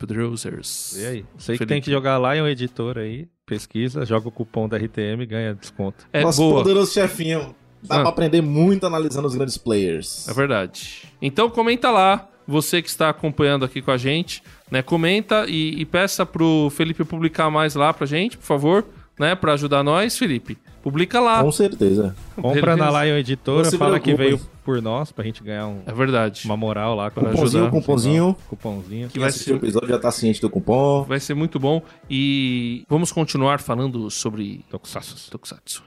E 0.98 1.06
aí? 1.06 1.26
Sei 1.38 1.54
que 1.54 1.60
Felipe. 1.60 1.66
tem 1.68 1.82
que 1.82 1.92
jogar 1.92 2.18
lá 2.18 2.36
em 2.36 2.42
um 2.42 2.48
editor 2.48 2.98
aí, 2.98 3.28
pesquisa, 3.46 4.06
joga 4.06 4.28
o 4.28 4.32
cupom 4.32 4.68
da 4.68 4.78
RTM 4.78 5.22
e 5.22 5.26
ganha 5.26 5.54
desconto. 5.54 6.08
É 6.12 6.22
Nosso 6.24 6.42
boa. 6.42 6.64
poderoso 6.64 6.92
chefinho. 6.94 7.56
Dá 7.82 7.98
Ah. 7.98 8.00
pra 8.02 8.10
aprender 8.10 8.42
muito 8.42 8.86
analisando 8.86 9.28
os 9.28 9.36
grandes 9.36 9.58
players. 9.58 10.28
É 10.28 10.34
verdade. 10.34 11.04
Então 11.22 11.50
comenta 11.50 11.90
lá, 11.90 12.28
você 12.46 12.82
que 12.82 12.90
está 12.90 13.10
acompanhando 13.10 13.64
aqui 13.64 13.82
com 13.82 13.92
a 13.92 13.98
gente, 13.98 14.44
né? 14.70 14.82
Comenta 14.82 15.46
e, 15.48 15.80
e 15.80 15.86
peça 15.86 16.26
pro 16.26 16.70
Felipe 16.72 17.04
publicar 17.06 17.50
mais 17.50 17.76
lá 17.76 17.94
pra 17.94 18.06
gente, 18.06 18.38
por 18.38 18.44
favor, 18.46 18.86
né? 19.20 19.36
Pra 19.36 19.54
ajudar 19.54 19.84
nós, 19.84 20.18
Felipe. 20.18 20.58
Publica 20.82 21.20
lá. 21.20 21.44
Com 21.44 21.52
certeza. 21.52 22.16
Compra 22.42 22.78
na. 22.78 23.04
Lion 23.04 23.18
Editora, 23.18 23.70
fala 23.74 24.00
que 24.00 24.14
veio 24.16 24.40
por 24.64 24.82
nós, 24.82 25.12
pra 25.12 25.26
gente 25.26 25.44
ganhar 25.44 25.68
um- 25.68 25.82
É 25.86 25.92
verdade. 25.92 26.44
uma 26.46 26.56
moral 26.56 26.96
lá. 26.96 27.12
com 27.12 27.20
Pra 27.20 27.32
Cupomzinho, 27.32 27.64
ajudar. 27.66 27.80
cupomzinho. 27.82 28.38
Cupomzinho. 28.48 29.10
Que 29.10 29.20
vai 29.20 29.30
ser- 29.32 29.52
o 29.54 29.56
episódio 29.58 29.90
já 29.90 30.00
tá 30.00 30.10
ciente 30.10 30.40
do 30.40 30.50
cupom. 30.50 31.04
Vai 31.04 31.20
ser 31.20 31.34
muito 31.34 31.60
bom. 31.60 31.82
E 32.10 32.86
vamos 32.88 33.12
continuar 33.12 33.60
falando 33.60 34.10
sobre 34.10 34.64
Tokusatsu. 34.72 35.30
Tokusatsu. 35.30 35.84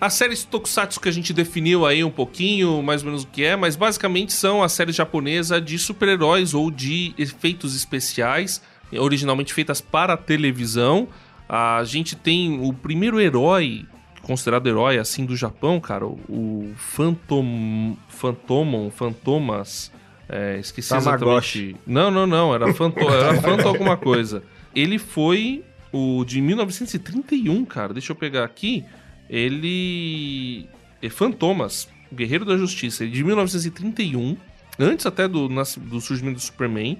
As 0.00 0.14
séries 0.14 0.42
Tokusatsu 0.44 1.00
que 1.00 1.08
a 1.08 1.12
gente 1.12 1.32
definiu 1.32 1.86
aí 1.86 2.02
um 2.02 2.10
pouquinho, 2.10 2.82
mais 2.82 3.02
ou 3.02 3.06
menos 3.06 3.22
o 3.22 3.26
que 3.28 3.44
é, 3.44 3.54
mas 3.54 3.76
basicamente 3.76 4.32
são 4.32 4.60
a 4.60 4.68
série 4.68 4.90
japonesa 4.90 5.60
de 5.60 5.78
super-heróis 5.78 6.54
ou 6.54 6.72
de 6.72 7.14
efeitos 7.16 7.76
especiais, 7.76 8.60
originalmente 8.98 9.52
feitas 9.52 9.80
para 9.80 10.14
a 10.14 10.16
televisão. 10.16 11.08
A 11.48 11.82
gente 11.84 12.16
tem 12.16 12.60
o 12.60 12.72
primeiro 12.72 13.20
herói, 13.20 13.84
considerado 14.22 14.66
herói 14.66 14.98
assim 14.98 15.24
do 15.24 15.36
Japão, 15.36 15.80
cara, 15.80 16.06
o 16.06 16.72
Phantom, 16.76 17.96
Phantomon, 18.08 18.90
Fantomas, 18.90 19.92
é, 20.28 20.58
esqueci 20.58 20.88
Tamagotchi. 20.88 21.58
exatamente. 21.58 21.80
Não, 21.86 22.10
não, 22.10 22.26
não, 22.26 22.54
era 22.54 22.72
Phantom, 22.72 23.10
era 23.10 23.34
Phantom 23.42 23.68
alguma 23.68 23.96
coisa. 23.96 24.42
Ele 24.74 24.98
foi 24.98 25.62
o 25.92 26.24
de 26.24 26.40
1931, 26.40 27.64
cara, 27.66 27.92
deixa 27.92 28.12
eu 28.12 28.16
pegar 28.16 28.44
aqui. 28.44 28.84
Ele 29.28 30.66
é 31.02 31.08
Fantomas, 31.10 31.88
Guerreiro 32.12 32.44
da 32.44 32.56
Justiça, 32.56 33.04
é 33.04 33.06
de 33.06 33.22
1931, 33.22 34.36
antes 34.78 35.04
até 35.06 35.28
do, 35.28 35.48
do 35.48 36.00
surgimento 36.00 36.36
do 36.36 36.42
Superman, 36.42 36.98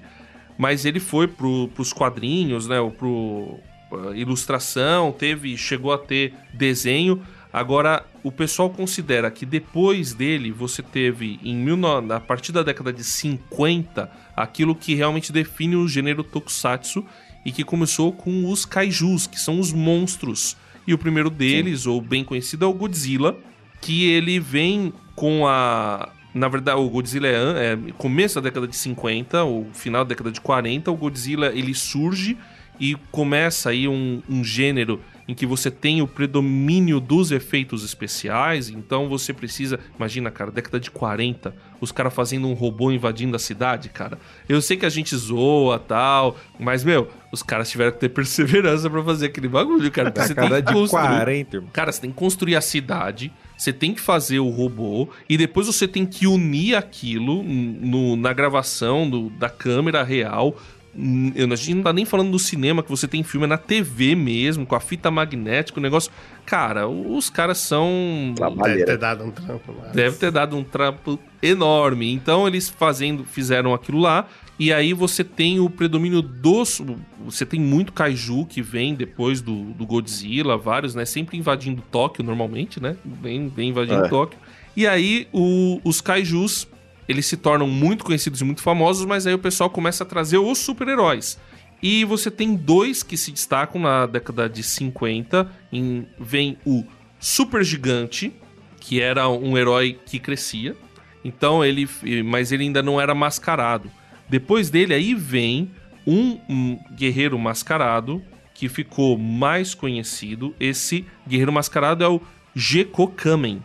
mas 0.57 0.85
ele 0.85 0.99
foi 0.99 1.27
pro, 1.27 1.67
pros 1.69 1.91
quadrinhos, 1.91 2.67
né, 2.67 2.79
ou 2.79 2.91
pro 2.91 3.59
uh, 3.91 4.15
ilustração, 4.15 5.11
teve, 5.11 5.57
chegou 5.57 5.93
a 5.93 5.97
ter 5.97 6.33
desenho. 6.53 7.21
Agora, 7.51 8.05
o 8.23 8.31
pessoal 8.31 8.69
considera 8.69 9.29
que 9.29 9.45
depois 9.45 10.13
dele 10.13 10.51
você 10.51 10.81
teve, 10.81 11.39
em 11.43 11.55
mil 11.55 11.77
a 11.87 12.19
partir 12.19 12.51
da 12.51 12.63
década 12.63 12.91
de 12.91 13.03
50, 13.03 14.09
aquilo 14.35 14.73
que 14.73 14.95
realmente 14.95 15.31
define 15.31 15.75
o 15.75 15.87
gênero 15.87 16.23
tokusatsu 16.23 17.05
e 17.45 17.51
que 17.51 17.63
começou 17.63 18.11
com 18.11 18.49
os 18.49 18.65
kaijus, 18.65 19.27
que 19.27 19.39
são 19.39 19.59
os 19.59 19.71
monstros. 19.71 20.57
E 20.87 20.93
o 20.93 20.97
primeiro 20.97 21.29
deles, 21.29 21.85
ou 21.85 22.01
bem 22.01 22.23
conhecido, 22.23 22.65
é 22.65 22.67
o 22.67 22.73
Godzilla, 22.73 23.37
que 23.81 24.09
ele 24.09 24.39
vem 24.39 24.93
com 25.15 25.45
a. 25.47 26.09
Na 26.33 26.47
verdade, 26.47 26.79
o 26.79 26.89
Godzilla 26.89 27.27
é, 27.27 27.73
é 27.73 27.77
começo 27.97 28.35
da 28.35 28.41
década 28.41 28.67
de 28.67 28.75
50, 28.75 29.43
ou 29.43 29.67
final 29.73 30.03
da 30.03 30.09
década 30.09 30.31
de 30.31 30.41
40. 30.41 30.91
O 30.91 30.95
Godzilla 30.95 31.51
ele 31.53 31.73
surge 31.73 32.37
e 32.79 32.95
começa 33.11 33.69
aí 33.69 33.87
um, 33.87 34.21
um 34.27 34.43
gênero 34.43 34.99
em 35.27 35.33
que 35.33 35.45
você 35.45 35.71
tem 35.71 36.01
o 36.01 36.07
predomínio 36.07 36.99
dos 36.99 37.31
efeitos 37.31 37.83
especiais. 37.83 38.69
Então 38.69 39.07
você 39.07 39.31
precisa. 39.33 39.79
Imagina, 39.97 40.29
cara, 40.29 40.51
década 40.51 40.79
de 40.79 40.91
40, 40.91 41.55
os 41.79 41.91
caras 41.91 42.13
fazendo 42.13 42.47
um 42.47 42.53
robô 42.53 42.91
invadindo 42.91 43.35
a 43.35 43.39
cidade, 43.39 43.89
cara. 43.89 44.17
Eu 44.49 44.61
sei 44.61 44.75
que 44.77 44.85
a 44.85 44.89
gente 44.89 45.15
zoa 45.15 45.79
tal, 45.79 46.37
mas, 46.59 46.83
meu, 46.83 47.07
os 47.31 47.41
caras 47.41 47.69
tiveram 47.69 47.91
que 47.93 47.99
ter 47.99 48.09
perseverança 48.13 48.89
pra 48.89 49.03
fazer 49.03 49.27
aquele 49.27 49.47
bagulho, 49.47 49.89
cara. 49.91 50.11
porque 50.11 50.27
Você 50.27 50.35
tem 50.35 50.49
que 50.49 50.61
de 50.61 50.73
construir. 50.73 51.07
40, 51.07 51.55
irmão. 51.55 51.69
Cara, 51.71 51.91
você 51.91 52.01
tem 52.01 52.09
que 52.11 52.17
construir 52.17 52.55
a 52.55 52.61
cidade, 52.61 53.31
você 53.57 53.71
tem 53.71 53.93
que 53.93 54.01
fazer 54.01 54.39
o 54.39 54.49
robô, 54.49 55.07
e 55.29 55.37
depois 55.37 55.67
você 55.67 55.87
tem 55.87 56.05
que 56.05 56.27
unir 56.27 56.75
aquilo 56.75 57.41
no- 57.43 58.15
na 58.17 58.33
gravação 58.33 59.09
do- 59.09 59.29
da 59.29 59.49
câmera 59.49 60.03
real. 60.03 60.57
Hum, 60.95 61.31
eu- 61.35 61.51
A 61.51 61.55
gente 61.55 61.73
não 61.75 61.83
tá 61.83 61.93
nem 61.93 62.05
falando 62.05 62.31
do 62.31 62.39
cinema, 62.39 62.83
que 62.83 62.89
você 62.89 63.07
tem 63.07 63.23
filme 63.23 63.45
é 63.45 63.49
na 63.49 63.57
TV 63.57 64.15
mesmo, 64.15 64.65
com 64.65 64.75
a 64.75 64.79
fita 64.79 65.09
magnética, 65.09 65.79
o 65.79 65.83
negócio. 65.83 66.11
Cara, 66.45 66.87
os 66.87 67.29
caras 67.29 67.57
são. 67.57 68.33
Deve 68.65 68.85
ter 68.85 68.97
dado 68.97 69.23
um 69.23 69.31
trampo 69.31 69.71
lá. 69.71 69.87
Deve 69.89 70.17
ter 70.17 70.31
dado 70.31 70.57
um 70.57 70.63
trampo 70.63 71.19
enorme. 71.41 72.11
Então 72.13 72.47
eles 72.47 72.69
fazendo, 72.69 73.23
fizeram 73.23 73.73
aquilo 73.73 73.99
lá. 73.99 74.27
E 74.59 74.71
aí 74.71 74.93
você 74.93 75.23
tem 75.23 75.59
o 75.59 75.67
predomínio 75.69 76.21
dos. 76.21 76.79
Você 77.25 77.43
tem 77.45 77.59
muito 77.59 77.91
kaiju 77.91 78.45
que 78.45 78.61
vem 78.61 78.93
depois 78.93 79.41
do, 79.41 79.63
do 79.73 79.85
Godzilla, 79.85 80.57
vários, 80.57 80.93
né? 80.93 81.05
Sempre 81.05 81.37
invadindo 81.37 81.81
Tóquio 81.91 82.23
normalmente, 82.23 82.79
né? 82.81 82.95
Vem, 83.03 83.47
vem 83.47 83.69
invadindo 83.69 84.05
É. 84.05 84.09
Tóquio. 84.09 84.37
E 84.75 84.85
aí 84.87 85.27
o- 85.33 85.79
os 85.83 86.01
kaijus 86.01 86.67
eles 87.07 87.25
se 87.25 87.37
tornam 87.37 87.67
muito 87.67 88.03
conhecidos 88.03 88.41
e 88.41 88.43
muito 88.43 88.61
famosos, 88.61 89.05
mas 89.05 89.27
aí 89.27 89.33
o 89.33 89.39
pessoal 89.39 89.69
começa 89.69 90.03
a 90.03 90.07
trazer 90.07 90.37
os 90.37 90.57
super-heróis. 90.57 91.37
E 91.81 92.05
você 92.05 92.31
tem 92.31 92.55
dois 92.55 93.03
que 93.03 93.17
se 93.17 93.31
destacam 93.31 93.81
na 93.81 94.05
década 94.05 94.47
de 94.47 94.63
50. 94.63 95.51
Em, 95.71 96.07
vem 96.17 96.57
o 96.65 96.85
Super 97.19 97.61
Gigante, 97.61 98.33
que 98.79 99.01
era 99.01 99.27
um 99.27 99.57
herói 99.57 99.99
que 100.05 100.17
crescia. 100.17 100.77
Então 101.25 101.63
ele. 101.63 101.87
Mas 102.23 102.53
ele 102.53 102.63
ainda 102.63 102.81
não 102.81 103.01
era 103.01 103.13
mascarado. 103.13 103.91
Depois 104.29 104.69
dele, 104.69 104.93
aí 104.93 105.13
vem 105.13 105.71
um, 106.07 106.39
um 106.49 106.79
guerreiro 106.95 107.37
mascarado 107.37 108.21
que 108.53 108.69
ficou 108.69 109.17
mais 109.17 109.75
conhecido. 109.75 110.55
Esse 110.57 111.05
guerreiro 111.27 111.51
mascarado 111.51 112.01
é 112.01 112.07
o 112.07 112.21
Gekokamen, 112.55 113.61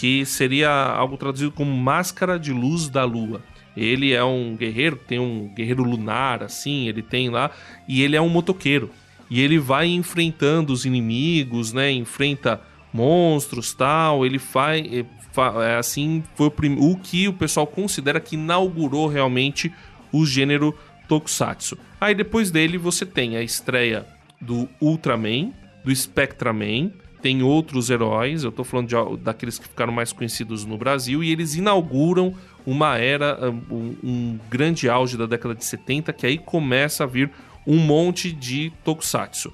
que 0.00 0.24
seria 0.24 0.70
algo 0.70 1.18
traduzido 1.18 1.52
como 1.52 1.76
Máscara 1.76 2.38
de 2.38 2.54
Luz 2.54 2.88
da 2.88 3.04
Lua. 3.04 3.42
Ele 3.76 4.14
é 4.14 4.24
um 4.24 4.56
guerreiro, 4.56 4.96
tem 4.96 5.18
um 5.18 5.46
guerreiro 5.54 5.82
lunar, 5.82 6.42
assim, 6.42 6.88
ele 6.88 7.02
tem 7.02 7.28
lá, 7.28 7.50
e 7.86 8.00
ele 8.00 8.16
é 8.16 8.20
um 8.20 8.30
motoqueiro. 8.30 8.88
E 9.28 9.42
ele 9.42 9.58
vai 9.58 9.88
enfrentando 9.88 10.72
os 10.72 10.86
inimigos, 10.86 11.74
né? 11.74 11.92
Enfrenta 11.92 12.62
monstros 12.90 13.74
tal. 13.74 14.24
Ele 14.24 14.38
faz. 14.38 14.82
é, 14.90 15.76
assim, 15.78 16.24
foi 16.34 16.46
o, 16.46 16.50
prim- 16.50 16.78
o 16.80 16.96
que 16.96 17.28
o 17.28 17.34
pessoal 17.34 17.66
considera 17.66 18.20
que 18.20 18.36
inaugurou 18.36 19.06
realmente 19.06 19.70
o 20.10 20.24
gênero 20.24 20.74
Tokusatsu. 21.06 21.76
Aí 22.00 22.14
depois 22.14 22.50
dele 22.50 22.78
você 22.78 23.04
tem 23.04 23.36
a 23.36 23.42
estreia 23.42 24.06
do 24.40 24.66
Ultraman, 24.80 25.52
do 25.84 25.94
Spectraman, 25.94 26.90
tem 27.20 27.42
outros 27.42 27.90
heróis, 27.90 28.44
eu 28.44 28.52
tô 28.52 28.64
falando 28.64 28.88
de, 28.88 29.22
daqueles 29.22 29.58
que 29.58 29.68
ficaram 29.68 29.92
mais 29.92 30.12
conhecidos 30.12 30.64
no 30.64 30.76
Brasil, 30.78 31.22
e 31.22 31.30
eles 31.30 31.54
inauguram 31.54 32.34
uma 32.66 32.98
era, 32.98 33.50
um, 33.70 33.96
um 34.02 34.38
grande 34.48 34.88
auge 34.88 35.16
da 35.16 35.26
década 35.26 35.54
de 35.54 35.64
70, 35.64 36.12
que 36.12 36.26
aí 36.26 36.38
começa 36.38 37.04
a 37.04 37.06
vir 37.06 37.30
um 37.66 37.76
monte 37.76 38.32
de 38.32 38.72
Tokusatsu. 38.84 39.52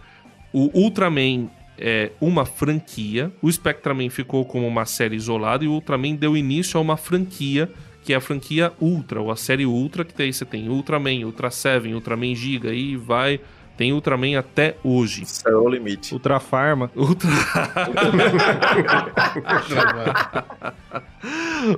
O 0.52 0.70
Ultraman 0.78 1.48
é 1.78 2.12
uma 2.20 2.46
franquia, 2.46 3.30
o 3.42 3.50
Spectraman 3.50 4.08
ficou 4.08 4.44
como 4.44 4.66
uma 4.66 4.86
série 4.86 5.16
isolada 5.16 5.64
e 5.64 5.68
o 5.68 5.72
Ultraman 5.72 6.14
deu 6.14 6.36
início 6.36 6.78
a 6.78 6.80
uma 6.80 6.96
franquia, 6.96 7.70
que 8.02 8.12
é 8.12 8.16
a 8.16 8.20
franquia 8.20 8.72
Ultra, 8.80 9.20
ou 9.20 9.30
a 9.30 9.36
série 9.36 9.66
Ultra, 9.66 10.04
que 10.04 10.16
daí 10.16 10.32
você 10.32 10.44
tem 10.44 10.68
Ultraman, 10.68 11.24
Ultra 11.24 11.50
Seven, 11.50 11.94
Ultraman 11.94 12.34
Giga, 12.34 12.72
e 12.72 12.96
vai, 12.96 13.40
tem 13.76 13.92
Ultraman 13.92 14.36
até 14.38 14.76
hoje. 14.82 15.24
Céu 15.26 15.52
é 15.52 15.56
o 15.56 15.68
limite. 15.68 16.12
Ultra 16.14 16.40
Farma. 16.40 16.90
Ultra... 16.96 17.28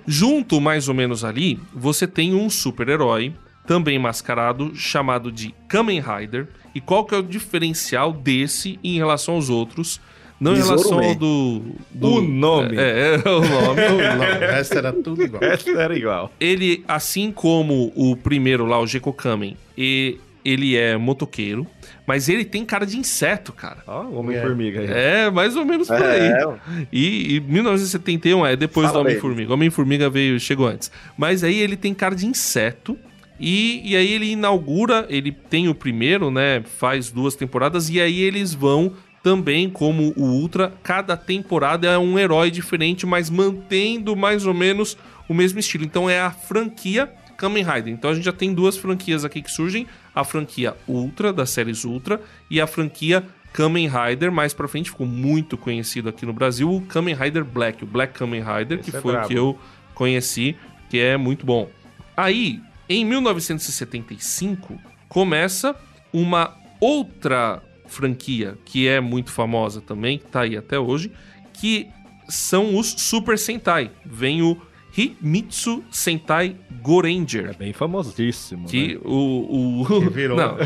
Junto, 0.06 0.60
mais 0.60 0.88
ou 0.88 0.94
menos 0.94 1.24
ali, 1.24 1.58
você 1.74 2.06
tem 2.06 2.34
um 2.34 2.48
super-herói, 2.50 3.32
também 3.66 3.98
mascarado, 3.98 4.72
chamado 4.74 5.30
de 5.30 5.54
Kamen 5.68 6.00
Rider. 6.00 6.48
E 6.74 6.80
qual 6.80 7.04
que 7.04 7.14
é 7.14 7.18
o 7.18 7.22
diferencial 7.22 8.12
desse 8.12 8.78
em 8.82 8.96
relação 8.96 9.34
aos 9.34 9.50
outros? 9.50 10.00
Não 10.40 10.54
em 10.54 10.58
relação 10.62 11.00
ao 11.00 11.14
do, 11.16 11.62
do- 11.90 12.08
O 12.14 12.20
nome. 12.20 12.76
É, 12.76 13.16
é, 13.16 13.28
o 13.28 13.40
nome. 13.40 13.80
O 13.80 14.38
resto 14.40 14.78
era 14.78 14.92
tudo 14.92 15.22
igual. 15.22 15.42
Essa 15.42 15.70
era 15.70 15.96
igual. 15.96 16.30
ele, 16.38 16.84
assim 16.86 17.32
como 17.32 17.92
o 17.96 18.16
primeiro 18.16 18.64
lá, 18.64 18.78
o 18.80 18.86
Geko 18.86 19.12
Kamen, 19.12 19.56
e 19.76 20.18
ele 20.44 20.76
é 20.76 20.96
motoqueiro, 20.96 21.66
mas 22.08 22.26
ele 22.26 22.42
tem 22.42 22.64
cara 22.64 22.86
de 22.86 22.96
inseto, 22.96 23.52
cara. 23.52 23.82
Ó, 23.86 24.04
o 24.04 24.20
Homem-Formiga 24.20 24.80
aí. 24.80 24.88
É, 24.90 25.30
mais 25.30 25.54
ou 25.56 25.66
menos 25.66 25.88
por 25.88 26.02
aí. 26.02 26.22
É, 26.22 26.86
E, 26.90 27.34
e 27.34 27.40
1971 27.40 28.46
é 28.46 28.56
depois 28.56 28.86
Fala 28.86 29.00
do 29.04 29.06
Homem-Formiga. 29.06 29.52
Homem-Formiga 29.52 30.08
veio, 30.08 30.40
chegou 30.40 30.66
antes. 30.66 30.90
Mas 31.18 31.44
aí 31.44 31.58
ele 31.60 31.76
tem 31.76 31.92
cara 31.92 32.14
de 32.14 32.26
inseto 32.26 32.98
E, 33.38 33.82
e 33.84 33.94
aí 33.94 34.10
ele 34.10 34.30
inaugura, 34.30 35.04
ele 35.10 35.30
tem 35.30 35.68
o 35.68 35.74
primeiro, 35.74 36.30
né? 36.30 36.62
Faz 36.78 37.10
duas 37.10 37.34
temporadas, 37.34 37.90
e 37.90 38.00
aí 38.00 38.22
eles 38.22 38.54
vão 38.54 38.94
também, 39.22 39.68
como 39.68 40.14
o 40.16 40.22
Ultra, 40.22 40.72
cada 40.82 41.14
temporada 41.14 41.86
é 41.88 41.98
um 41.98 42.18
herói 42.18 42.50
diferente, 42.50 43.04
mas 43.04 43.28
mantendo 43.28 44.16
mais 44.16 44.46
ou 44.46 44.54
menos 44.54 44.96
o 45.28 45.34
mesmo 45.34 45.58
estilo. 45.58 45.84
Então 45.84 46.08
é 46.08 46.18
a 46.18 46.30
franquia 46.30 47.12
Kamen 47.38 47.64
Rider. 47.64 47.92
Então 47.92 48.10
a 48.10 48.14
gente 48.14 48.24
já 48.24 48.32
tem 48.32 48.52
duas 48.52 48.76
franquias 48.76 49.24
aqui 49.24 49.40
que 49.40 49.50
surgem: 49.50 49.86
a 50.18 50.24
franquia 50.24 50.76
Ultra, 50.88 51.32
das 51.32 51.50
séries 51.50 51.84
Ultra, 51.84 52.20
e 52.50 52.60
a 52.60 52.66
franquia 52.66 53.24
Kamen 53.52 53.88
Rider. 53.88 54.32
Mais 54.32 54.52
pra 54.52 54.66
frente 54.66 54.90
ficou 54.90 55.06
muito 55.06 55.56
conhecido 55.56 56.08
aqui 56.08 56.26
no 56.26 56.32
Brasil, 56.32 56.68
o 56.74 56.80
Kamen 56.80 57.14
Rider 57.14 57.44
Black, 57.44 57.84
o 57.84 57.86
Black 57.86 58.14
Kamen 58.14 58.42
Rider, 58.42 58.80
Esse 58.80 58.90
que 58.90 58.96
é 58.96 59.00
foi 59.00 59.12
o 59.12 59.14
brabo. 59.14 59.28
que 59.28 59.34
eu 59.34 59.58
conheci, 59.94 60.56
que 60.90 60.98
é 60.98 61.16
muito 61.16 61.46
bom. 61.46 61.70
Aí, 62.16 62.60
em 62.88 63.04
1975, 63.04 64.76
começa 65.08 65.76
uma 66.12 66.56
outra 66.80 67.62
franquia 67.86 68.58
que 68.64 68.88
é 68.88 69.00
muito 69.00 69.30
famosa 69.30 69.80
também, 69.80 70.18
que 70.18 70.26
tá 70.26 70.40
aí 70.40 70.56
até 70.56 70.80
hoje, 70.80 71.12
que 71.52 71.88
são 72.28 72.76
os 72.76 72.88
Super 72.88 73.38
Sentai. 73.38 73.92
Vem 74.04 74.42
o 74.42 74.60
Himitsu 74.98 75.84
Sentai 75.90 76.56
Goranger. 76.82 77.50
É 77.50 77.52
bem 77.52 77.72
famosíssimo. 77.72 78.66
Que 78.68 78.94
né? 78.94 79.00
o. 79.04 79.82
o... 79.82 80.00
Que 80.00 80.08
virou. 80.10 80.36
Não, 80.36 80.56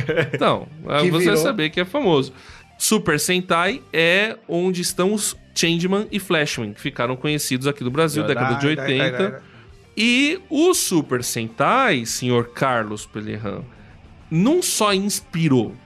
não 0.41 0.67
Que 1.03 1.11
você 1.11 1.25
virou. 1.25 1.35
vai 1.35 1.37
saber 1.37 1.71
que 1.71 1.81
é 1.81 1.85
famoso. 1.85 2.33
Super 2.79 3.21
Sentai 3.21 3.83
é 3.93 4.37
onde 4.49 4.81
estão 4.81 5.13
os 5.13 5.37
Changeman 5.55 6.07
e 6.11 6.19
Flashman, 6.19 6.73
que 6.73 6.81
ficaram 6.81 7.15
conhecidos 7.15 7.67
aqui 7.67 7.85
no 7.85 7.91
Brasil, 7.91 8.27
década 8.27 8.55
de 8.55 8.67
80. 8.67 9.43
E 9.97 10.41
o 10.49 10.73
Super 10.73 11.23
Sentai, 11.23 12.07
senhor 12.07 12.49
Carlos 12.49 13.05
Pelerran, 13.05 13.63
não 14.31 14.63
só 14.63 14.95
inspirou. 14.95 15.77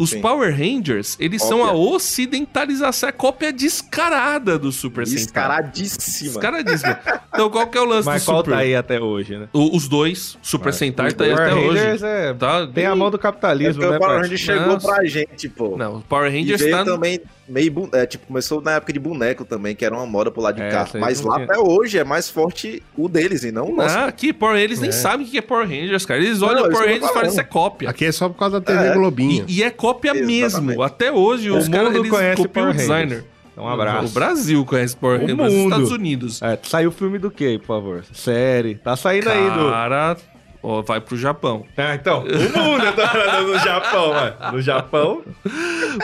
Os 0.00 0.10
Sim. 0.10 0.20
Power 0.22 0.50
Rangers, 0.50 1.14
eles 1.20 1.42
são 1.42 1.62
a 1.62 1.68
Cópia. 1.72 1.94
ocidentalização, 1.94 3.08
a 3.08 3.12
cópia 3.12 3.52
descarada 3.52 4.58
do 4.58 4.72
Super 4.72 5.06
Sentai. 5.06 5.24
Descaradíssima. 5.24 6.30
Descaradíssima. 6.32 6.98
Então 7.34 7.50
qual 7.50 7.66
que 7.66 7.76
é 7.76 7.80
o 7.82 7.84
lance 7.84 8.06
Mas 8.06 8.22
do 8.22 8.26
qual 8.26 8.38
Super? 8.38 8.50
tá 8.52 8.56
aí 8.58 8.74
até 8.74 8.98
hoje, 8.98 9.36
né? 9.36 9.48
O- 9.52 9.76
os 9.76 9.86
dois, 9.88 10.38
Super 10.40 10.72
Sentai 10.72 11.08
Os 11.08 11.14
tá 11.14 11.24
aí 11.24 11.32
até 11.32 11.48
Rangers 11.50 12.02
hoje. 12.02 12.04
é- 12.06 12.32
Tá? 12.34 12.66
Tem 12.66 12.86
a 12.86 12.96
mão 12.96 13.10
do 13.10 13.18
É 13.18 13.20
capitalismo, 13.20 13.74
porque 13.74 13.90
né, 13.90 13.96
o 13.96 13.98
Power 14.00 14.14
parceiro? 14.20 14.22
Ranger 14.22 14.38
chegou 14.38 14.72
Nossa. 14.74 14.88
pra 14.88 15.04
gente, 15.04 15.48
pô. 15.50 15.76
Não, 15.76 15.96
o 15.98 16.00
Power 16.02 16.32
Rangers 16.32 16.70
tá... 16.70 16.84
também 16.84 17.20
meio. 17.50 17.88
É, 17.92 18.06
tipo, 18.06 18.26
começou 18.26 18.60
na 18.62 18.72
época 18.72 18.92
de 18.92 18.98
boneco 18.98 19.44
também, 19.44 19.74
que 19.74 19.84
era 19.84 19.94
uma 19.94 20.06
moda 20.06 20.30
pro 20.30 20.40
lado 20.40 20.56
de 20.56 20.62
É, 20.62 20.70
cá. 20.70 20.88
Mas 20.94 21.20
lá 21.20 21.34
tinha. 21.34 21.44
até 21.46 21.58
hoje 21.58 21.98
é 21.98 22.04
mais 22.04 22.28
forte 22.30 22.82
o 22.96 23.08
deles 23.08 23.42
e 23.44 23.50
não 23.52 23.70
o 23.70 23.76
nosso. 23.76 23.96
Ah, 23.98 24.04
aqui, 24.06 24.32
Power, 24.32 24.56
eles 24.58 24.80
nem 24.80 24.90
É. 24.90 24.92
sabem 24.92 25.26
o 25.26 25.28
que 25.30 25.38
é 25.38 25.42
Power 25.42 25.66
Rangers, 25.68 26.06
cara. 26.06 26.20
Eles 26.22 26.40
olham 26.42 26.62
Não, 26.64 26.70
Power 26.70 26.86
Rangers 26.88 27.10
e 27.10 27.12
falam, 27.14 27.28
isso 27.28 27.40
é 27.40 27.44
cópia. 27.44 27.90
Aqui 27.90 28.04
é 28.06 28.12
só 28.12 28.28
por 28.28 28.38
causa 28.38 28.60
da 28.60 28.64
TV 28.66 28.86
É. 28.88 28.94
Globinho. 28.94 29.44
E, 29.48 29.58
e 29.58 29.62
é 29.62 29.70
cópia 29.70 30.10
Exatamente. 30.12 30.40
mesmo. 30.66 30.82
Até 30.82 31.10
hoje, 31.12 31.50
O 31.50 31.56
os 31.58 31.68
caras, 31.68 31.88
mundo 31.88 31.98
eles 31.98 32.10
conhece 32.10 32.36
copiam 32.42 32.62
o 32.64 32.66
Power 32.68 32.76
designer. 32.76 33.24
Um 33.56 33.68
abraço. 33.68 34.06
O 34.06 34.10
Brasil 34.10 34.64
conhece 34.64 34.96
Power 34.96 35.18
O 35.18 35.20
Rangers, 35.26 35.38
os 35.48 35.52
mundo. 35.54 35.68
Estados 35.72 35.90
Unidos. 35.90 36.40
É, 36.42 36.58
saiu 36.62 36.88
o 36.88 36.92
filme 36.92 37.18
do 37.18 37.30
quê, 37.30 37.58
por 37.60 37.66
favor? 37.66 38.04
Série. 38.12 38.76
Tá 38.76 38.96
saindo 38.96 39.28
aí 39.28 39.50
do. 39.50 39.70
Cara, 39.70 40.16
ó, 40.62 40.82
vai 40.82 41.00
pro 41.00 41.16
Japão. 41.16 41.64
Ah, 41.76 41.94
então. 41.94 42.20
O 42.20 42.58
mundo, 42.58 42.92
falando 42.94 43.52
no 43.52 43.58
Japão, 43.58 44.10
mano. 44.10 44.52
No 44.52 44.62
Japão. 44.62 45.22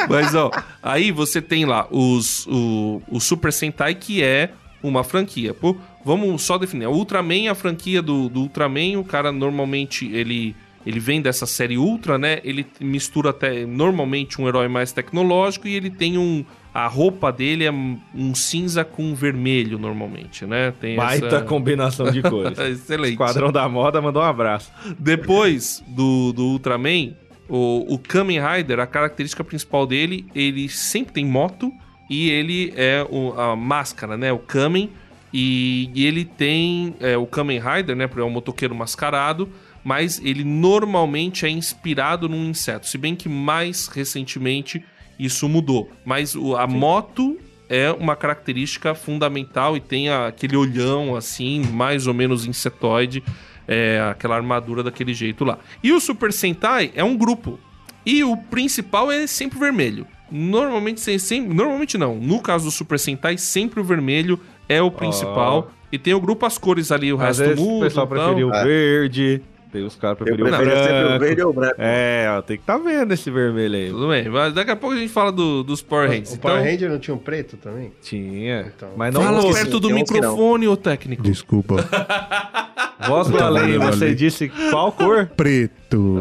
Mas, 0.09 0.35
ó, 0.35 0.51
aí 0.83 1.11
você 1.11 1.41
tem 1.41 1.65
lá 1.65 1.87
os, 1.91 2.47
o, 2.47 3.03
o 3.09 3.21
Super 3.21 3.53
Sentai, 3.53 3.95
que 3.95 4.23
é 4.23 4.51
uma 4.83 5.03
franquia. 5.05 5.53
Pô, 5.55 5.77
vamos 6.05 6.43
só 6.43 6.59
definir. 6.59 6.87
O 6.87 6.93
Ultraman 6.93 7.47
é 7.47 7.49
a 7.49 7.55
franquia 7.55 8.01
do, 8.01 8.29
do 8.29 8.41
Ultraman. 8.41 8.99
O 8.99 9.05
cara 9.05 9.33
normalmente 9.33 10.07
ele, 10.13 10.55
ele 10.85 11.01
vem 11.01 11.21
dessa 11.21 11.47
série 11.47 11.77
Ultra, 11.77 12.19
né? 12.19 12.41
Ele 12.45 12.67
mistura 12.81 13.31
até 13.31 13.67
normalmente 13.67 14.41
um 14.41 14.49
herói 14.49 14.69
mais 14.69 14.93
tecnológico 14.93 15.67
e 15.69 15.75
ele 15.75 15.91
tem 15.91 16.19
um. 16.19 16.45
A 16.79 16.89
roupa 16.89 17.33
dele 17.33 17.65
é 17.65 17.73
um 17.73 18.35
cinza 18.35 18.85
com 18.85 19.15
vermelho, 19.15 19.79
normalmente, 19.79 20.45
né? 20.45 20.75
Tem 20.79 20.95
Baita 20.97 21.27
essa... 21.27 21.41
combinação 21.43 22.11
de 22.11 22.21
cores. 22.29 22.59
Excelente. 22.59 23.13
Esquadrão 23.13 23.51
da 23.51 23.67
Moda 23.69 24.03
mandou 24.03 24.23
um 24.23 24.27
abraço. 24.27 24.71
Depois 24.99 25.83
do, 25.87 26.33
do 26.35 26.43
Ultraman, 26.45 27.15
o, 27.49 27.95
o 27.95 27.99
Kamen 27.99 28.39
Rider, 28.41 28.79
a 28.79 28.87
característica 28.87 29.43
principal 29.43 29.87
dele, 29.87 30.27
ele 30.35 30.69
sempre 30.69 31.15
tem 31.15 31.25
moto 31.25 31.73
e 32.11 32.29
ele 32.29 32.75
é 32.77 33.07
o- 33.09 33.33
a 33.41 33.57
máscara, 33.57 34.17
né? 34.19 34.31
O 34.31 34.39
Kamen. 34.39 34.91
E, 35.33 35.91
e 35.95 36.07
ele 36.07 36.25
tem 36.27 36.95
é, 37.01 37.17
o 37.17 37.27
Kamen 37.27 37.59
Rider, 37.59 37.97
né? 37.97 38.07
Porque 38.07 38.21
é 38.21 38.25
um 38.25 38.31
motoqueiro 38.31 38.75
mascarado. 38.75 39.49
Mas 39.83 40.21
ele 40.23 40.45
normalmente 40.45 41.47
é 41.47 41.49
inspirado 41.49 42.29
num 42.29 42.51
inseto. 42.51 42.87
Se 42.87 42.99
bem 42.99 43.15
que 43.15 43.29
mais 43.29 43.87
recentemente 43.89 44.85
isso 45.19 45.49
mudou. 45.49 45.91
Mas 46.05 46.35
o- 46.35 46.57
a 46.57 46.67
moto 46.67 47.39
é 47.69 47.91
uma 47.93 48.15
característica 48.15 48.95
fundamental 48.95 49.77
e 49.77 49.81
tem 49.81 50.09
a- 50.09 50.29
aquele 50.29 50.57
olhão 50.57 51.17
assim, 51.17 51.61
mais 51.73 52.07
ou 52.07 52.15
menos 52.15 52.47
insetoide, 52.47 53.23
é, 53.67 54.01
aquela 54.11 54.37
armadura 54.37 54.83
daquele 54.83 55.13
jeito 55.13 55.45
lá. 55.45 55.59
E 55.83 55.93
o 55.93 55.99
Super 56.01 56.33
Sentai 56.33 56.93
é 56.95 57.03
um 57.03 57.17
grupo. 57.17 57.59
E 58.05 58.23
o 58.23 58.37
principal 58.37 59.11
é 59.11 59.27
sempre 59.27 59.59
vermelho. 59.59 60.07
Normalmente, 60.31 61.01
sem, 61.01 61.19
sem- 61.19 61.41
normalmente 61.47 61.99
não. 61.99 62.15
No 62.17 62.41
caso 62.41 62.67
do 62.67 62.71
Super 62.71 62.99
Sentai, 62.99 63.37
sempre 63.39 63.81
o 63.81 63.85
vermelho 63.85 64.39
é 64.69 64.81
o 64.81 64.91
principal. 64.91 65.73
E 65.91 65.99
tem 65.99 66.15
o 66.15 66.21
grupo 66.21 66.45
as 66.47 66.59
cores 66.59 66.91
ali, 66.93 67.13
o 67.13 67.17
Às 67.17 67.39
resto 67.39 67.45
vezes 67.45 67.59
muda. 67.65 67.77
o 67.77 67.81
pessoal 67.89 68.07
e 68.07 68.09
tal. 68.09 68.19
preferiu 68.19 68.49
o 68.49 68.55
É. 68.55 68.65
verde. 68.65 69.43
Tem 69.77 69.85
os 69.85 69.95
caras 69.95 70.17
preferiam 70.17 70.47
o 70.47 70.51
preferia 70.51 70.77
sempre 70.83 70.93
o 71.01 71.05
branco. 71.09 71.19
verde 71.21 71.43
ou 71.43 71.51
o 71.51 71.53
branco. 71.53 71.75
É, 71.79 72.27
ó, 72.31 72.41
tem 72.41 72.57
que 72.57 72.65
tá 72.65 72.79
vendo 72.79 73.13
esse 73.13 73.31
vermelho 73.31 73.75
aí. 73.77 73.91
Tudo 73.91 74.09
bem, 74.09 74.27
mas 74.29 74.55
daqui 74.55 74.71
a 74.71 74.77
pouco 74.77 74.97
a 74.97 74.99
gente 74.99 75.13
fala 75.13 75.31
do- 75.31 75.63
dos 75.63 75.83
Power 75.83 76.09
Rangers. 76.09 76.31
O 76.31 76.35
Então, 76.37 76.51
Power 76.51 76.65
Ranger 76.65 76.91
não 76.91 76.99
tinha 76.99 77.15
um 77.15 77.19
preto 77.19 77.57
também? 77.59 77.93
Tinha. 78.01 78.73
Então. 78.75 78.89
Mas 78.97 79.13
não 79.13 79.23
fala 79.23 79.37
ouço. 79.43 79.49
sim, 79.49 79.55
perto 79.65 79.81
do 79.81 79.91
microfone, 79.91 80.67
ô 80.67 80.77
técnico. 80.77 81.23
Desculpa. 81.23 81.77
Voz 83.07 83.29
do 83.29 83.39
além, 83.39 83.79
você 83.79 84.15
disse 84.15 84.49
qual 84.71 84.91
cor? 84.91 85.27
Preto. 85.37 86.19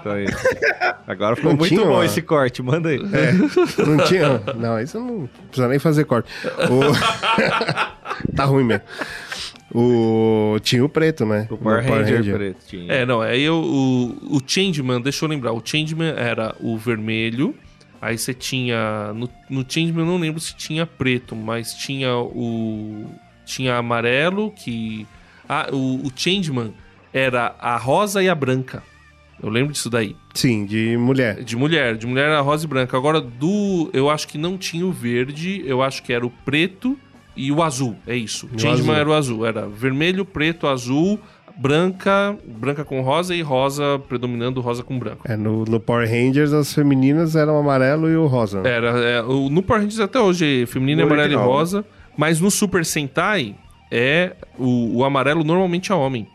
Então, 0.00 0.12
aí. 0.12 0.26
Agora 1.06 1.34
ficou 1.34 1.50
Não 1.50 1.58
muito 1.58 1.74
tinha 1.74 1.84
bom 1.84 2.02
esse 2.04 2.22
corte, 2.22 2.62
manda 2.62 2.88
aí. 2.88 2.96
É, 3.12 3.32
não 3.84 4.04
tinha. 4.06 4.40
Não, 4.56 4.80
isso 4.80 4.98
não 5.00 5.28
precisa 5.48 5.66
nem 5.68 5.78
fazer 5.80 6.04
corte. 6.04 6.30
O- 6.70 6.92
tá 8.36 8.44
ruim 8.44 8.64
mesmo. 8.64 8.82
O... 9.74 10.58
Tinha 10.60 10.84
o 10.84 10.88
preto, 10.88 11.24
né? 11.24 11.46
O 11.50 11.56
Power 11.56 11.82
No 11.82 11.90
Ranger, 11.90 12.34
preto 12.34 12.66
tinha. 12.66 12.92
É, 12.92 13.06
não, 13.06 13.22
aí 13.22 13.42
eu, 13.42 13.56
o, 13.56 14.36
o 14.36 14.40
Changeman, 14.46 15.00
deixa 15.00 15.24
eu 15.24 15.28
lembrar, 15.28 15.52
o 15.52 15.62
Changeman 15.64 16.12
era 16.14 16.54
o 16.60 16.76
vermelho, 16.76 17.54
aí 18.00 18.18
você 18.18 18.34
tinha, 18.34 19.12
no, 19.14 19.28
no 19.48 19.64
Changeman 19.66 20.04
eu 20.04 20.06
não 20.12 20.18
lembro 20.18 20.40
se 20.40 20.54
tinha 20.54 20.84
preto, 20.84 21.34
mas 21.34 21.72
tinha 21.72 22.14
o, 22.16 23.06
tinha 23.46 23.76
amarelo, 23.76 24.52
que, 24.52 25.06
ah, 25.48 25.68
o, 25.72 26.06
o 26.06 26.12
Changeman 26.14 26.74
era 27.12 27.54
a 27.58 27.76
rosa 27.78 28.22
e 28.22 28.28
a 28.28 28.34
branca, 28.34 28.82
eu 29.42 29.48
lembro 29.48 29.72
disso 29.72 29.88
daí, 29.88 30.14
Sim, 30.34 30.66
de 30.66 30.98
mulher. 30.98 31.42
de 31.42 31.56
mulher, 31.56 31.96
de 31.96 32.06
mulher 32.06 32.26
era 32.26 32.40
rosa 32.42 32.66
e 32.66 32.68
branca, 32.68 32.94
agora 32.94 33.22
do, 33.22 33.88
eu 33.94 34.10
acho 34.10 34.28
que 34.28 34.36
não 34.36 34.58
tinha 34.58 34.84
o 34.84 34.92
verde, 34.92 35.62
eu 35.64 35.82
acho 35.82 36.02
que 36.02 36.12
era 36.12 36.26
o 36.26 36.30
preto 36.30 36.98
e 37.36 37.50
o 37.52 37.62
azul, 37.62 37.96
é 38.06 38.16
isso, 38.16 38.48
o 38.52 38.58
Changeman 38.58 38.92
azul. 38.92 38.94
era 38.94 39.08
o 39.08 39.12
azul, 39.14 39.46
era 39.46 39.68
vermelho, 39.68 40.24
preto, 40.24 40.66
azul, 40.66 41.18
branca, 41.56 42.36
branca 42.46 42.84
com 42.84 43.00
rosa 43.02 43.34
e 43.34 43.42
rosa 43.42 44.00
predominando 44.08 44.60
rosa 44.60 44.82
com 44.82 44.98
branco. 44.98 45.24
É, 45.30 45.36
no, 45.36 45.64
no 45.64 45.78
Power 45.80 46.08
Rangers, 46.08 46.52
as 46.52 46.72
femininas 46.72 47.36
eram 47.36 47.54
o 47.54 47.58
amarelo 47.58 48.08
e 48.08 48.16
o 48.16 48.26
rosa. 48.26 48.62
Era, 48.64 48.88
é, 49.00 49.22
o, 49.22 49.48
no 49.48 49.62
Power 49.62 49.82
Rangers 49.82 50.00
até 50.00 50.18
hoje, 50.20 50.66
feminino, 50.66 51.02
No 51.02 51.06
amarelo 51.06 51.32
e 51.32 51.36
né? 51.36 51.42
rosa, 51.42 51.84
mas 52.16 52.40
no 52.40 52.50
Super 52.50 52.84
Sentai 52.84 53.54
é 53.90 54.34
o, 54.58 54.98
o 54.98 55.04
amarelo 55.04 55.44
normalmente 55.44 55.92
é 55.92 55.94
homem. 55.94 56.26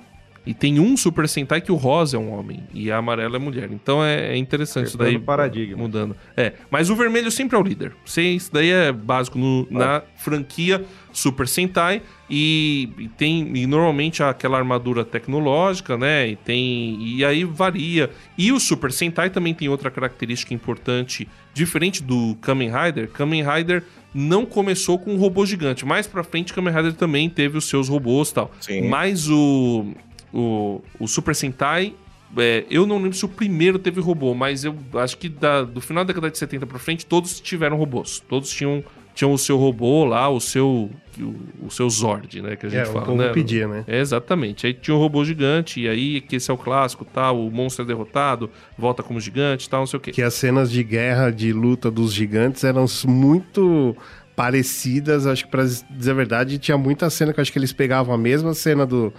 E 0.47 0.53
tem 0.53 0.79
um 0.79 0.95
Super 0.95 1.27
Sentai 1.27 1.59
que 1.59 1.71
o 1.71 1.75
rosa 1.75 2.15
é 2.15 2.19
um 2.19 2.31
homem 2.31 2.63
e 2.73 2.89
a 2.89 2.97
amarela 2.97 3.35
é 3.35 3.39
mulher. 3.39 3.69
Então 3.71 4.03
é, 4.03 4.33
é 4.33 4.37
interessante 4.37 4.87
isso 4.87 4.97
daí. 4.97 5.19
Paradigma. 5.19 5.77
Mudando. 5.77 6.15
É, 6.37 6.53
mas 6.71 6.89
o 6.89 6.95
vermelho 6.95 7.29
sempre 7.29 7.57
é 7.57 7.59
o 7.59 7.63
líder. 7.63 7.93
Isso 8.05 8.49
daí 8.53 8.69
é 8.69 8.91
básico 8.91 9.37
no- 9.37 9.67
na 9.69 10.01
franquia 10.15 10.83
Super 11.11 11.47
Sentai. 11.47 12.01
E, 12.29 12.89
e 12.97 13.07
tem 13.09 13.55
e 13.57 13.65
normalmente 13.67 14.21
aquela 14.23 14.57
armadura 14.57 15.03
tecnológica, 15.05 15.97
né? 15.97 16.27
E 16.29 16.35
tem 16.35 16.97
e 17.01 17.23
aí 17.25 17.43
varia. 17.43 18.09
E 18.37 18.51
o 18.51 18.59
Super 18.59 18.91
Sentai 18.91 19.29
também 19.29 19.53
tem 19.53 19.67
outra 19.69 19.89
característica 19.91 20.53
importante, 20.53 21.27
diferente 21.53 22.01
do 22.03 22.35
Kamen 22.41 22.69
Rider. 22.71 23.09
Kamen 23.09 23.43
Rider 23.43 23.83
não 24.13 24.45
começou 24.45 24.97
com 24.97 25.13
um 25.13 25.17
robô 25.17 25.45
gigante. 25.45 25.85
Mais 25.85 26.07
pra 26.07 26.23
frente, 26.23 26.53
Kamen 26.53 26.73
Rider 26.73 26.93
também 26.93 27.29
teve 27.29 27.57
os 27.57 27.65
seus 27.65 27.87
robôs 27.89 28.29
e 28.29 28.33
tal. 28.33 28.51
Sim. 28.59 28.87
Mas 28.89 29.29
o, 29.29 29.85
o, 30.33 30.81
o 30.99 31.07
Super 31.07 31.35
Sentai, 31.35 31.93
é, 32.37 32.65
eu 32.69 32.85
não 32.85 32.97
lembro 32.97 33.13
se 33.13 33.25
o 33.25 33.29
primeiro 33.29 33.79
teve 33.79 34.01
robô, 34.01 34.33
mas 34.33 34.63
eu 34.65 34.75
acho 34.95 35.17
que 35.17 35.29
da- 35.29 35.63
do 35.63 35.79
final 35.81 36.03
da 36.03 36.09
década 36.09 36.29
de 36.29 36.37
70 36.37 36.65
pra 36.65 36.77
frente, 36.79 37.05
todos 37.05 37.39
tiveram 37.39 37.77
robôs. 37.77 38.19
Todos 38.27 38.49
tinham, 38.49 38.83
tinha 39.15 39.27
o 39.29 39.37
seu 39.37 39.57
robô 39.57 40.03
lá, 40.03 40.29
o 40.29 40.39
seu 40.39 40.89
o, 41.19 41.65
o 41.65 41.71
seu 41.71 41.89
Zord, 41.89 42.43
né, 42.43 42.55
que 42.55 42.67
a 42.67 42.69
gente 42.69 42.79
É, 42.79 42.83
o 42.89 42.93
fala, 42.93 43.05
povo 43.07 43.17
né? 43.17 43.29
pedia, 43.29 43.67
né? 43.67 43.83
É, 43.87 43.99
exatamente. 43.99 44.67
Aí 44.67 44.73
tinha 44.75 44.93
um 44.95 44.99
robô 44.99 45.25
gigante, 45.25 45.81
e 45.81 45.89
aí, 45.89 46.21
que 46.21 46.35
esse 46.35 46.51
é 46.51 46.53
o 46.53 46.57
clássico, 46.57 47.03
tá? 47.05 47.31
O 47.31 47.49
monstro 47.49 47.83
é 47.83 47.87
derrotado, 47.87 48.51
volta 48.77 49.01
como 49.01 49.19
gigante, 49.19 49.67
tal, 49.67 49.79
não 49.79 49.87
sei 49.87 49.97
o 49.97 49.99
quê. 49.99 50.11
Que 50.11 50.21
as 50.21 50.35
cenas 50.35 50.69
de 50.71 50.83
guerra, 50.83 51.31
de 51.31 51.51
luta 51.51 51.89
dos 51.89 52.13
gigantes 52.13 52.63
eram 52.63 52.85
muito 53.07 53.97
parecidas, 54.37 55.25
acho 55.25 55.45
que 55.45 55.51
pra 55.51 55.63
dizer 55.63 56.11
a 56.11 56.13
verdade, 56.13 56.59
tinha 56.59 56.77
muita 56.77 57.09
cena 57.09 57.33
que 57.33 57.39
eu 57.39 57.41
acho 57.41 57.51
que 57.51 57.57
eles 57.57 57.73
pegavam 57.73 58.13
a 58.13 58.17
mesma 58.19 58.53
cena 58.53 58.85
do, 58.85 59.11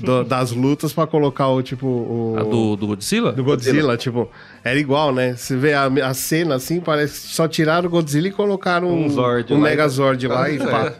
do- 0.00 0.24
das 0.28 0.50
lutas 0.50 0.92
pra 0.92 1.06
colocar 1.06 1.46
o 1.48 1.62
tipo 1.62 1.86
o 1.86 2.34
A 2.36 2.42
do, 2.42 2.74
do 2.76 2.86
Godzilla? 2.88 3.32
do 3.32 3.44
Godzilla, 3.44 3.96
tipo, 3.96 4.28
era 4.64 4.78
igual, 4.78 5.14
né? 5.14 5.36
Você 5.36 5.56
vê 5.56 5.72
a, 5.74 5.86
a 5.86 6.12
cena 6.12 6.56
assim, 6.56 6.80
parece 6.80 7.28
que 7.28 7.34
só 7.34 7.46
tiraram 7.46 7.86
o 7.86 7.90
Godzilla 7.90 8.26
e 8.28 8.32
colocaram 8.32 8.88
um, 8.88 9.04
Um 9.06 9.08
Zord 9.08 9.52
um 9.54 9.58
lá. 9.60 9.68
Megazord 9.70 10.26
lá 10.26 10.50
e 10.50 10.58
pá. 10.64 10.92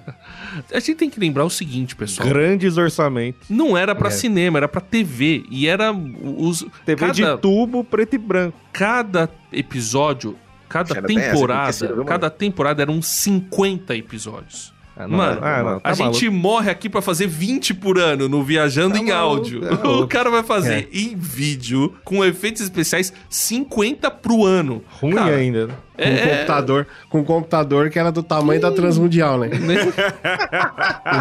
A 0.72 0.79
gente 0.79 0.95
tem 0.95 1.11
que 1.11 1.18
lembrar 1.18 1.45
o 1.45 1.51
seguinte, 1.51 1.97
pessoal. 1.97 2.29
Grandes 2.29 2.77
orçamentos. 2.77 3.41
Não 3.51 3.77
era 3.77 3.91
É. 3.91 3.95
pra 3.95 4.09
cinema, 4.11 4.59
era 4.61 4.68
pra 4.68 4.81
TV. 4.81 5.45
E 5.51 5.66
era 5.66 5.93
os. 5.93 6.64
TV 6.87 7.01
cada, 7.01 7.12
de 7.12 7.39
tubo 7.43 7.83
preto 7.83 8.14
e 8.14 8.18
branco. 8.18 8.57
cada 8.72 9.29
episódio, 9.53 10.37
cada 10.68 10.98
essa, 10.98 11.02
temporada, 11.06 11.88
mano? 11.90 12.04
cada 12.04 12.30
temporada 12.30 12.82
eram 12.82 13.00
50 13.02 13.94
episódios. 13.96 14.72
Ah, 14.96 15.08
não, 15.08 15.18
Mano, 15.18 15.40
ah, 15.42 15.62
não, 15.64 15.80
tá 15.80 15.90
a 15.90 15.92
gente 15.92 16.28
morre 16.30 16.70
aqui 16.70 16.88
pra 16.88 17.02
fazer 17.02 17.26
20 17.26 17.74
por 17.74 17.98
ano 17.98 18.28
no 18.28 18.44
Viajando 18.44 18.94
Tá 18.94 19.00
em 19.00 19.06
maluco, 19.06 19.36
áudio. 19.38 19.60
tá 19.60 19.74
o 19.74 19.84
maluco. 19.88 20.06
cara 20.06 20.30
vai 20.30 20.44
fazer 20.44 20.88
É. 20.92 20.96
em 20.96 21.16
vídeo, 21.16 21.92
com 22.04 22.24
efeitos 22.24 22.62
especiais, 22.62 23.12
50 23.28 24.08
pro 24.08 24.44
ano. 24.44 24.84
Ruim 25.00 25.14
Cara, 25.14 25.34
ainda. 25.34 25.68
Com 25.97 26.03
um 26.11 26.16
computador, 26.28 26.86
com 27.09 27.18
um 27.20 27.24
computador 27.24 27.88
que 27.90 27.99
era 27.99 28.11
do 28.11 28.22
tamanho 28.22 28.61
da 28.61 28.70
Transmundial, 28.72 29.38
né? 29.38 29.49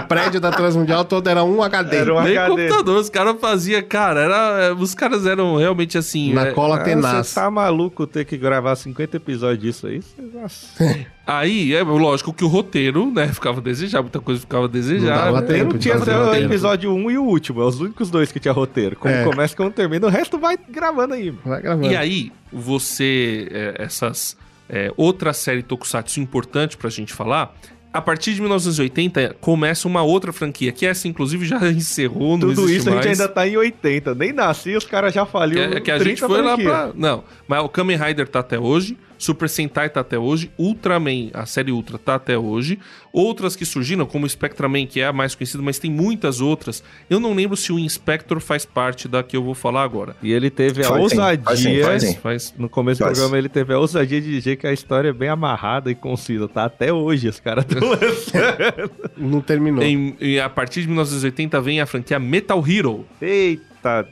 o 0.03 0.07
prédio 0.07 0.39
da 0.39 0.51
Transmundial 0.51 1.05
todo 1.05 1.27
era 1.29 1.43
um 1.43 1.61
HD. 1.61 1.97
Era 1.97 2.13
um 2.15 2.23
Nem 2.23 2.37
HD. 2.37 2.49
computador, 2.67 2.97
os 2.99 3.09
caras 3.09 3.35
faziam, 3.39 3.81
cara, 3.83 4.21
era, 4.21 4.73
os 4.75 4.95
caras 4.95 5.25
eram 5.25 5.57
realmente 5.57 5.97
assim. 5.97 6.33
Na 6.33 6.47
é, 6.47 6.51
cola 6.51 6.77
Ah, 6.77 6.83
tenaz. 6.83 7.27
Você 7.27 7.35
tá 7.35 7.49
maluco 7.51 8.07
ter 8.07 8.25
que 8.25 8.37
gravar 8.37 8.75
50 8.75 9.17
episódios 9.17 9.59
disso 9.61 9.87
aí? 9.87 10.01
Nossa. 10.33 11.05
Aí, 11.25 11.73
é 11.73 11.81
lógico 11.81 12.33
que 12.33 12.43
o 12.43 12.49
roteiro, 12.49 13.09
né, 13.09 13.29
ficava 13.29 13.59
a 13.59 13.63
desejar, 13.63 14.01
muita 14.01 14.19
coisa 14.19 14.41
ficava 14.41 14.65
a 14.65 14.67
desejar. 14.67 15.23
dava 15.23 15.39
né? 15.39 15.47
tempo 15.47 15.71
não 15.71 15.79
tinha 15.79 15.95
até 15.95 16.17
o 16.17 16.35
episódio 16.35 16.93
1 16.93 17.11
e 17.11 17.17
o 17.17 17.23
último. 17.23 17.61
É 17.61 17.65
os 17.65 17.79
únicos 17.79 18.09
dois 18.11 18.29
que 18.29 18.41
tinha 18.41 18.53
roteiro. 18.53 18.97
Como 18.97 19.13
É. 19.13 19.23
começa 19.23 19.53
e 19.53 19.57
como 19.57 19.71
termina. 19.71 20.05
O 20.05 20.09
resto 20.09 20.37
vai 20.37 20.57
gravando 20.69 21.13
aí. 21.13 21.31
Vai 21.45 21.61
gravando. 21.61 21.87
E 21.87 21.95
aí, 21.95 22.29
você. 22.53 23.47
é, 23.51 23.75
essas. 23.83 24.37
é, 24.69 24.91
outra 24.95 25.33
série 25.33 25.61
Tokusatsu 25.63 26.19
importante 26.19 26.77
pra 26.77 26.89
gente 26.89 27.13
falar. 27.13 27.55
A 27.91 28.01
partir 28.01 28.33
de 28.33 28.41
1980 28.41 29.35
começa 29.39 29.87
uma 29.87 30.01
outra 30.01 30.33
franquia, 30.33 30.71
que 30.71 30.83
essa 30.83 31.07
inclusive 31.07 31.45
já 31.45 31.59
encerrou, 31.69 32.37
não 32.39 32.49
Tudo 32.49 32.67
isso 32.69 32.89
a 32.89 32.93
gente 32.93 33.05
mais. 33.05 33.19
ainda 33.21 33.31
tá 33.31 33.47
em 33.47 33.55
80. 33.55 34.15
Nem 34.15 34.33
nasci, 34.33 34.75
os 34.75 34.83
caras 34.85 35.13
já 35.13 35.25
faliram. 35.27 35.77
é- 35.77 35.79
que 35.79 35.91
a 35.91 35.97
gente 35.99 36.17
30 36.17 36.27
foi 36.27 36.41
lá 36.41 36.55
franquia. 36.55 36.69
pra. 36.69 36.91
Não, 36.95 37.23
mas 37.47 37.63
o 37.63 37.69
Kamen 37.69 37.97
Rider 37.97 38.27
tá 38.27 38.39
até 38.39 38.57
hoje, 38.57 38.97
Super 39.23 39.47
Sentai 39.47 39.89
tá 39.89 40.01
até 40.01 40.17
hoje, 40.19 40.51
Ultraman, 40.57 41.29
a 41.33 41.45
série 41.45 41.71
Ultra 41.71 41.97
tá 41.97 42.15
até 42.15 42.37
hoje. 42.37 42.77
Outras 43.11 43.55
que 43.55 43.63
surgiram, 43.65 44.05
como 44.05 44.25
o 44.25 44.29
Spectraman, 44.29 44.85
que 44.85 44.99
é 44.99 45.05
a 45.05 45.13
mais 45.13 45.33
conhecida, 45.35 45.61
mas 45.63 45.79
tem 45.79 45.89
muitas 45.91 46.41
outras. 46.41 46.83
Eu 47.09 47.19
não 47.19 47.33
lembro 47.33 47.55
se 47.55 47.71
o 47.71 47.77
Inspector 47.79 48.39
faz 48.39 48.65
parte 48.65 49.07
da 49.07 49.23
que 49.23 49.37
eu 49.37 49.43
vou 49.43 49.53
falar 49.53 49.83
agora. 49.83 50.15
E 50.21 50.31
ele 50.31 50.49
teve 50.49 50.81
a 50.81 50.89
Faz 50.89 51.01
ousadia. 51.01 51.43
faz 51.45 51.59
sim, 51.59 51.81
faz 51.83 52.03
sim. 52.03 52.15
Faz. 52.15 52.53
No 52.57 52.67
começo 52.67 52.99
do 53.01 53.05
programa 53.05 53.37
ele 53.37 53.49
teve 53.49 53.73
a 53.73 53.79
ousadia 53.79 54.19
de 54.19 54.29
dizer 54.29 54.57
que 54.57 54.67
a 54.67 54.73
história 54.73 55.09
é 55.09 55.13
bem 55.13 55.29
amarrada 55.29 55.89
e 55.91 55.95
concisa. 55.95 56.47
Tá 56.47 56.65
até 56.65 56.91
hoje, 56.91 57.27
os 57.29 57.39
caras 57.39 57.65
tão 57.65 57.79
lançando. 57.89 58.91
Não 59.17 59.41
terminou. 59.41 59.83
Em- 59.83 60.15
e 60.19 60.39
a 60.39 60.49
partir 60.49 60.81
de 60.81 60.87
1980 60.87 61.61
vem 61.61 61.79
a 61.81 61.85
franquia 61.85 62.19
Metal 62.19 62.63
Hero, 62.67 63.05
Eita, 63.21 63.63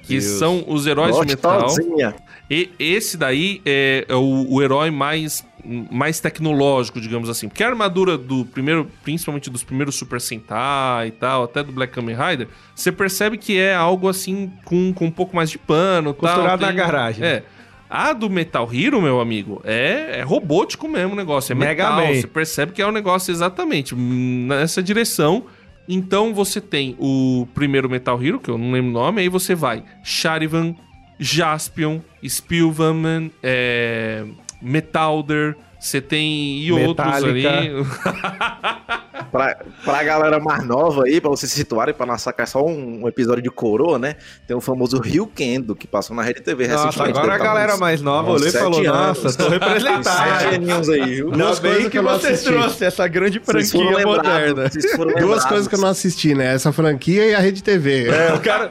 que 0.04 0.20
Deus. 0.20 0.24
são 0.40 0.64
os 0.68 0.86
heróis 0.88 1.16
de 1.20 1.26
metal. 1.26 1.68
E 2.50 2.70
esse 2.78 3.16
daí 3.16 3.62
é, 3.66 4.06
é 4.10 4.16
o, 4.16 4.46
o 4.50 4.62
herói 4.62 4.92
mais, 4.92 5.46
mais 5.90 6.20
tecnológico, 6.20 7.00
digamos 7.00 7.30
assim. 7.30 7.48
Porque 7.48 7.64
a 7.64 7.68
armadura 7.70 8.18
do 8.18 8.44
primeiro, 8.46 8.90
principalmente 9.04 9.50
dos 9.50 9.64
primeiros 9.64 9.96
Super 9.96 10.20
Sentai 10.20 11.08
e 11.08 11.12
tal, 11.12 11.44
até 11.44 11.64
do 11.64 11.72
Black 11.72 11.94
Kamen 11.94 12.16
Rider, 12.16 12.50
você 12.76 12.92
percebe 12.92 13.38
que 13.38 13.58
é 13.58 13.74
algo 13.74 14.10
assim 14.10 14.52
com, 14.66 14.92
com 14.94 15.06
um 15.06 15.12
pouco 15.12 15.34
mais 15.36 15.50
de 15.50 15.58
pano, 15.58 16.14
tal, 16.14 16.30
Costurado 16.30 16.62
na 16.62 16.68
tem- 16.68 16.76
garagem. 16.78 17.24
É. 17.26 17.44
A 17.90 18.14
do 18.14 18.30
Metal 18.30 18.70
Hero, 18.74 19.02
meu 19.02 19.20
amigo, 19.20 19.62
é, 19.66 20.20
é 20.20 20.22
robótico 20.22 20.88
mesmo 20.88 21.12
o 21.12 21.16
negócio. 21.16 21.52
É 21.52 21.56
Mega 21.56 21.90
metal. 21.90 22.08
Man. 22.08 22.22
Você 22.22 22.28
percebe 22.28 22.72
que 22.72 22.82
é 22.82 22.88
um 22.88 22.92
negócio 22.92 23.32
exatamente 23.32 23.94
nessa 23.94 24.82
direção. 24.82 25.46
Então 25.88 26.34
você 26.34 26.62
tem 26.62 26.96
o 27.00 27.48
primeiro 27.54 27.90
Metal 27.90 28.22
Hero, 28.24 28.40
que 28.40 28.50
eu 28.50 28.58
não 28.58 28.72
lembro 28.72 28.92
o 28.92 28.94
nome, 28.94 29.22
aí 29.22 29.30
você 29.30 29.56
vai 29.56 29.84
Charivan, 30.04 30.76
Jaspion, 31.20 32.00
Spilvan, 32.24 33.30
é, 33.44 34.26
Metalder, 34.62 35.56
você 35.80 36.00
tem 36.00 36.60
e 36.60 36.72
outros 36.72 37.08
Metallica. 37.08 37.58
ali. 37.58 37.70
Pra, 39.32 39.58
pra 39.84 40.04
galera 40.04 40.40
mais 40.40 40.64
nova 40.66 41.04
aí, 41.06 41.20
pra 41.20 41.30
vocês 41.30 41.52
se 41.52 41.58
situarem, 41.58 41.94
pra 41.94 42.06
não 42.06 42.18
sacar 42.18 42.48
só 42.48 42.64
um, 42.66 43.04
um 43.04 43.08
episódio 43.08 43.42
de 43.44 43.50
coroa, 43.50 44.00
né? 44.00 44.16
Tem 44.48 44.56
o 44.56 44.62
famoso 44.62 45.00
Rio 45.00 45.28
Kendo, 45.28 45.76
que 45.76 45.88
passou 45.88 46.16
na 46.16 46.22
Rede 46.24 46.42
TV 46.42 46.68
Nossa, 46.68 46.86
recentemente. 46.86 47.18
agora 47.20 47.36
a 47.36 47.38
tá 47.38 47.44
galera 47.44 47.74
uns- 47.74 47.80
mais 47.80 48.02
nova 48.02 48.32
olhou 48.32 48.48
e 48.48 48.52
falou: 48.52 48.80
anos. 48.80 49.24
Nossa, 49.24 49.38
tô 49.38 49.50
representado. 49.50 50.92
aí, 50.92 51.16
viu? 51.16 51.32
Ainda 51.32 51.38
Duas 51.46 51.60
bem 51.60 51.84
que 51.84 51.90
que 51.92 52.00
você 52.00 52.28
assisti. 52.28 52.50
trouxe 52.52 52.86
essa 52.86 53.08
grande 53.08 53.40
franquia 53.40 53.84
lembrados, 53.98 54.18
moderna. 54.18 54.70
Duas 55.20 55.46
coisas 55.46 55.68
que 55.68 55.76
eu 55.76 55.80
não 55.80 55.90
assisti, 55.90 56.34
né? 56.36 56.54
Essa 56.54 56.72
franquia 56.72 57.26
e 57.28 57.36
a 57.36 57.40
Rede 57.40 57.62
TV. 57.64 58.08
É, 58.10 58.34
o 58.34 58.40
cara. 58.40 58.70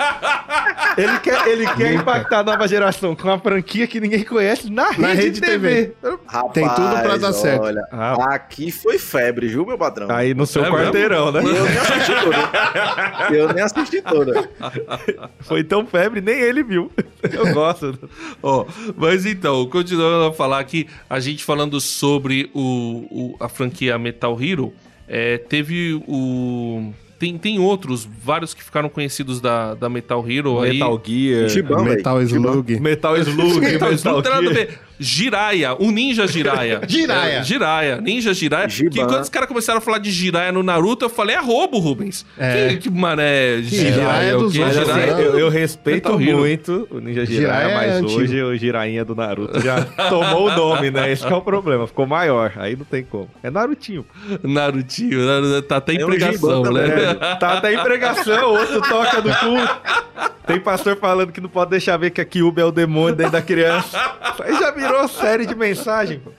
Ele 0.96 1.18
quer, 1.20 1.46
ele 1.46 1.66
quer 1.74 1.94
impactar 1.94 2.40
a 2.40 2.42
nova 2.42 2.66
geração 2.66 3.14
com 3.14 3.24
uma 3.28 3.38
franquia 3.38 3.86
que 3.86 4.00
ninguém 4.00 4.24
conhece 4.24 4.70
na 4.70 4.88
rede, 4.90 5.00
Na 5.00 5.08
Rede 5.12 5.40
TV. 5.40 5.92
Rapaz, 6.26 6.52
Tem 6.52 6.68
tudo 6.68 7.00
pra 7.02 7.16
dar 7.16 7.32
certo. 7.32 7.62
Olha, 7.62 7.82
Ah. 7.92 8.34
aqui 8.34 8.70
foi 8.72 8.98
febre, 8.98 9.46
viu, 9.48 9.64
meu 9.64 9.78
patrão? 9.78 10.08
Aí 10.10 10.34
no 10.40 10.46
seu 10.46 10.64
É 10.64 10.70
quarteirão, 10.70 11.30
né? 11.32 11.40
Eu 11.40 11.52
nem 11.52 11.62
assisti 11.78 12.12
toda. 12.24 13.34
Eu 13.36 13.52
nem 13.52 13.62
assisti 13.64 14.02
toda. 14.02 14.50
Foi 15.40 15.62
tão 15.64 15.86
febre, 15.86 16.20
nem 16.20 16.38
ele 16.40 16.62
viu. 16.62 16.90
Eu 17.22 17.52
gosto. 17.54 17.98
Ó, 18.42 18.66
mas 18.96 19.26
então, 19.26 19.66
continuando 19.66 20.24
a 20.26 20.32
falar 20.32 20.58
aqui, 20.60 20.86
a 21.08 21.20
gente 21.20 21.44
falando 21.44 21.80
sobre 21.80 22.50
o, 22.54 23.06
o- 23.10 23.36
a 23.40 23.48
franquia 23.48 23.98
Metal 23.98 24.36
Hero, 24.40 24.72
é, 25.08 25.38
teve 25.38 26.02
o. 26.06 26.92
Tem, 27.18 27.36
tem 27.36 27.58
outros, 27.58 28.08
vários 28.24 28.54
que 28.54 28.64
ficaram 28.64 28.88
conhecidos 28.88 29.42
da, 29.42 29.74
da 29.74 29.90
Metal 29.90 30.24
Hero 30.26 30.58
aí. 30.60 30.72
Metal 30.74 31.02
Gear. 31.04 31.48
Gibão, 31.50 31.84
Metal 31.84 32.16
velho. 32.16 32.28
Slug. 32.28 32.80
Metal 32.80 33.16
Slug, 33.18 33.60
Metal, 33.60 33.90
Metal 33.90 34.22
não 34.42 34.52
tem 35.00 35.30
nada 35.30 35.38
a 35.38 35.52
Gear. 35.52 35.56
ver. 35.56 35.70
Jiraiya, 35.70 35.74
o 35.78 35.90
Ninja 35.90 36.26
Jiraiya. 36.26 36.80
Jiraiya. 36.88 37.38
É, 37.38 37.42
Jiraiya, 37.42 38.00
Ninja 38.00 38.34
Jiraiya. 38.34 38.68
Giban. 38.68 38.90
Que 38.90 38.98
quando 39.04 39.22
os 39.22 39.28
caras 39.28 39.48
começaram 39.48 39.78
a 39.78 39.80
falar 39.80 39.98
de 39.98 40.10
Jiraiya 40.10 40.52
no 40.52 40.62
Naruto, 40.62 41.04
eu 41.04 41.08
falei, 41.10 41.36
é 41.36 41.40
roubo, 41.40 41.78
Rubens. 41.78 42.24
É. 42.38 42.68
Que, 42.70 42.76
que 42.78 42.90
mané, 42.90 43.62
Jiraiya, 43.62 44.30
é 44.32 44.36
dos 44.36 44.58
assim, 44.58 44.72
Jiraiya- 44.72 45.12
eu, 45.12 45.38
eu 45.38 45.48
respeito 45.48 46.08
Hero. 46.20 46.38
muito 46.38 46.86
o 46.90 47.00
Ninja 47.00 47.24
Jiraiya, 47.24 47.68
Jiraiya 47.68 47.68
é 47.68 47.74
mas 47.74 48.02
antigo. 48.04 48.20
hoje 48.20 48.42
o 48.42 48.56
Jirainha 48.56 49.04
do 49.04 49.14
Naruto 49.14 49.60
já 49.60 49.82
tomou 50.08 50.48
o 50.48 50.54
nome, 50.56 50.90
né? 50.90 51.10
Esse 51.10 51.26
que 51.26 51.32
é 51.32 51.36
o 51.36 51.40
problema. 51.42 51.86
Ficou 51.86 52.06
maior. 52.06 52.52
Aí 52.56 52.76
não 52.76 52.84
tem 52.84 53.02
como. 53.02 53.28
É 53.42 53.50
Narutinho. 53.50 54.04
Narutinho, 54.42 55.24
Naruto, 55.24 55.62
tá 55.62 55.76
até 55.76 55.92
em 55.92 55.96
Tem 55.96 56.04
um 56.04 56.08
pregação, 56.08 56.64
Giban 56.64 56.72
né? 56.72 56.88
também. 56.88 57.04
É, 57.30 57.34
tá 57.36 57.52
até 57.58 57.74
em 57.74 57.78
pregação, 57.82 58.50
outro 58.50 58.80
toca 58.82 59.20
no 59.20 59.34
cu. 59.34 60.30
Tem 60.46 60.58
pastor 60.58 60.96
falando 60.96 61.30
que 61.30 61.40
não 61.40 61.48
pode 61.48 61.70
deixar 61.70 61.96
ver 61.96 62.10
que 62.10 62.20
a 62.20 62.24
Kyuba 62.24 62.60
é 62.60 62.64
o 62.64 62.72
demônio 62.72 63.14
dentro 63.14 63.32
da 63.32 63.42
criança. 63.42 63.96
Aí 64.42 64.52
já 64.58 64.72
virou 64.90 65.08
série 65.08 65.46
de 65.46 65.54
mensagem, 65.54 66.18
pô. 66.18 66.30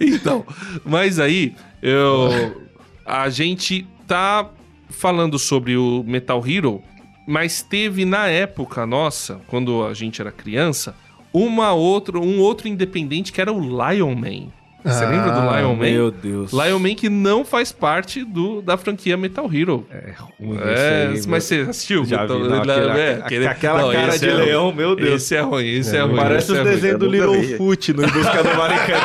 Então, 0.00 0.44
mas 0.84 1.20
aí, 1.20 1.54
eu. 1.82 2.64
A 3.06 3.28
gente 3.28 3.86
tá 4.06 4.50
falando 4.88 5.38
sobre 5.38 5.76
o 5.76 6.02
Metal 6.06 6.42
Hero, 6.46 6.82
mas 7.28 7.62
teve 7.62 8.04
na 8.04 8.26
época 8.26 8.86
nossa, 8.86 9.40
quando 9.46 9.84
a 9.84 9.92
gente 9.92 10.20
era 10.20 10.32
criança, 10.32 10.96
uma 11.32 11.72
outra, 11.72 12.18
um 12.18 12.40
outro 12.40 12.66
independente 12.66 13.32
que 13.32 13.40
era 13.40 13.52
o 13.52 13.60
Lion 13.60 14.14
Man. 14.14 14.48
Você 14.84 15.02
Ah, 15.04 15.08
lembra 15.08 15.30
do 15.30 15.40
Lion 15.40 15.74
Man? 15.76 15.84
Meu 15.90 16.10
Deus. 16.10 16.52
Lion 16.52 16.78
Man 16.78 16.94
que 16.94 17.08
não 17.08 17.42
faz 17.44 17.72
parte 17.72 18.22
do, 18.22 18.60
da 18.60 18.76
franquia 18.76 19.16
Metal 19.16 19.48
Hero. 19.52 19.86
É 19.90 20.12
ruim 20.38 20.58
É, 20.62 20.72
esse 20.72 20.82
aí, 20.82 21.08
mas 21.14 21.26
meu. 21.26 21.40
você 21.64 21.70
assistiu? 21.70 22.04
Já 22.04 22.26
vi, 22.26 22.34
Metal- 22.34 22.38
não, 22.40 22.58
aquele- 22.58 22.76
é, 22.80 22.82
aquele- 22.84 23.22
aquele- 23.22 23.46
aquela 23.46 23.80
não, 23.80 23.92
cara 23.92 24.18
de 24.18 24.28
é 24.28 24.34
leão, 24.34 24.72
meu 24.72 24.94
Deus. 24.94 25.22
Esse 25.22 25.36
é 25.36 25.40
ruim, 25.40 25.66
esse 25.78 25.96
é, 25.96 26.02
ruim. 26.02 26.16
Parece 26.16 26.52
os 26.52 26.58
é 26.58 26.64
desenhos 26.64 26.98
do 26.98 27.06
Little 27.06 27.32
vi. 27.40 27.56
Foot 27.56 27.92
no 27.94 28.04
Em 28.04 28.08
Busca 28.10 28.42
do 28.42 28.54
Maricano. 28.58 29.04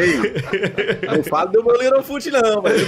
Ei, 0.00 1.16
não 1.16 1.22
fala 1.24 1.46
do 1.50 1.64
meu 1.64 1.80
Little 1.80 2.02
Foot, 2.02 2.30
não, 2.30 2.62
mas 2.62 2.82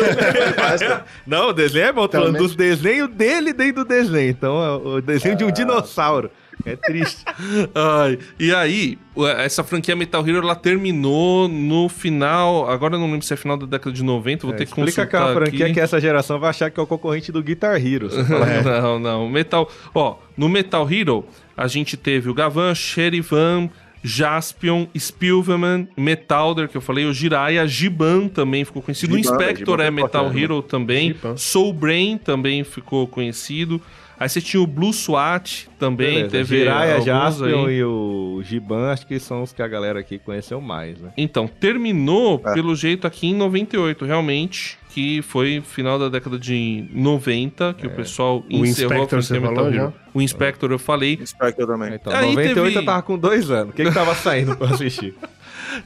parece 0.56 0.84
Não, 1.26 1.48
o 1.50 1.52
desenho 1.52 1.86
é 1.86 1.92
bom. 1.92 2.08
Tô 2.08 2.18
falando 2.18 2.38
dos 2.38 2.56
desenhos 2.56 3.08
dele 3.10 3.52
dentro 3.52 3.84
do 3.84 3.88
desenho. 3.88 4.30
Então, 4.30 4.62
é 4.64 4.96
o 4.96 5.00
desenho 5.00 5.36
de 5.36 5.44
um 5.44 5.52
dinossauro. 5.52 6.30
É 6.66 6.76
triste. 6.76 7.24
Ai, 7.74 8.18
e 8.38 8.54
aí, 8.54 8.98
essa 9.38 9.62
franquia 9.62 9.94
Metal 9.94 10.26
Hero 10.26 10.38
ela 10.38 10.54
terminou 10.56 11.46
no 11.48 11.88
final. 11.88 12.70
Agora 12.70 12.94
eu 12.94 12.98
não 12.98 13.10
lembro 13.10 13.24
se 13.26 13.32
é 13.34 13.36
final 13.36 13.56
da 13.56 13.66
década 13.66 13.92
de 13.94 14.02
90, 14.02 14.46
vou 14.46 14.54
É, 14.54 14.58
ter 14.58 14.64
que 14.66 14.70
explica 14.70 15.02
consultar. 15.02 15.06
que 15.08 15.16
é 15.16 15.20
uma 15.20 15.32
franquia 15.34 15.64
aqui. 15.66 15.74
que 15.74 15.80
essa 15.80 16.00
geração 16.00 16.38
vai 16.38 16.50
achar 16.50 16.70
que 16.70 16.80
é 16.80 16.82
o 16.82 16.86
concorrente 16.86 17.30
do 17.30 17.42
Guitar 17.42 17.76
Hero. 17.84 18.08
É. 18.44 18.62
Não, 18.80 18.98
não. 18.98 19.28
Metal. 19.28 19.70
Ó, 19.94 20.16
no 20.36 20.48
Metal 20.48 20.90
Hero, 20.90 21.24
a 21.56 21.66
gente 21.66 21.96
teve 21.96 22.28
o 22.30 22.34
Gavan, 22.34 22.74
Sherivan, 22.74 23.68
Jaspion, 24.02 24.86
Spilverman, 24.94 25.88
Metalder, 25.96 26.68
que 26.68 26.76
eu 26.76 26.80
falei, 26.80 27.06
o 27.06 27.12
Jiraiya, 27.12 27.66
Giban 27.66 28.28
também 28.28 28.64
ficou 28.64 28.82
conhecido. 28.82 29.16
Giban, 29.16 29.30
o 29.30 29.34
Inspector 29.34 29.74
Giban 29.78 29.84
é 29.84 29.90
Metal 29.90 30.22
importante, 30.24 30.42
Hero 30.44 30.62
também. 30.62 31.08
Giban. 31.14 31.36
Soul 31.36 31.72
Brain 31.72 32.18
também 32.18 32.62
ficou 32.64 33.06
conhecido. 33.06 33.80
Aí 34.18 34.28
você 34.28 34.40
tinha 34.40 34.62
o 34.62 34.66
Blue 34.66 34.92
SWAT 34.92 35.68
também, 35.78 36.14
Beleza, 36.14 36.30
teve. 36.30 36.56
Jiraiya, 36.58 37.00
Jaspion 37.00 37.66
aí. 37.66 37.74
e 37.78 37.84
o 37.84 38.40
Giban, 38.44 38.90
acho 38.92 39.06
que 39.06 39.18
são 39.18 39.42
os 39.42 39.52
que 39.52 39.60
a 39.60 39.66
galera 39.68 39.98
aqui 39.98 40.18
conheceu 40.18 40.60
mais, 40.60 41.00
né? 41.00 41.12
Então, 41.16 41.48
terminou, 41.48 42.40
É. 42.46 42.54
pelo 42.54 42.74
jeito, 42.76 43.06
aqui 43.06 43.26
em 43.28 43.34
98, 43.34 44.04
realmente, 44.04 44.78
que 44.90 45.20
foi 45.22 45.60
final 45.60 45.98
da 45.98 46.08
década 46.08 46.38
de 46.38 46.86
90, 46.92 47.74
que 47.74 47.86
o 47.86 47.90
pessoal 47.90 48.44
O 48.48 48.64
encerrou 48.64 48.92
Inspector 48.94 49.22
você 49.22 49.32
Metal 49.40 49.54
falou 49.56 49.68
Hero. 49.70 49.76
já? 49.76 49.92
O 50.14 50.22
Inspector 50.22 50.70
eu 50.70 50.78
falei. 50.78 51.18
Spectre 51.26 51.66
também. 51.66 51.94
Então, 51.94 52.12
Aí 52.12 52.28
98 52.34 52.54
teve- 52.54 52.78
eu 52.78 52.84
tava 52.84 53.02
com 53.02 53.18
dois 53.18 53.50
anos. 53.50 53.72
O 53.74 53.76
que 53.76 53.84
que 53.84 53.90
tava 53.92 54.14
saindo 54.14 54.56
pra 54.56 54.68
assistir? 54.68 55.14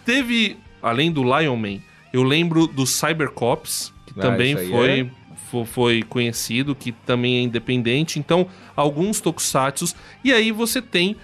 Teve, 0.05 0.57
além 0.83 1.11
do 1.11 1.23
Lion 1.23 1.57
Man, 1.57 1.79
eu 2.13 2.23
lembro 2.23 2.67
do 2.67 2.87
Cybercops, 2.87 3.93
que 4.07 4.13
Ah, 4.19 4.23
também 4.23 4.57
foi, 4.57 5.01
é. 5.01 5.07
Fo- 5.51 5.65
foi 5.65 6.03
conhecido, 6.03 6.75
que 6.75 6.93
também 6.93 7.39
é 7.39 7.43
independente. 7.43 8.19
Então, 8.19 8.47
alguns 8.77 9.21
tokusatsus. 9.21 9.95
E 10.25 10.33
aí 10.33 10.51
você 10.53 10.81
tem 10.83 11.17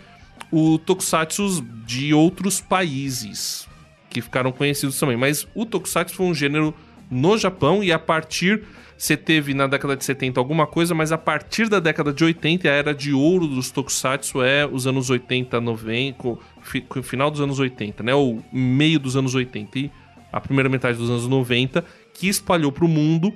o 0.51 0.79
tokusatsus 0.79 1.63
de 1.87 2.13
outros 2.15 2.61
países, 2.61 3.69
que 4.11 4.21
ficaram 4.21 4.53
conhecidos 4.53 4.99
também. 4.99 5.17
Mas 5.17 5.47
o 5.55 5.65
tokusatsu 5.67 6.15
foi 6.15 6.27
um 6.27 6.35
gênero 6.35 6.75
no 7.11 7.37
Japão 7.39 7.83
e 7.83 7.93
a 7.93 7.99
partir... 7.99 8.63
Você 8.97 9.17
teve 9.17 9.55
na 9.55 9.67
década 9.67 9.97
de 9.97 10.05
70 10.05 10.39
alguma 10.39 10.69
coisa, 10.69 10.95
mas 10.95 11.11
a 11.11 11.19
partir 11.19 11.69
da 11.69 11.81
década 11.81 12.13
de 12.13 12.23
80, 12.23 12.69
a 12.69 12.73
era 12.73 12.95
de 12.95 13.13
ouro 13.13 13.49
dos 13.49 13.73
tokusatsu 13.73 14.41
é 14.41 14.65
os 14.65 14.87
anos 14.87 15.11
80, 15.11 15.61
90, 15.61 16.17
co- 16.17 16.39
fi- 16.63 16.81
co- 16.81 17.03
final 17.03 17.29
dos 17.29 17.41
anos 17.41 17.59
80, 17.59 18.05
né? 18.05 18.15
O 18.15 18.41
meio 18.53 19.01
dos 19.01 19.17
anos 19.17 19.35
80 19.35 19.79
e 19.81 19.91
a 20.33 20.41
primeira 20.41 20.69
metade 20.69 20.97
dos 20.97 21.11
anos 21.11 21.27
90, 21.27 21.85
que 22.15 22.29
espalhou 22.29 22.71
para 22.71 22.85
o 22.85 22.89
mundo, 22.89 23.35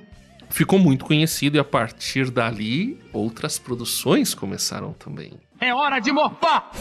ficou 0.49 0.79
muito 0.79 1.05
conhecido 1.05 1.57
e 1.57 1.59
a 1.59 1.63
partir 1.63 2.29
dali 2.31 2.99
outras 3.13 3.57
produções 3.57 4.33
começaram 4.33 4.93
também. 4.93 5.33
É 5.59 5.73
hora 5.73 5.99
de 5.99 6.11
morfar! 6.11 6.71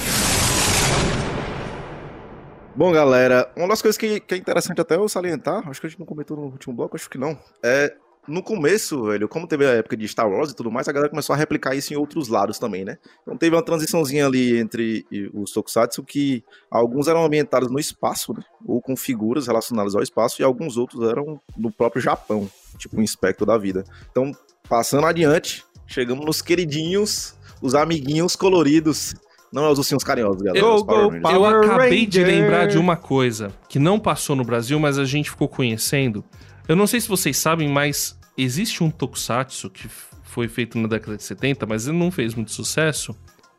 Bom, 2.74 2.92
galera, 2.92 3.50
uma 3.56 3.66
das 3.66 3.82
coisas 3.82 3.98
que, 3.98 4.20
que 4.20 4.34
é 4.34 4.38
interessante 4.38 4.80
até 4.80 4.94
eu 4.94 5.08
salientar, 5.08 5.68
acho 5.68 5.80
que 5.80 5.88
a 5.88 5.90
gente 5.90 5.98
não 5.98 6.06
comentou 6.06 6.36
no 6.36 6.44
último 6.44 6.74
bloco, 6.74 6.94
acho 6.94 7.10
que 7.10 7.18
não, 7.18 7.36
é 7.60 7.92
no 8.28 8.42
começo, 8.42 9.04
velho, 9.04 9.28
como 9.28 9.46
teve 9.46 9.66
a 9.66 9.70
época 9.70 9.96
de 9.96 10.06
Star 10.06 10.30
Wars 10.30 10.50
e 10.50 10.54
tudo 10.54 10.70
mais, 10.70 10.86
a 10.86 10.92
galera 10.92 11.10
começou 11.10 11.34
a 11.34 11.36
replicar 11.36 11.74
isso 11.74 11.92
em 11.92 11.96
outros 11.96 12.28
lados 12.28 12.58
também, 12.58 12.84
né? 12.84 12.98
Então 13.22 13.36
teve 13.36 13.56
uma 13.56 13.62
transiçãozinha 13.62 14.26
ali 14.26 14.58
entre 14.58 15.06
os 15.32 15.50
tokusatsu 15.52 16.02
que 16.02 16.44
alguns 16.70 17.08
eram 17.08 17.24
ambientados 17.24 17.70
no 17.70 17.78
espaço, 17.78 18.34
né? 18.34 18.42
Ou 18.66 18.80
com 18.80 18.96
figuras 18.96 19.46
relacionadas 19.46 19.96
ao 19.96 20.02
espaço, 20.02 20.42
e 20.42 20.44
alguns 20.44 20.76
outros 20.76 21.08
eram 21.08 21.40
no 21.56 21.72
próprio 21.72 22.02
Japão, 22.02 22.48
tipo 22.76 23.00
um 23.00 23.02
Inspector 23.02 23.46
da 23.46 23.56
vida. 23.56 23.82
Então, 24.10 24.30
passando 24.68 25.06
adiante, 25.06 25.64
chegamos 25.86 26.24
nos 26.24 26.42
queridinhos, 26.42 27.34
os 27.62 27.74
amiguinhos 27.74 28.36
coloridos. 28.36 29.14
Não 29.50 29.64
é 29.64 29.70
os 29.70 29.78
ursinhos 29.78 30.04
carinhosos, 30.04 30.42
galera. 30.42 30.62
Go. 30.62 30.84
Power 30.84 31.22
Eu 31.32 31.44
acabei 31.46 32.04
de 32.04 32.20
Ranger. 32.20 32.36
lembrar 32.36 32.66
de 32.66 32.76
uma 32.76 32.96
coisa 32.96 33.50
que 33.66 33.78
não 33.78 33.98
passou 33.98 34.36
no 34.36 34.44
Brasil, 34.44 34.78
mas 34.78 34.98
a 34.98 35.06
gente 35.06 35.30
ficou 35.30 35.48
conhecendo. 35.48 36.22
Eu 36.68 36.76
não 36.76 36.86
sei 36.86 37.00
se 37.00 37.08
vocês 37.08 37.38
sabem, 37.38 37.66
mas 37.66 38.17
existe 38.38 38.84
um 38.84 38.90
tokusatsu 38.90 39.68
que 39.68 39.88
foi 39.88 40.46
feito 40.48 40.78
na 40.78 40.86
década 40.86 41.16
de 41.16 41.22
70, 41.24 41.66
mas 41.66 41.88
ele 41.88 41.98
não 41.98 42.10
fez 42.10 42.34
muito 42.34 42.52
sucesso, 42.52 43.14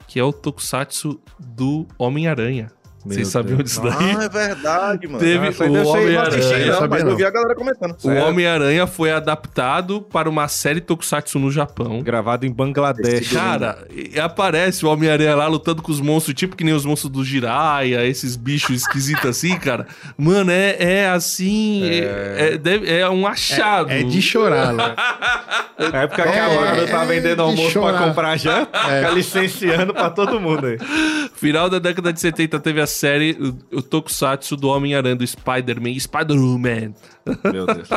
que 0.07 0.19
é 0.19 0.23
o 0.23 0.31
tokusatsu 0.31 1.21
do 1.37 1.85
Homem-Aranha. 1.97 2.71
Vocês 3.05 3.27
sabiam 3.29 3.57
Deus. 3.57 3.69
disso 3.69 3.81
daí? 3.81 4.15
Ah, 4.17 4.23
é 4.23 4.29
verdade, 4.29 5.07
mano. 5.07 5.19
Teve 5.19 5.47
Ah, 5.47 5.51
aí 5.63 5.69
o 5.69 5.87
Homem-Aranha. 5.87 6.21
Assisti, 6.39 6.67
eu 6.67 6.89
mas 6.89 7.03
não. 7.03 7.15
vi 7.15 7.25
a 7.25 7.29
galera 7.29 7.55
comentando. 7.55 7.95
O 8.03 8.09
Homem-Aranha 8.09 8.85
foi 8.87 9.11
adaptado 9.11 10.01
para 10.01 10.29
uma 10.29 10.47
série 10.47 10.81
tokusatsu 10.81 11.39
no 11.39 11.49
Japão. 11.49 12.01
Gravado 12.01 12.45
em 12.45 12.51
Bangladesh. 12.51 13.31
Cara, 13.31 13.85
e 13.89 14.19
aparece 14.19 14.85
o 14.85 14.89
Homem-Aranha 14.89 15.35
lá 15.35 15.47
lutando 15.47 15.81
com 15.81 15.91
os 15.91 16.01
monstros, 16.01 16.35
tipo 16.35 16.55
que 16.55 16.63
nem 16.63 16.73
os 16.73 16.85
monstros 16.85 17.11
do 17.11 17.23
Jiraiya, 17.23 18.05
esses 18.05 18.35
bichos 18.35 18.81
esquisitos 18.81 19.25
assim, 19.25 19.57
cara. 19.57 19.87
Mano, 20.17 20.51
é, 20.51 20.75
é 20.79 21.09
assim. 21.09 21.83
É, 21.89 22.53
é, 22.53 22.57
deve- 22.57 22.91
é 22.91 23.09
um 23.09 23.25
achado. 23.25 23.91
É 23.91 24.03
de 24.03 24.21
chorar, 24.21 24.73
né? 24.73 24.95
Na 25.91 26.01
época 26.03 26.23
que 26.23 26.29
É, 26.29 26.39
a 26.41 26.49
Marvel 26.53 26.87
tá 26.87 27.03
é 27.03 27.05
vendendo 27.07 27.35
de 27.35 27.41
almoço 27.41 27.71
pra 27.79 27.81
chorar. 27.81 28.07
comprar 28.07 28.37
janta, 28.37 28.79
fica 28.79 29.09
licenciando 29.11 29.93
pra 29.93 30.09
todo 30.09 30.39
mundo 30.39 30.65
aí. 30.65 30.77
Final 31.35 31.69
da 31.69 31.79
década 31.79 32.11
de 32.11 32.19
70 32.19 32.59
teve 32.59 32.81
a 32.81 32.87
série, 32.89 33.37
o, 33.71 33.77
o 33.77 33.81
Tokusatsu 33.81 34.55
do 34.57 34.67
Homem-Aranha, 34.67 35.15
do 35.15 35.25
Spider-Man, 35.25 35.97
Spider-Man. 35.99 36.93
Meu 37.51 37.65
Deus. 37.65 37.87
Isso 37.89 37.93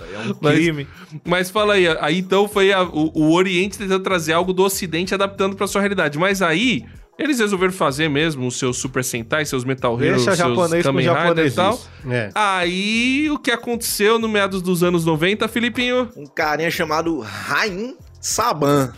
aí 0.00 0.14
é 0.14 0.18
um 0.30 0.36
Mas- 0.40 0.54
crime. 0.54 0.86
Mas 1.24 1.50
fala 1.50 1.74
aí, 1.74 1.86
aí 2.00 2.18
então 2.18 2.48
foi 2.48 2.72
a- 2.72 2.82
o, 2.82 3.10
o 3.14 3.32
Oriente 3.32 3.78
tentando 3.78 4.02
trazer 4.02 4.32
algo 4.32 4.52
do 4.52 4.62
Ocidente 4.62 5.14
adaptando 5.14 5.56
pra 5.56 5.66
sua 5.66 5.80
realidade. 5.80 6.18
Mas 6.18 6.42
aí. 6.42 6.84
Eles 7.18 7.38
resolveram 7.40 7.74
fazer 7.74 8.08
mesmo 8.08 8.46
os 8.46 8.58
seus 8.58 8.78
Super 8.78 9.04
Sentai, 9.04 9.44
seus 9.44 9.64
Metal 9.64 9.92
Heroes, 10.02 10.24
Deixa 10.24 10.34
seus 10.34 10.38
japonês 10.48 10.82
com 10.84 10.92
Kamen 10.92 11.06
Rider 11.28 11.46
e 11.46 11.50
tal. 11.50 11.78
É. 12.10 12.30
Aí, 12.34 13.28
o 13.30 13.38
que 13.38 13.50
aconteceu 13.50 14.18
no 14.18 14.26
meados 14.30 14.62
dos 14.62 14.82
anos 14.82 15.04
90, 15.04 15.46
Filipinho? 15.46 16.08
Um 16.16 16.24
carinha 16.24 16.70
chamado 16.70 17.20
Rain 17.20 17.94
Saban. 18.22 18.92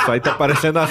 Isso 0.00 0.10
aí 0.10 0.20
tá 0.20 0.34
parecendo 0.34 0.80
a 0.80 0.88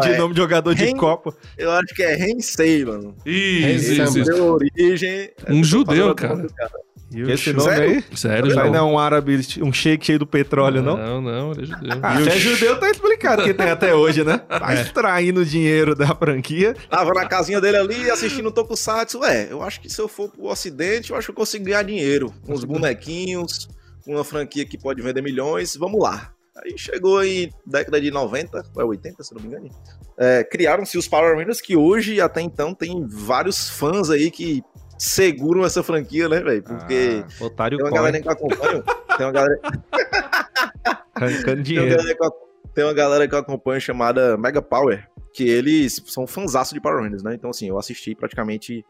que 0.00 0.08
de 0.08 0.14
é. 0.14 0.18
nome 0.18 0.32
de 0.34 0.40
jogador 0.40 0.74
de 0.74 0.84
Ren- 0.84 0.96
Copa. 0.96 1.34
Eu 1.58 1.70
acho 1.72 1.94
que 1.94 2.02
é 2.02 2.14
Rensei, 2.14 2.84
mano. 2.84 3.14
Isso, 3.26 3.92
isso, 3.92 4.00
é 4.00 4.04
isso. 4.04 4.24
Deu 4.24 4.44
origem. 4.46 5.30
Um 5.48 5.64
judeu, 5.64 6.14
Fazendo 6.14 6.14
cara. 6.54 6.72
E 7.14 7.22
o 7.24 7.30
Esse 7.30 7.52
nome 7.52 7.68
Sério? 7.68 7.90
aí? 7.90 8.04
Sério, 8.16 8.46
Isso 8.46 8.54
João? 8.54 8.70
não 8.72 8.78
é 8.78 8.82
um 8.82 8.98
árabe, 8.98 9.38
um 9.60 9.70
shake 9.70 10.06
cheio 10.06 10.18
do 10.18 10.26
petróleo, 10.26 10.80
não? 10.80 10.96
Não, 10.96 11.20
não, 11.20 11.52
ele 11.52 11.64
é 11.64 11.66
judeu. 11.66 11.98
Ah, 12.02 12.18
o 12.18 12.24
se 12.24 12.30
é 12.30 12.38
judeu, 12.38 12.80
tá 12.80 12.90
explicado 12.90 13.42
que 13.44 13.52
tem 13.52 13.68
até 13.68 13.94
hoje, 13.94 14.24
né? 14.24 14.38
Tá 14.38 14.72
extraindo 14.72 15.44
dinheiro 15.44 15.94
da 15.94 16.14
franquia. 16.16 16.74
Tava 16.88 17.10
na 17.12 17.26
casinha 17.26 17.60
dele 17.60 17.76
ali 17.76 18.10
assistindo 18.10 18.50
Tokusatsu. 18.50 19.22
É, 19.24 19.48
eu 19.50 19.62
acho 19.62 19.78
que 19.82 19.90
se 19.90 20.00
eu 20.00 20.08
for 20.08 20.30
pro 20.30 20.46
ocidente, 20.46 21.10
eu 21.10 21.16
acho 21.18 21.26
que 21.26 21.32
eu 21.32 21.36
consigo 21.36 21.66
ganhar 21.66 21.82
dinheiro. 21.82 22.32
Com 22.46 22.54
os 22.54 22.64
bonequinhos, 22.64 23.68
uma 24.06 24.24
franquia 24.24 24.64
que 24.64 24.78
pode 24.78 25.00
vender 25.02 25.22
milhões. 25.22 25.76
Vamos 25.76 26.00
lá. 26.02 26.32
Aí 26.64 26.76
chegou 26.76 27.24
em 27.24 27.50
década 27.66 28.00
de 28.00 28.10
90, 28.10 28.62
ou 28.74 28.82
é 28.82 28.84
80, 28.84 29.22
se 29.24 29.34
não 29.34 29.40
me 29.40 29.48
engano. 29.48 29.70
É, 30.18 30.44
Criaram-se 30.44 30.98
os 30.98 31.08
Power 31.08 31.36
Rangers, 31.36 31.60
que 31.60 31.74
hoje, 31.76 32.20
até 32.20 32.40
então, 32.42 32.74
tem 32.74 33.06
vários 33.08 33.70
fãs 33.70 34.10
aí 34.10 34.30
que 34.30 34.62
seguram 34.98 35.64
essa 35.64 35.82
franquia, 35.82 36.28
né, 36.28 36.40
velho? 36.40 36.62
Porque 36.62 37.24
Ah, 37.40 37.44
otário 37.44 37.78
tem 37.78 37.86
uma 37.86 37.92
galera 37.94 38.20
que 38.20 38.28
acompanha. 38.28 38.82
Tem 39.16 39.26
uma 39.26 39.32
galera, 39.32 39.60
arrancando 41.14 41.44
tem 41.44 41.54
uma 41.56 41.62
dinheiro. 41.62 41.96
galera 41.96 42.14
que 42.16 42.72
tem 42.74 42.84
uma 42.84 42.94
galera 42.94 43.28
que 43.28 43.34
eu 43.34 43.38
acompanho 43.38 43.80
chamada 43.80 44.36
Mega 44.36 44.62
Power, 44.62 45.08
que 45.34 45.48
eles 45.48 46.02
são 46.06 46.26
fãzaço 46.26 46.74
de 46.74 46.80
Power 46.80 47.02
Rangers, 47.02 47.22
né? 47.22 47.34
Então, 47.34 47.50
assim, 47.50 47.68
eu 47.68 47.78
assisti 47.78 48.14
praticamente. 48.14 48.84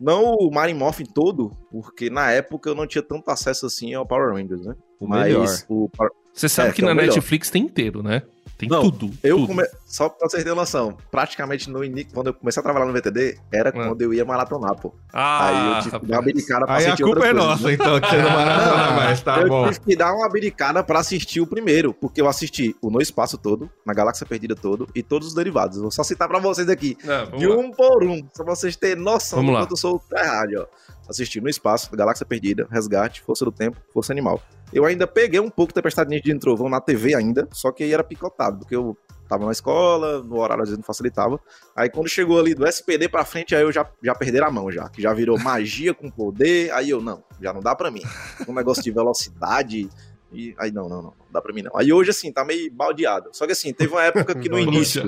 Não 0.00 0.34
o 0.34 0.50
Marin 0.52 0.74
Morphin 0.74 1.04
todo, 1.04 1.50
porque 1.70 2.08
na 2.08 2.30
época 2.30 2.70
eu 2.70 2.74
não 2.74 2.86
tinha 2.86 3.02
tanto 3.02 3.30
acesso 3.30 3.66
assim 3.66 3.94
ao 3.94 4.06
Power 4.06 4.32
Rangers, 4.34 4.64
né? 4.64 4.74
O 5.00 5.06
Mas 5.08 5.26
melhor. 5.26 5.46
o 5.68 5.90
Você 6.32 6.48
sabe 6.48 6.68
É, 6.68 6.72
que 6.72 6.76
que 6.76 6.84
é 6.84 6.88
na 6.88 6.94
melhor. 6.94 7.14
Netflix 7.14 7.50
tem 7.50 7.64
inteiro, 7.64 8.02
né? 8.02 8.22
Tem 8.58 8.68
Não, 8.68 8.82
tudo. 8.90 9.10
Eu 9.22 9.36
tudo. 9.36 9.46
come... 9.46 9.64
Só 9.86 10.08
pra 10.08 10.28
vocês 10.28 10.42
terem 10.42 10.56
noção, 10.58 10.96
praticamente 11.12 11.70
no 11.70 11.84
início, 11.84 12.10
quando 12.12 12.26
eu 12.26 12.34
comecei 12.34 12.60
a 12.60 12.64
trabalhar 12.64 12.86
no 12.86 12.92
VTD, 12.92 13.38
era 13.52 13.70
quando 13.70 14.02
eu 14.02 14.12
ia 14.12 14.24
maratonar, 14.24 14.74
pô. 14.74 14.92
Ah, 15.12 15.46
Aí 15.46 15.76
eu 15.76 15.82
tive 15.84 16.00
que 16.00 16.06
dar 16.06 16.16
uma 16.16 16.20
abdicada 16.22 16.66
pra 16.66 16.74
Aí 16.74 16.84
a 16.84 16.86
assistir 16.88 17.02
culpa 17.04 17.18
outra 17.20 17.30
é 17.30 17.32
coisa, 17.32 17.46
nossa, 17.48 17.66
né? 17.68 17.72
então, 17.74 18.00
que 18.00 18.10
você 18.10 18.16
não 18.22 18.30
maratona 18.30 18.90
mais, 18.98 19.20
tá 19.22 19.40
eu 19.40 19.48
bom. 19.48 19.66
tive 19.68 19.80
que 19.80 19.96
dar 19.96 20.12
uma 20.12 20.26
abdicada 20.26 20.82
pra 20.82 20.98
assistir 20.98 21.40
o 21.40 21.46
primeiro, 21.46 21.94
porque 21.94 22.20
eu 22.20 22.28
assisti 22.28 22.74
o 22.82 22.90
No 22.90 23.00
Espaço 23.00 23.38
todo, 23.38 23.70
na 23.86 23.94
Galáxia 23.94 24.26
Perdida 24.26 24.56
todo, 24.56 24.88
e 24.94 25.02
todos 25.04 25.28
os 25.28 25.34
derivados. 25.34 25.76
Eu 25.76 25.82
vou 25.84 25.90
só 25.92 26.02
citar 26.02 26.26
pra 26.28 26.40
vocês 26.40 26.68
aqui. 26.68 26.98
Vamos 27.04 27.38
de 27.38 27.46
lá. 27.46 27.56
um 27.56 27.70
por 27.70 28.02
um, 28.02 28.20
pra 28.22 28.44
vocês 28.44 28.74
terem 28.74 29.02
noção 29.02 29.38
Vamos 29.38 29.52
do 29.52 29.54
lá. 29.54 29.60
quanto 29.62 29.72
eu 29.72 29.76
sou 29.76 30.02
errado, 30.12 30.50
ó. 30.58 30.66
Assisti 31.08 31.40
no 31.40 31.48
espaço, 31.48 31.88
Galáxia 31.96 32.26
Perdida, 32.26 32.66
Resgate, 32.70 33.22
Força 33.22 33.42
do 33.44 33.52
Tempo, 33.52 33.78
Força 33.94 34.12
Animal. 34.12 34.42
Eu 34.72 34.84
ainda 34.84 35.06
peguei 35.06 35.40
um 35.40 35.50
pouco 35.50 35.72
Tempestade 35.72 36.10
Ninja 36.10 36.22
de 36.22 36.38
Trovão 36.38 36.68
na 36.68 36.80
TV 36.80 37.14
ainda, 37.14 37.48
só 37.52 37.72
que 37.72 37.82
aí 37.82 37.92
era 37.92 38.04
picotado, 38.04 38.58
porque 38.58 38.76
eu 38.76 38.96
tava 39.28 39.44
na 39.44 39.52
escola, 39.52 40.22
no 40.22 40.38
horário 40.38 40.62
às 40.62 40.68
vezes 40.68 40.78
não 40.78 40.84
facilitava. 40.84 41.40
Aí 41.76 41.88
quando 41.88 42.08
chegou 42.08 42.38
ali 42.38 42.54
do 42.54 42.66
SPD 42.66 43.08
pra 43.08 43.24
frente, 43.24 43.54
aí 43.54 43.62
eu 43.62 43.72
já, 43.72 43.88
já 44.02 44.14
perderam 44.14 44.46
a 44.46 44.50
mão 44.50 44.70
já, 44.70 44.88
que 44.88 45.02
já 45.02 45.12
virou 45.12 45.38
magia 45.38 45.94
com 45.94 46.10
poder, 46.10 46.70
aí 46.72 46.90
eu, 46.90 47.00
não, 47.00 47.22
já 47.40 47.52
não 47.52 47.60
dá 47.60 47.74
pra 47.74 47.90
mim. 47.90 48.02
Um 48.46 48.54
negócio 48.54 48.82
de 48.82 48.90
velocidade, 48.90 49.88
E 50.32 50.54
aí, 50.58 50.70
não, 50.70 50.88
não, 50.88 50.96
não, 51.02 51.14
não 51.18 51.26
dá 51.30 51.40
pra 51.40 51.54
mim 51.54 51.62
não. 51.62 51.74
Aí 51.74 51.92
hoje, 51.92 52.10
assim, 52.10 52.30
tá 52.32 52.44
meio 52.44 52.70
baldeado. 52.72 53.30
Só 53.32 53.46
que 53.46 53.52
assim, 53.52 53.72
teve 53.72 53.92
uma 53.92 54.02
época 54.02 54.34
que 54.34 54.48
no 54.48 54.58
início, 54.58 55.02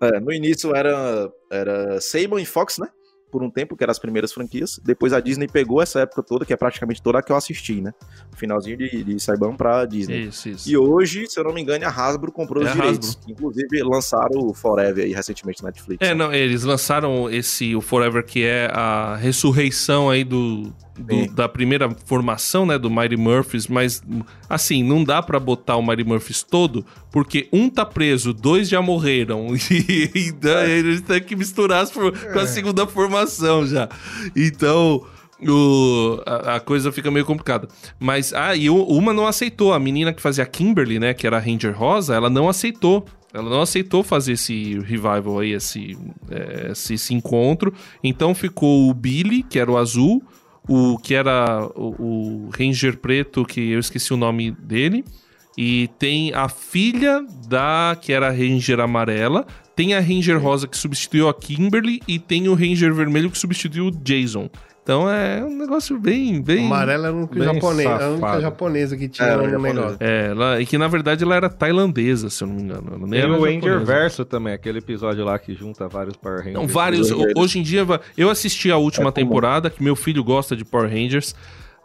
é, 0.00 0.20
no 0.20 0.32
início 0.32 0.74
era, 0.74 1.30
era 1.50 2.00
Sable 2.00 2.42
e 2.42 2.46
Fox, 2.46 2.78
né? 2.78 2.88
Por 3.30 3.42
um 3.42 3.50
tempo, 3.50 3.76
que 3.76 3.84
eram 3.84 3.90
as 3.90 3.98
primeiras 3.98 4.32
franquias. 4.32 4.80
Depois 4.84 5.12
a 5.12 5.20
Disney 5.20 5.46
pegou 5.46 5.82
essa 5.82 6.00
época 6.00 6.22
toda, 6.22 6.44
que 6.44 6.52
é 6.52 6.56
praticamente 6.56 7.02
toda 7.02 7.18
a 7.18 7.22
que 7.22 7.32
eu 7.32 7.36
assisti, 7.36 7.80
né? 7.80 7.92
Finalzinho 8.36 8.76
de, 8.76 9.04
de 9.04 9.20
Saibam 9.20 9.56
pra 9.56 9.84
Disney. 9.84 10.26
Isso, 10.26 10.48
isso. 10.48 10.70
E 10.70 10.76
hoje, 10.76 11.26
se 11.28 11.38
eu 11.38 11.44
não 11.44 11.52
me 11.52 11.60
engano, 11.60 11.84
a 11.84 11.88
Hasbro 11.88 12.32
comprou 12.32 12.62
É 12.62 12.66
os 12.66 12.72
direitos. 12.72 13.18
Inclusive, 13.26 13.82
lançaram 13.82 14.40
o 14.40 14.54
Forever 14.54 15.04
aí 15.04 15.12
recentemente 15.12 15.62
na 15.62 15.68
Netflix. 15.68 16.06
É, 16.06 16.14
não, 16.14 16.32
eles 16.32 16.62
lançaram 16.62 17.30
esse, 17.30 17.74
o 17.74 17.80
Forever, 17.80 18.24
que 18.24 18.44
é 18.44 18.70
a 18.72 19.16
ressurreição 19.16 20.08
aí 20.08 20.24
do, 20.24 20.72
do- 20.98 21.32
da 21.34 21.48
primeira 21.48 21.88
formação, 22.06 22.64
né, 22.66 22.78
do 22.78 22.90
Mighty 22.90 23.16
Murphys, 23.16 23.66
mas, 23.68 24.02
assim, 24.48 24.82
não 24.82 25.02
dá 25.04 25.22
pra 25.22 25.38
botar 25.40 25.76
o 25.76 25.82
Mighty 25.86 26.04
Murphys 26.04 26.42
todo, 26.42 26.84
porque 27.10 27.48
um 27.52 27.68
tá 27.68 27.84
preso, 27.84 28.32
dois 28.32 28.68
já 28.68 28.80
morreram, 28.82 29.48
e, 29.70 30.10
e 30.14 30.32
daí 30.32 30.70
eles 30.70 31.00
têm 31.02 31.20
que 31.22 31.36
misturar 31.36 31.82
as 31.82 31.90
com 31.90 32.38
a 32.38 32.46
segunda 32.46 32.86
formação 32.86 33.66
já. 33.66 33.88
Então... 34.34 35.02
o- 35.46 36.18
a, 36.24 36.56
a 36.56 36.60
coisa 36.60 36.90
fica 36.90 37.10
meio 37.10 37.26
complicada. 37.26 37.68
Mas, 38.00 38.32
ah, 38.32 38.56
e 38.56 38.70
o- 38.70 38.84
uma 38.84 39.12
não 39.12 39.26
aceitou. 39.26 39.74
A 39.74 39.78
menina 39.78 40.12
que 40.12 40.22
fazia 40.22 40.44
a 40.44 40.46
Kimberly, 40.46 40.98
né, 40.98 41.12
que 41.12 41.26
era 41.26 41.36
a 41.36 41.40
Ranger 41.40 41.76
Rosa, 41.76 42.14
ela 42.14 42.30
não 42.30 42.48
aceitou. 42.48 43.04
Ela 43.34 43.50
não 43.50 43.60
aceitou 43.60 44.02
fazer 44.02 44.32
esse 44.32 44.78
revival 44.78 45.40
aí, 45.40 45.52
esse, 45.52 45.94
é, 46.30 46.70
esse, 46.72 46.94
esse 46.94 47.12
encontro. 47.12 47.70
Então 48.02 48.34
ficou 48.34 48.88
o 48.88 48.94
Billy, 48.94 49.42
que 49.42 49.58
era 49.58 49.70
o 49.70 49.76
azul, 49.76 50.22
o 50.68 50.98
que 50.98 51.14
era 51.14 51.68
o, 51.74 52.46
o 52.46 52.50
Ranger 52.50 52.98
preto, 52.98 53.44
que 53.44 53.70
eu 53.70 53.78
esqueci 53.78 54.12
o 54.12 54.16
nome 54.16 54.50
dele. 54.50 55.04
E 55.56 55.88
tem 55.98 56.34
a 56.34 56.48
filha 56.48 57.24
da 57.48 57.96
que 58.00 58.12
era 58.12 58.28
a 58.28 58.30
Ranger 58.30 58.80
amarela. 58.80 59.46
Tem 59.74 59.94
a 59.94 60.00
Ranger 60.00 60.40
rosa 60.40 60.68
que 60.68 60.76
substituiu 60.76 61.28
a 61.28 61.34
Kimberly. 61.34 62.00
E 62.06 62.18
tem 62.18 62.48
o 62.48 62.54
Ranger 62.54 62.92
vermelho 62.92 63.30
que 63.30 63.38
substituiu 63.38 63.86
o 63.86 63.90
Jason. 63.90 64.50
Então 64.86 65.10
é 65.10 65.42
um 65.42 65.50
negócio 65.58 65.98
bem. 65.98 66.40
bem... 66.40 66.66
Amarela 66.66 67.08
era 67.08 67.16
a 67.16 67.18
única 67.18 67.34
bem 67.34 67.42
japonesa, 67.42 68.04
a 68.04 68.08
única 68.10 68.40
japonesa 68.40 68.96
que 68.96 69.08
tinha 69.08 69.26
É, 69.26 69.36
no 69.36 69.58
negócio. 69.58 69.96
É, 69.98 70.26
ela, 70.28 70.60
e 70.60 70.64
que 70.64 70.78
na 70.78 70.86
verdade 70.86 71.24
ela 71.24 71.34
era 71.34 71.48
tailandesa, 71.50 72.30
se 72.30 72.44
eu 72.44 72.46
não 72.46 72.54
me 72.54 72.62
engano. 72.62 72.92
Ela 72.94 73.04
nem 73.08 73.18
era 73.20 73.32
o 73.36 73.44
Ranger. 73.44 73.84
Verso 73.84 74.24
também, 74.24 74.52
aquele 74.54 74.78
episódio 74.78 75.24
lá 75.24 75.36
que 75.40 75.54
junta 75.54 75.88
vários 75.88 76.16
Power 76.16 76.38
Rangers. 76.38 76.54
Não, 76.54 76.68
vários. 76.68 77.10
Hoje 77.36 77.58
em 77.58 77.62
dia, 77.64 77.84
eu 78.16 78.30
assisti 78.30 78.70
a 78.70 78.76
última 78.76 79.08
É 79.08 79.12
temporada, 79.12 79.68
que 79.68 79.82
meu 79.82 79.96
filho 79.96 80.22
gosta 80.22 80.54
de 80.54 80.64
Power 80.64 80.88
Rangers. 80.88 81.34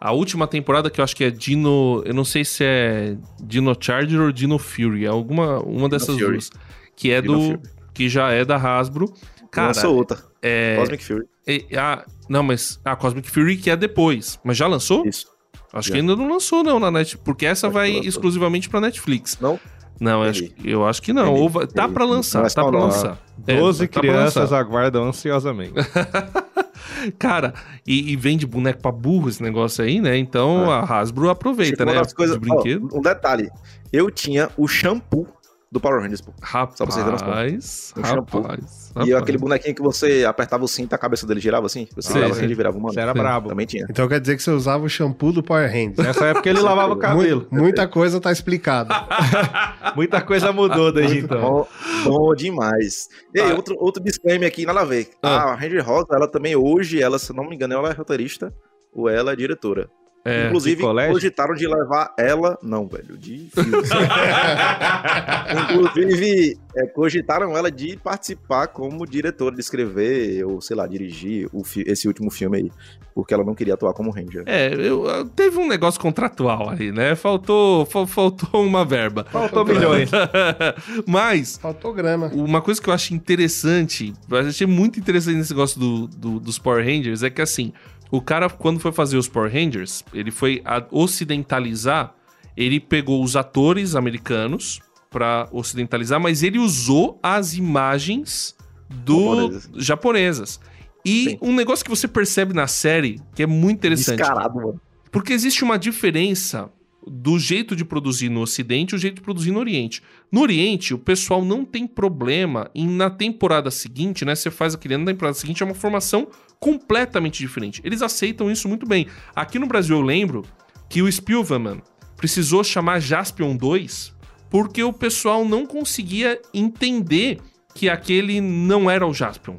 A 0.00 0.12
última 0.12 0.46
temporada 0.46 0.88
que 0.88 1.00
eu 1.00 1.04
acho 1.04 1.16
que 1.16 1.24
é 1.24 1.30
Dino. 1.30 2.04
Eu 2.06 2.14
não 2.14 2.24
sei 2.24 2.44
se 2.44 2.62
é 2.62 3.16
Dino 3.42 3.76
Charger 3.80 4.20
ou 4.20 4.30
Dino 4.30 4.60
Fury. 4.60 5.06
É 5.06 5.08
alguma 5.08 5.58
uma 5.58 5.88
dessas 5.88 6.14
Fury. 6.16 6.30
duas. 6.34 6.50
Que 6.94 7.10
é 7.10 7.20
Dino 7.20 7.34
do. 7.34 7.40
Fury. 7.58 7.60
Que 7.92 8.08
já 8.08 8.30
é 8.30 8.44
da 8.44 8.56
Hasbro. 8.56 9.12
Cara, 9.50 9.66
Lançou 9.68 9.96
outra. 9.96 10.18
é. 10.40 10.76
Cosmic 10.78 11.02
Fury. 11.04 11.24
É- 11.46 11.64
ah, 11.78 12.04
não, 12.28 12.42
mas. 12.42 12.80
A 12.84 12.94
Cosmic 12.96 13.30
Fury 13.30 13.56
que 13.56 13.70
é 13.70 13.76
depois. 13.76 14.38
Mas 14.44 14.56
já 14.56 14.66
lançou? 14.66 15.06
Isso. 15.06 15.26
Acho 15.72 15.88
Já. 15.88 15.94
que 15.94 16.00
ainda 16.00 16.14
não 16.14 16.28
lançou, 16.28 16.62
não, 16.62 16.78
na 16.78 16.90
net. 16.90 17.16
Porque 17.18 17.46
essa 17.46 17.66
Acho 17.68 17.74
vai 17.74 17.90
exclusivamente 17.90 18.68
pra 18.68 18.80
Netflix. 18.80 19.38
Não? 19.40 19.58
Não, 20.00 20.24
eu 20.24 20.30
acho, 20.30 20.44
eu 20.64 20.86
acho 20.86 21.00
que 21.00 21.12
não. 21.12 21.32
Ou 21.34 21.48
vai- 21.48 21.66
tá 21.66 21.88
pra 21.88 22.04
lançar, 22.04 22.44
é 22.44 22.48
tá 22.48 22.62
não. 22.62 22.70
lançar. 22.70 23.18
É, 23.46 23.56
12 23.56 23.86
tá 23.86 23.92
pra 23.92 24.00
crianças 24.00 24.36
lançar. 24.50 24.58
aguardam 24.58 25.04
ansiosamente. 25.08 25.72
Cara, 27.18 27.54
e, 27.86 28.12
e 28.12 28.16
vende 28.16 28.46
boneco 28.46 28.80
pra 28.82 28.90
burro 28.92 29.28
esse 29.28 29.42
negócio 29.42 29.84
aí, 29.84 30.00
né? 30.00 30.16
Então 30.16 30.70
a 30.70 30.80
Hasbro 30.80 31.28
aproveita, 31.30 31.78
Tipo, 31.78 31.90
uma 31.90 31.92
né? 32.02 32.12
coisas, 32.14 32.36
de 32.36 32.40
brinquedo. 32.40 32.88
ó, 32.92 32.98
um 32.98 33.00
detalhe. 33.00 33.50
Eu 33.92 34.10
tinha 34.10 34.50
o 34.56 34.66
shampoo 34.66 35.26
do 35.72 35.80
Power 35.80 36.02
Rangers, 36.02 36.20
pô. 36.20 36.32
Rapaz, 36.42 36.76
só 36.76 36.84
pra 36.84 36.92
vocês 36.92 37.02
terem 37.04 37.12
noção. 37.18 37.28
rapaz, 37.28 37.94
Um 37.96 38.04
shampoo. 38.04 38.42
rapaz. 38.42 38.92
E 39.06 39.14
aquele 39.14 39.38
bonequinho 39.38 39.74
que 39.74 39.80
você 39.80 40.22
apertava 40.22 40.62
o 40.62 40.68
cinto, 40.68 40.92
a 40.92 40.98
cabeça 40.98 41.26
dele 41.26 41.40
girava 41.40 41.64
assim. 41.64 41.88
Você 41.96 42.12
girava 42.12 42.32
assim 42.34 42.44
e 42.44 42.54
virava 42.54 42.76
humano. 42.76 42.92
Você 42.92 43.00
era 43.00 43.14
brabo. 43.14 43.48
Também 43.48 43.64
tinha. 43.64 43.86
Então 43.88 44.06
quer 44.06 44.20
dizer 44.20 44.36
que 44.36 44.42
você 44.42 44.50
usava 44.50 44.84
o 44.84 44.88
shampoo 44.88 45.32
do 45.32 45.42
Power 45.42 45.66
Rangers. 45.66 45.96
Nessa 45.96 46.26
época 46.26 46.50
ele 46.50 46.60
lavava 46.60 46.92
o 46.92 46.96
cabelo. 46.98 47.46
Mu- 47.50 47.60
Muita 47.62 47.88
coisa 47.88 48.20
tá 48.20 48.30
explicada. 48.30 48.94
Muita 49.96 50.20
coisa 50.20 50.52
mudou 50.52 50.92
desde 50.92 51.20
então. 51.20 51.40
Bom, 51.40 51.66
bom 52.04 52.34
demais. 52.34 53.08
E 53.34 53.40
aí, 53.40 53.50
Ah. 53.50 53.54
outro, 53.54 53.74
outro 53.78 54.02
disclaimer 54.04 54.46
aqui, 54.46 54.66
nada 54.66 54.80
a 54.80 54.84
ver. 54.84 55.08
Ah. 55.22 55.52
A 55.52 55.54
Ranger 55.54 55.84
Rosa, 55.86 56.08
ela 56.12 56.28
também 56.30 56.54
hoje, 56.54 57.00
ela, 57.02 57.18
se 57.18 57.32
não 57.34 57.48
me 57.48 57.54
engano, 57.56 57.72
ela 57.74 57.88
é 57.88 57.92
roteirista 57.94 58.52
ou 58.92 59.08
ela 59.08 59.32
é 59.32 59.36
diretora. 59.36 59.88
É, 60.24 60.46
Inclusive, 60.46 60.82
cogitaram 61.10 61.54
de 61.54 61.66
levar 61.66 62.14
ela. 62.16 62.56
Não, 62.62 62.86
velho, 62.86 63.18
de 63.18 63.48
filmes. 63.52 63.90
Inclusive, 65.72 66.58
é, 66.76 66.86
cogitaram 66.86 67.56
ela 67.56 67.70
de 67.70 67.96
participar 67.96 68.68
como 68.68 69.06
diretora, 69.06 69.54
de 69.54 69.60
escrever, 69.60 70.44
ou 70.44 70.60
sei 70.60 70.76
lá, 70.76 70.86
dirigir 70.86 71.48
o 71.52 71.64
fi- 71.64 71.84
esse 71.86 72.06
último 72.06 72.30
filme 72.30 72.58
aí. 72.58 72.70
Porque 73.14 73.34
ela 73.34 73.44
não 73.44 73.54
queria 73.54 73.74
atuar 73.74 73.92
como 73.92 74.10
Ranger. 74.10 74.44
É, 74.46 74.72
eu, 74.72 75.04
eu- 75.06 75.24
teve 75.28 75.58
um 75.58 75.68
negócio 75.68 76.00
contratual 76.00 76.70
aí, 76.70 76.90
né? 76.90 77.14
Faltou, 77.14 77.84
fa- 77.84 78.06
faltou 78.06 78.64
uma 78.64 78.84
verba. 78.86 79.26
Faltou 79.30 79.64
milhões. 79.66 80.10
Mas 81.06 81.58
Faltou 81.58 81.92
grana. 81.92 82.28
Uma 82.32 82.62
coisa 82.62 82.80
que 82.80 82.88
eu 82.88 82.94
acho 82.94 83.12
interessante, 83.12 84.14
eu 84.30 84.38
achei 84.38 84.66
muito 84.66 84.98
interessante 84.98 85.36
nesse 85.36 85.50
negócio 85.52 85.78
do, 85.78 86.06
do- 86.06 86.40
dos 86.40 86.58
Power 86.58 86.82
Rangers, 86.84 87.22
é 87.22 87.28
que 87.28 87.42
assim, 87.42 87.72
o 88.12 88.20
cara, 88.20 88.50
quando 88.50 88.78
foi 88.78 88.92
fazer 88.92 89.16
os 89.16 89.26
Power 89.26 89.50
Rangers, 89.50 90.04
ele 90.12 90.30
foi 90.30 90.62
ocidentalizar, 90.90 92.14
ele 92.54 92.78
pegou 92.78 93.24
os 93.24 93.36
atores 93.36 93.96
americanos 93.96 94.80
pra 95.10 95.48
ocidentalizar, 95.50 96.20
mas 96.20 96.42
ele 96.42 96.58
usou 96.58 97.18
as 97.22 97.54
imagens 97.54 98.54
do 98.90 99.16
Japonesas. 99.16 99.70
japonesas. 99.76 100.60
E 101.02 101.30
Sim. 101.30 101.38
um 101.40 101.54
negócio 101.54 101.82
que 101.82 101.90
você 101.90 102.06
percebe 102.06 102.52
na 102.52 102.66
série, 102.66 103.18
que 103.34 103.42
é 103.42 103.46
muito 103.46 103.78
interessante. 103.78 104.18
Descarado, 104.18 104.56
mano. 104.56 104.80
Porque 105.10 105.32
existe 105.32 105.64
uma 105.64 105.78
diferença 105.78 106.70
do 107.06 107.38
jeito 107.38 107.74
de 107.74 107.84
produzir 107.84 108.28
no 108.28 108.42
Ocidente 108.42 108.94
e 108.94 108.96
o 108.96 108.98
jeito 108.98 109.16
de 109.16 109.20
produzir 109.20 109.50
no 109.50 109.58
Oriente. 109.58 110.02
No 110.30 110.40
Oriente, 110.40 110.94
o 110.94 110.98
pessoal 110.98 111.44
não 111.44 111.64
tem 111.64 111.86
problema 111.86 112.70
em, 112.74 112.88
na 112.88 113.10
temporada 113.10 113.70
seguinte, 113.70 114.24
né? 114.24 114.34
Você 114.34 114.50
faz 114.50 114.74
aquele 114.74 114.94
ano, 114.94 115.04
na 115.04 115.12
temporada 115.12 115.36
seguinte 115.36 115.62
é 115.62 115.66
uma 115.66 115.74
formação 115.74 116.28
completamente 116.60 117.38
diferente. 117.38 117.80
Eles 117.84 118.02
aceitam 118.02 118.50
isso 118.50 118.68
muito 118.68 118.86
bem. 118.86 119.06
Aqui 119.34 119.58
no 119.58 119.66
Brasil, 119.66 119.96
eu 119.96 120.02
lembro 120.02 120.44
que 120.88 121.02
o 121.02 121.10
Spielman 121.10 121.82
precisou 122.16 122.62
chamar 122.62 123.00
Jaspion 123.00 123.56
2 123.56 124.12
porque 124.48 124.82
o 124.82 124.92
pessoal 124.92 125.46
não 125.46 125.64
conseguia 125.64 126.38
entender 126.52 127.40
que 127.74 127.88
aquele 127.88 128.38
não 128.40 128.90
era 128.90 129.06
o 129.06 129.14
Jaspion. 129.14 129.56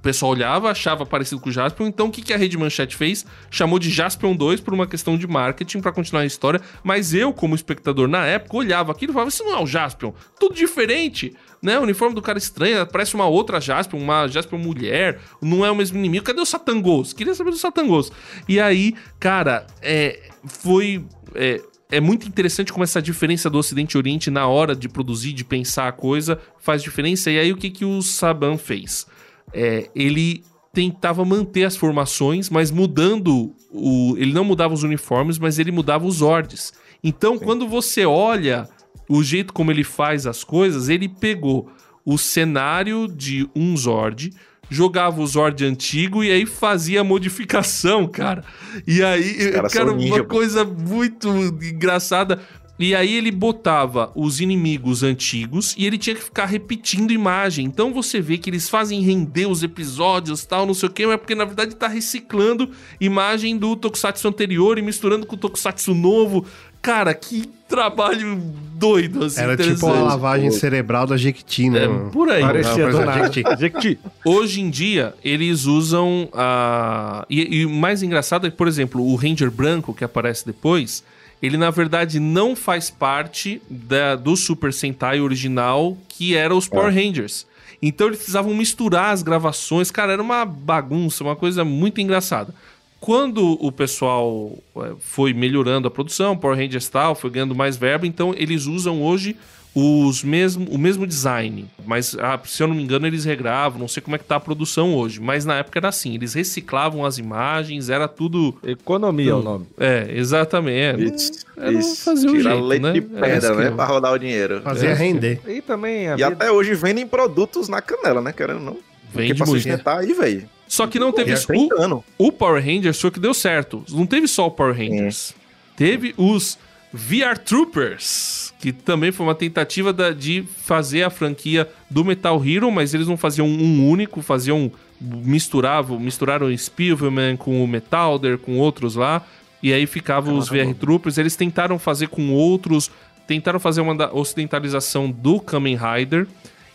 O 0.00 0.02
pessoal 0.02 0.32
olhava, 0.32 0.70
achava 0.70 1.04
parecido 1.04 1.42
com 1.42 1.50
o 1.50 1.52
Jaspion, 1.52 1.86
então 1.86 2.06
o 2.06 2.10
que, 2.10 2.22
que 2.22 2.32
a 2.32 2.36
Rede 2.38 2.56
Manchete 2.56 2.96
fez? 2.96 3.26
Chamou 3.50 3.78
de 3.78 3.90
Jaspion 3.90 4.34
2 4.34 4.62
por 4.62 4.72
uma 4.72 4.86
questão 4.86 5.18
de 5.18 5.26
marketing 5.26 5.82
pra 5.82 5.92
continuar 5.92 6.22
a 6.22 6.26
história, 6.26 6.58
mas 6.82 7.12
eu, 7.12 7.34
como 7.34 7.54
espectador 7.54 8.08
na 8.08 8.24
época, 8.24 8.56
olhava 8.56 8.92
aquilo 8.92 9.12
e 9.12 9.14
falava, 9.14 9.28
isso 9.28 9.44
não 9.44 9.58
é 9.58 9.62
o 9.62 9.66
Jaspion, 9.66 10.14
tudo 10.38 10.54
diferente, 10.54 11.34
né? 11.60 11.78
O 11.78 11.82
uniforme 11.82 12.14
do 12.14 12.22
cara 12.22 12.38
é 12.38 12.40
estranho, 12.40 12.86
parece 12.86 13.14
uma 13.14 13.26
outra 13.26 13.60
Jaspion, 13.60 13.98
uma 13.98 14.26
Jaspion 14.26 14.56
mulher, 14.56 15.20
não 15.42 15.66
é 15.66 15.70
o 15.70 15.76
mesmo 15.76 15.98
inimigo, 15.98 16.24
cadê 16.24 16.40
o 16.40 16.46
Satangos? 16.46 17.12
Queria 17.12 17.34
saber 17.34 17.50
do 17.50 17.58
Satangos. 17.58 18.10
E 18.48 18.58
aí, 18.58 18.94
cara, 19.18 19.66
é, 19.82 20.30
foi... 20.46 21.04
É, 21.34 21.60
é 21.92 22.00
muito 22.00 22.26
interessante 22.26 22.72
como 22.72 22.84
essa 22.84 23.02
diferença 23.02 23.50
do 23.50 23.58
Ocidente 23.58 23.96
e 23.96 23.98
Oriente 23.98 24.30
na 24.30 24.46
hora 24.46 24.76
de 24.76 24.88
produzir, 24.88 25.32
de 25.32 25.44
pensar 25.44 25.88
a 25.88 25.92
coisa, 25.92 26.40
faz 26.58 26.82
diferença. 26.82 27.30
E 27.30 27.38
aí 27.38 27.52
o 27.52 27.56
que, 27.56 27.68
que 27.68 27.84
o 27.84 28.00
Saban 28.00 28.56
fez? 28.56 29.06
É, 29.52 29.90
ele 29.94 30.44
tentava 30.72 31.24
manter 31.24 31.64
as 31.64 31.76
formações, 31.76 32.48
mas 32.48 32.70
mudando 32.70 33.54
o. 33.70 34.14
Ele 34.16 34.32
não 34.32 34.44
mudava 34.44 34.74
os 34.74 34.82
uniformes, 34.82 35.38
mas 35.38 35.58
ele 35.58 35.72
mudava 35.72 36.06
os 36.06 36.22
ordens. 36.22 36.72
Então, 37.02 37.38
quando 37.38 37.66
você 37.66 38.04
olha 38.04 38.68
o 39.08 39.22
jeito 39.22 39.52
como 39.52 39.70
ele 39.70 39.82
faz 39.82 40.26
as 40.26 40.44
coisas, 40.44 40.88
ele 40.88 41.08
pegou 41.08 41.70
o 42.04 42.16
cenário 42.16 43.08
de 43.08 43.48
um 43.54 43.76
Zord, 43.76 44.32
jogava 44.68 45.20
o 45.20 45.26
Zord 45.26 45.64
antigo 45.64 46.22
e 46.22 46.30
aí 46.30 46.46
fazia 46.46 47.00
a 47.00 47.04
modificação, 47.04 48.06
cara. 48.08 48.44
E 48.86 49.02
aí, 49.02 49.52
cara, 49.72 49.92
ninja, 49.92 50.14
uma 50.14 50.24
pô. 50.24 50.36
coisa 50.36 50.64
muito 50.64 51.28
engraçada. 51.28 52.40
E 52.80 52.94
aí 52.94 53.14
ele 53.14 53.30
botava 53.30 54.10
os 54.14 54.40
inimigos 54.40 55.02
antigos 55.02 55.74
e 55.76 55.86
ele 55.86 55.98
tinha 55.98 56.16
que 56.16 56.24
ficar 56.24 56.46
repetindo 56.46 57.12
imagem. 57.12 57.66
Então 57.66 57.92
você 57.92 58.20
vê 58.20 58.38
que 58.38 58.48
eles 58.48 58.70
fazem 58.70 59.02
render 59.02 59.46
os 59.46 59.62
episódios, 59.62 60.46
tal, 60.46 60.64
não 60.64 60.72
sei 60.72 60.88
o 60.88 60.92
que, 60.92 61.04
mas 61.04 61.14
é 61.14 61.18
porque 61.18 61.34
na 61.34 61.44
verdade 61.44 61.76
tá 61.76 61.86
reciclando 61.86 62.70
imagem 62.98 63.58
do 63.58 63.76
Tokusatsu 63.76 64.26
anterior 64.26 64.78
e 64.78 64.82
misturando 64.82 65.26
com 65.26 65.36
o 65.36 65.38
Tokusatsu 65.38 65.94
novo. 65.94 66.46
Cara, 66.80 67.12
que 67.12 67.46
trabalho 67.68 68.40
doido, 68.74 69.26
assim, 69.26 69.42
Era 69.42 69.54
tipo 69.54 69.86
a 69.86 70.00
lavagem 70.00 70.50
cerebral 70.50 71.06
da 71.06 71.16
Jequiti, 71.18 71.68
né? 71.68 71.84
É, 71.84 72.10
por 72.10 72.30
aí. 72.30 72.40
Parecia 72.40 72.88
Não, 72.88 72.98
do 72.98 73.04
nada. 73.04 73.30
Jequiti. 73.30 73.98
Hoje 74.24 74.62
em 74.62 74.70
dia, 74.70 75.14
eles 75.22 75.66
usam 75.66 76.30
a. 76.32 77.26
E, 77.28 77.58
e 77.58 77.66
o 77.66 77.70
mais 77.70 78.02
engraçado 78.02 78.46
é 78.46 78.50
que, 78.50 78.56
por 78.56 78.66
exemplo, 78.66 79.06
o 79.06 79.14
Ranger 79.14 79.50
branco 79.50 79.92
que 79.92 80.02
aparece 80.02 80.46
depois, 80.46 81.04
ele 81.42 81.56
na 81.56 81.70
verdade 81.70 82.18
não 82.20 82.54
faz 82.54 82.90
parte 82.90 83.60
da- 83.68 84.16
do 84.16 84.36
Super 84.36 84.72
Sentai 84.72 85.20
original, 85.20 85.96
que 86.08 86.34
era 86.36 86.54
os 86.54 86.68
Power 86.68 86.92
Rangers. 86.94 87.46
Então 87.82 88.08
eles 88.08 88.18
precisavam 88.18 88.52
misturar 88.54 89.12
as 89.14 89.22
gravações, 89.22 89.90
cara, 89.90 90.12
era 90.12 90.22
uma 90.22 90.44
bagunça, 90.44 91.24
uma 91.24 91.34
coisa 91.36 91.64
muito 91.64 92.00
engraçada. 92.00 92.54
Quando 93.00 93.52
o 93.64 93.72
pessoal 93.72 94.52
eh, 94.76 94.92
foi 95.00 95.32
melhorando 95.32 95.88
a 95.88 95.90
produção, 95.90 96.36
Power 96.36 96.58
Rangers 96.58 96.86
tal, 96.88 97.14
foi 97.14 97.30
ganhando 97.30 97.54
mais 97.54 97.78
verba, 97.78 98.06
então 98.06 98.34
eles 98.36 98.66
usam 98.66 99.02
hoje 99.02 99.34
os 99.74 100.24
mesmo, 100.24 100.66
o 100.68 100.76
mesmo 100.76 101.06
design. 101.06 101.66
Mas, 101.86 102.16
ah, 102.18 102.38
se 102.44 102.62
eu 102.62 102.66
não 102.66 102.74
me 102.74 102.82
engano, 102.82 103.06
eles 103.06 103.24
regravam, 103.24 103.78
não 103.78 103.86
sei 103.88 104.02
como 104.02 104.16
é 104.16 104.18
que 104.18 104.24
tá 104.24 104.36
a 104.36 104.40
produção 104.40 104.94
hoje. 104.94 105.20
Mas 105.20 105.44
na 105.44 105.56
época 105.58 105.78
era 105.78 105.88
assim, 105.88 106.14
eles 106.14 106.34
reciclavam 106.34 107.04
as 107.04 107.18
imagens, 107.18 107.88
era 107.88 108.08
tudo... 108.08 108.56
Economia 108.64 109.30
é 109.30 109.34
o 109.34 109.42
nome. 109.42 109.66
É, 109.78 110.06
exatamente. 110.10 111.02
É, 111.02 111.14
Isso, 111.14 111.46
é, 111.56 111.72
isso. 111.72 112.04
fazia 112.04 112.28
o 112.30 112.32
Tira 112.32 112.50
jeito, 112.50 112.64
leite 112.66 112.82
né? 112.82 112.92
de 112.92 112.98
É 112.98 113.20
pedra, 113.20 113.50
que 113.54 113.62
né? 113.62 113.70
Pra 113.70 113.84
rodar 113.84 114.12
o 114.12 114.18
dinheiro. 114.18 114.60
Fazia 114.62 114.94
render. 114.94 115.40
E 115.46 115.60
também 115.62 116.08
a 116.08 116.12
E 116.12 116.16
vida... 116.16 116.28
até 116.28 116.50
hoje 116.50 116.74
vendem 116.74 117.06
produtos 117.06 117.68
na 117.68 117.80
canela, 117.80 118.20
né? 118.20 118.32
Querendo 118.32 118.60
não. 118.60 118.76
Porque 119.12 119.28
Vende 119.28 119.34
pra 119.34 119.46
muito. 119.46 119.62
sustentar 119.62 119.98
aí, 119.98 120.12
velho. 120.12 120.48
Só 120.68 120.86
que 120.86 120.98
não 121.00 121.10
teve 121.12 121.32
isso. 121.32 121.50
é 121.50 121.56
30 121.56 121.82
anos. 121.82 122.00
O, 122.16 122.28
o 122.28 122.32
Power 122.32 122.64
Rangers 122.64 123.00
foi 123.00 123.10
o 123.10 123.12
que 123.12 123.18
deu 123.18 123.34
certo. 123.34 123.84
Não 123.90 124.06
teve 124.06 124.28
só 124.28 124.46
o 124.46 124.50
Power 124.52 124.72
Rangers. 124.76 125.34
Teve 125.76 126.14
os 126.16 126.56
VR 126.92 127.38
Troopers, 127.38 128.52
que 128.58 128.72
também 128.72 129.12
foi 129.12 129.24
uma 129.26 129.34
tentativa 129.34 129.92
da- 129.92 130.10
de 130.10 130.42
fazer 130.64 131.02
a 131.04 131.10
franquia 131.10 131.68
do 131.88 132.04
Metal 132.04 132.42
Hero, 132.44 132.70
mas 132.70 132.92
eles 132.94 133.06
não 133.06 133.16
faziam 133.16 133.46
um 133.46 133.88
único, 133.88 134.20
faziam 134.22 134.70
misturavam, 135.00 135.98
misturaram 135.98 136.46
o 136.48 136.58
Spielman 136.58 137.36
com 137.36 137.62
o 137.62 137.66
Metalder, 137.68 138.36
com 138.38 138.58
outros 138.58 138.96
lá, 138.96 139.24
e 139.62 139.72
aí 139.72 139.86
ficavam 139.86 140.36
os 140.36 140.48
VR 140.48 140.74
Troopers. 140.74 141.16
Eles 141.16 141.36
tentaram 141.36 141.78
fazer 141.78 142.08
com 142.08 142.32
outros, 142.32 142.90
tentaram 143.26 143.58
fazer 143.60 143.80
uma 143.80 144.12
ocidentalização 144.14 145.10
do 145.10 145.40
Kamen 145.40 145.76
Rider. 145.78 146.26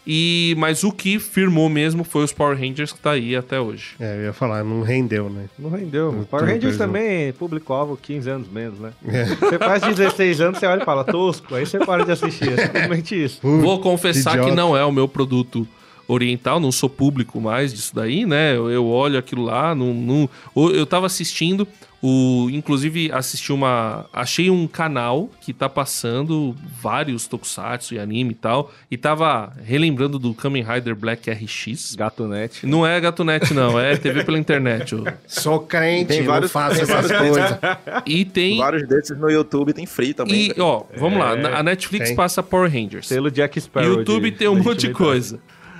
E, 0.07 0.53
mas 0.57 0.83
o 0.83 0.91
que 0.91 1.17
firmou 1.19 1.67
mesmo 1.67 2.03
foi 2.03 2.23
os 2.23 2.31
Power 2.31 2.55
Rangers 2.57 2.91
que 2.93 2.99
tá 2.99 3.11
aí 3.11 3.35
até 3.35 3.59
hoje. 3.59 3.95
É, 3.99 4.17
eu 4.17 4.23
ia 4.25 4.33
falar, 4.33 4.63
não 4.63 4.81
rendeu, 4.83 5.29
né? 5.29 5.45
Não 5.57 5.69
rendeu. 5.71 6.11
Não 6.11 6.23
Power 6.23 6.45
Rangers 6.45 6.77
também, 6.77 7.33
público-alvo, 7.33 7.97
15 7.99 8.29
anos 8.29 8.47
menos, 8.47 8.79
né? 8.79 8.91
Você 9.39 9.57
faz 9.57 9.81
16 9.81 10.41
anos, 10.41 10.59
você 10.59 10.65
olha 10.67 10.81
e 10.81 10.85
fala, 10.85 11.03
tosco, 11.03 11.55
aí 11.55 11.65
você 11.65 11.79
para 11.79 12.05
de 12.05 12.11
assistir. 12.11 12.49
É 12.51 12.65
simplesmente 12.65 13.23
isso. 13.23 13.39
Vou 13.41 13.79
confessar 13.79 14.31
idiota. 14.33 14.49
que 14.51 14.55
não 14.55 14.77
é 14.77 14.85
o 14.85 14.91
meu 14.91 15.07
produto 15.07 15.67
oriental, 16.07 16.59
não 16.59 16.71
sou 16.71 16.87
público 16.87 17.41
mais 17.41 17.73
disso 17.73 17.95
daí, 17.95 18.27
né? 18.27 18.55
Eu, 18.55 18.69
eu 18.69 18.85
olho 18.85 19.17
aquilo 19.17 19.41
lá, 19.43 19.73
não, 19.73 19.91
não- 19.91 20.29
eu 20.71 20.85
tava 20.85 21.07
assistindo, 21.07 21.67
o, 22.07 22.49
inclusive 22.51 23.11
assisti 23.11 23.51
uma, 23.51 24.05
achei 24.13 24.49
um 24.51 24.67
canal 24.67 25.27
que 25.41 25.51
tá 25.51 25.67
passando 25.67 26.55
vários 26.79 27.25
tokusatsu 27.25 27.95
e 27.95 27.99
anime 27.99 28.31
e 28.31 28.35
tal, 28.35 28.71
e 28.91 28.95
tava 28.95 29.51
relembrando 29.63 30.19
do 30.19 30.31
Kamen 30.33 30.63
Rider 30.63 30.95
Black 30.95 31.29
RX. 31.31 31.95
Gato 31.95 32.27
Net. 32.27 32.63
Não 32.67 32.85
é 32.85 32.99
Gatunete 33.01 33.53
não, 33.55 33.79
é 33.79 33.97
TV 33.97 34.23
pela 34.23 34.37
internet. 34.37 34.95
Sou 35.25 35.59
crente, 35.61 36.09
Tem 36.09 36.21
vários- 36.23 36.51
faço 36.51 36.75
tem 36.75 36.83
essas 36.95 37.11
coisas. 37.11 37.57
E 38.05 38.23
tem 38.23 38.57
Vários 38.57 38.87
desses 38.87 39.17
no 39.17 39.29
YouTube 39.29 39.73
tem 39.73 39.85
free 39.87 40.13
também. 40.13 40.51
e 40.55 40.61
ó, 40.61 40.83
vamos 40.97 41.17
lá, 41.17 41.31
a 41.57 41.63
Netflix 41.63 42.09
tem. 42.09 42.15
passa 42.15 42.43
Power 42.43 42.71
Rangers. 42.71 43.07
Selo 43.07 43.31
Jack 43.31 43.59
Sparrow. 43.59 43.89
YouTube 43.99 44.29
de- 44.29 44.37
tem 44.37 44.47
um 44.47 44.61
monte 44.61 44.81
de 44.87 44.93
coisa. 44.93 45.39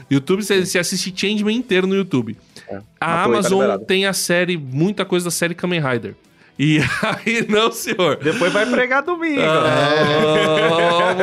YouTube, 0.10 0.44
você, 0.44 0.64
você 0.66 0.78
assiste 0.80 1.14
Changeman 1.16 1.56
inteiro 1.56 1.86
no 1.88 1.96
YouTube. 1.96 2.38
A 2.70 2.74
Mas 2.74 2.82
pô, 2.82 2.86
tá 3.00 3.24
Amazon 3.24 3.62
liberado. 3.62 3.86
tem 3.86 4.06
a 4.06 4.14
série, 4.14 4.58
muita 4.58 5.06
coisa 5.06 5.26
da 5.26 5.32
série 5.32 5.54
Kamen 5.54 5.82
Rider. 5.82 6.16
E 6.58 6.80
aí, 7.04 7.46
não, 7.50 7.72
senhor. 7.72 8.16
Depois 8.18 8.52
vai 8.54 8.66
pregar 8.66 9.04
domingo. 9.04 9.42
Ah, 9.42 11.16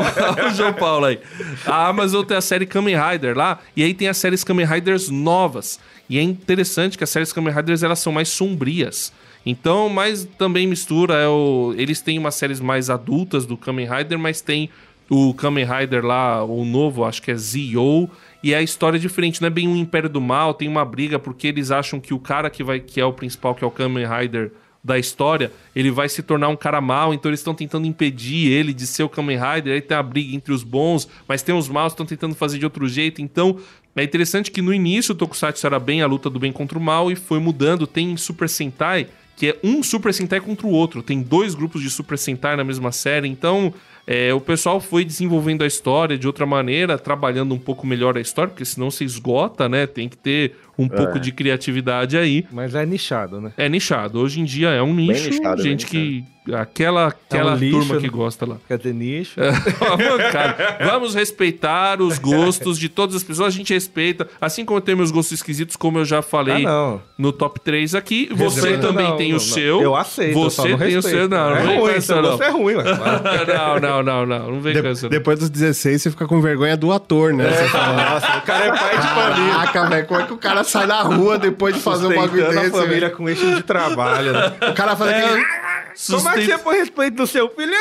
o 0.46 0.54
João 0.54 0.72
Paulo 0.74 1.06
aí. 1.06 1.18
A 1.66 1.88
Amazon 1.88 2.24
tem 2.24 2.36
a 2.36 2.40
série 2.40 2.66
Kamen 2.66 2.96
Rider 2.96 3.36
lá, 3.36 3.58
e 3.76 3.82
aí 3.82 3.94
tem 3.94 4.08
as 4.08 4.16
séries 4.18 4.44
Kamen 4.44 4.66
Riders 4.66 5.08
novas. 5.08 5.80
E 6.08 6.18
é 6.18 6.22
interessante 6.22 6.98
que 6.98 7.04
as 7.04 7.10
séries 7.10 7.32
Kamen 7.32 7.54
Riders 7.54 7.82
elas 7.82 7.98
são 7.98 8.12
mais 8.12 8.28
sombrias. 8.28 9.12
Então, 9.44 9.88
mas 9.88 10.28
também 10.38 10.66
mistura. 10.66 11.14
É 11.14 11.26
o... 11.26 11.74
Eles 11.76 12.00
têm 12.00 12.18
umas 12.18 12.34
séries 12.34 12.60
mais 12.60 12.90
adultas 12.90 13.46
do 13.46 13.56
Kamen 13.56 13.88
Rider, 13.88 14.18
mas 14.18 14.40
tem 14.40 14.68
o 15.08 15.34
Kamen 15.34 15.64
Rider 15.64 16.04
lá, 16.04 16.44
o 16.44 16.64
novo, 16.64 17.04
acho 17.04 17.20
que 17.22 17.30
é 17.30 17.36
Z.O. 17.36 18.08
E 18.42 18.54
a 18.54 18.60
história 18.60 18.96
é 18.96 19.00
diferente, 19.00 19.40
não 19.40 19.46
é 19.46 19.50
bem 19.50 19.68
um 19.68 19.76
Império 19.76 20.08
do 20.08 20.20
Mal, 20.20 20.52
tem 20.52 20.68
uma 20.68 20.84
briga 20.84 21.18
porque 21.18 21.46
eles 21.46 21.70
acham 21.70 22.00
que 22.00 22.12
o 22.12 22.18
cara 22.18 22.50
que 22.50 22.64
vai 22.64 22.80
que 22.80 23.00
é 23.00 23.04
o 23.04 23.12
principal, 23.12 23.54
que 23.54 23.62
é 23.62 23.66
o 23.66 23.70
Kamen 23.70 24.06
Rider 24.06 24.52
da 24.82 24.98
história, 24.98 25.52
ele 25.76 25.92
vai 25.92 26.08
se 26.08 26.22
tornar 26.24 26.48
um 26.48 26.56
cara 26.56 26.80
mau, 26.80 27.14
então 27.14 27.30
eles 27.30 27.38
estão 27.38 27.54
tentando 27.54 27.86
impedir 27.86 28.50
ele 28.50 28.72
de 28.72 28.84
ser 28.84 29.04
o 29.04 29.08
Kamen 29.08 29.38
Rider, 29.38 29.74
aí 29.74 29.80
tem 29.80 29.96
a 29.96 30.02
briga 30.02 30.34
entre 30.34 30.52
os 30.52 30.64
bons, 30.64 31.08
mas 31.28 31.40
tem 31.40 31.54
os 31.54 31.68
maus 31.68 31.92
que 31.92 31.94
estão 31.94 32.06
tentando 32.06 32.34
fazer 32.34 32.58
de 32.58 32.64
outro 32.64 32.88
jeito, 32.88 33.22
então 33.22 33.58
é 33.94 34.02
interessante 34.02 34.50
que 34.50 34.60
no 34.60 34.74
início 34.74 35.12
o 35.12 35.14
Tokusatsu 35.14 35.64
era 35.66 35.78
bem 35.78 36.02
a 36.02 36.06
luta 36.06 36.28
do 36.28 36.40
bem 36.40 36.50
contra 36.50 36.76
o 36.76 36.82
mal 36.82 37.12
e 37.12 37.14
foi 37.14 37.38
mudando, 37.38 37.86
tem 37.86 38.16
Super 38.16 38.48
Sentai, 38.48 39.06
que 39.36 39.50
é 39.50 39.58
um 39.62 39.84
Super 39.84 40.12
Sentai 40.12 40.40
contra 40.40 40.66
o 40.66 40.70
outro, 40.70 41.00
tem 41.00 41.22
dois 41.22 41.54
grupos 41.54 41.80
de 41.80 41.88
Super 41.88 42.18
Sentai 42.18 42.56
na 42.56 42.64
mesma 42.64 42.90
série, 42.90 43.28
então 43.28 43.72
é, 44.06 44.34
o 44.34 44.40
pessoal 44.40 44.80
foi 44.80 45.04
desenvolvendo 45.04 45.62
a 45.62 45.66
história 45.66 46.18
de 46.18 46.26
outra 46.26 46.44
maneira, 46.44 46.98
trabalhando 46.98 47.54
um 47.54 47.58
pouco 47.58 47.86
melhor 47.86 48.16
a 48.16 48.20
história, 48.20 48.50
porque 48.50 48.64
senão 48.64 48.90
se 48.90 49.04
esgota, 49.04 49.68
né? 49.68 49.86
Tem 49.86 50.08
que 50.08 50.16
ter 50.16 50.56
um 50.78 50.88
pouco 50.88 51.18
de 51.20 51.32
criatividade 51.32 52.16
aí. 52.16 52.46
Mas 52.50 52.74
é 52.74 52.84
nichado, 52.86 53.40
né? 53.40 53.52
É 53.56 53.68
nichado. 53.68 54.18
Hoje 54.20 54.40
em 54.40 54.44
dia 54.44 54.70
é 54.70 54.82
um 54.82 54.94
nicho. 54.94 55.28
nichado, 55.30 55.62
gente 55.62 55.86
bem 55.86 56.22
que. 56.24 56.32
Aquela, 56.56 57.06
aquela 57.06 57.52
É 57.52 57.54
um 57.54 57.56
lixo, 57.56 57.78
turma 57.78 57.96
que 57.98 58.02
né? 58.08 58.08
gosta 58.08 58.44
lá. 58.44 58.56
Quer 58.66 58.76
dizer, 58.76 58.92
nicho. 58.92 59.36
Cara, 60.32 60.76
vamos 60.84 61.14
respeitar 61.14 62.00
os 62.02 62.18
gostos 62.18 62.78
de 62.78 62.88
todas 62.88 63.14
as 63.14 63.22
pessoas. 63.22 63.54
A 63.54 63.56
gente 63.56 63.72
respeita. 63.72 64.28
Assim 64.40 64.64
como 64.64 64.78
eu 64.78 64.80
tenho 64.80 64.98
meus 64.98 65.12
gostos 65.12 65.32
esquisitos, 65.38 65.76
como 65.76 65.98
eu 65.98 66.04
já 66.04 66.18
Ah, 66.18 66.22
falei 66.22 66.64
não. 66.64 67.00
no 67.16 67.30
top 67.32 67.60
3 67.60 67.94
aqui. 67.94 68.28
Você 68.34 68.76
também 68.78 69.06
Não, 69.08 69.16
tem 69.16 69.28
não, 69.30 69.38
o 69.38 69.40
não. 69.40 69.46
seu. 69.46 69.80
Eu 69.82 69.94
aceito. 69.94 70.36
eu 70.36 70.50
só 70.50 70.62
Você 70.62 70.68
não 70.70 70.78
tem 70.78 70.88
o 70.88 70.94
respeito. 70.96 71.16
seu. 71.16 71.28
Não, 71.28 71.50
não 71.50 71.56
é 71.56 71.62
vem 71.62 71.78
ruim, 71.80 71.92
essa, 71.92 72.14
não. 72.16 72.22
gosto 72.22 72.42
é 72.42 72.48
ruim, 72.50 72.74
ué. 72.74 72.84
Não, 72.84 73.80
não, 73.80 74.02
não, 74.02 74.26
não. 74.26 74.50
Não 74.52 74.60
vem 74.60 74.74
De- 74.74 74.82
com 74.82 74.88
essa. 74.88 75.02
não. 75.02 75.10
depois 75.10 75.38
dos 75.38 75.48
16, 75.48 76.02
você 76.02 76.10
fica 76.10 76.26
com 76.26 76.40
vergonha 76.40 76.76
do 76.76 76.90
ator, 76.92 77.32
né? 77.32 77.48
Você 77.50 77.68
fala, 77.68 78.10
Nossa, 78.14 78.38
o 78.38 78.42
cara 78.42 78.64
é 78.64 78.68
pai 78.70 78.98
de 78.98 79.06
família. 79.14 79.52
Caraca, 79.54 79.88
velho, 79.88 80.06
como 80.06 80.20
é 80.20 80.26
que 80.26 80.32
o 80.32 80.38
cara 80.38 80.61
sai 80.64 80.86
na 80.86 81.02
rua 81.02 81.38
depois 81.38 81.74
de 81.74 81.80
fazer 81.80 82.06
um 82.06 82.14
bagulho 82.14 82.48
desse? 82.48 82.66
a 82.66 82.70
família 82.70 83.10
com 83.10 83.28
eixo 83.28 83.54
de 83.54 83.62
trabalho, 83.62 84.32
né? 84.32 84.52
O 84.70 84.74
cara 84.74 84.96
faz 84.96 85.10
aquele. 85.10 85.28
Como 85.28 85.40
é 85.40 85.92
que 85.92 85.98
Sustenta- 85.98 86.40
você 86.40 86.58
põe 86.58 86.76
respeito 86.78 87.16
do 87.16 87.26
seu 87.26 87.48
filho? 87.50 87.72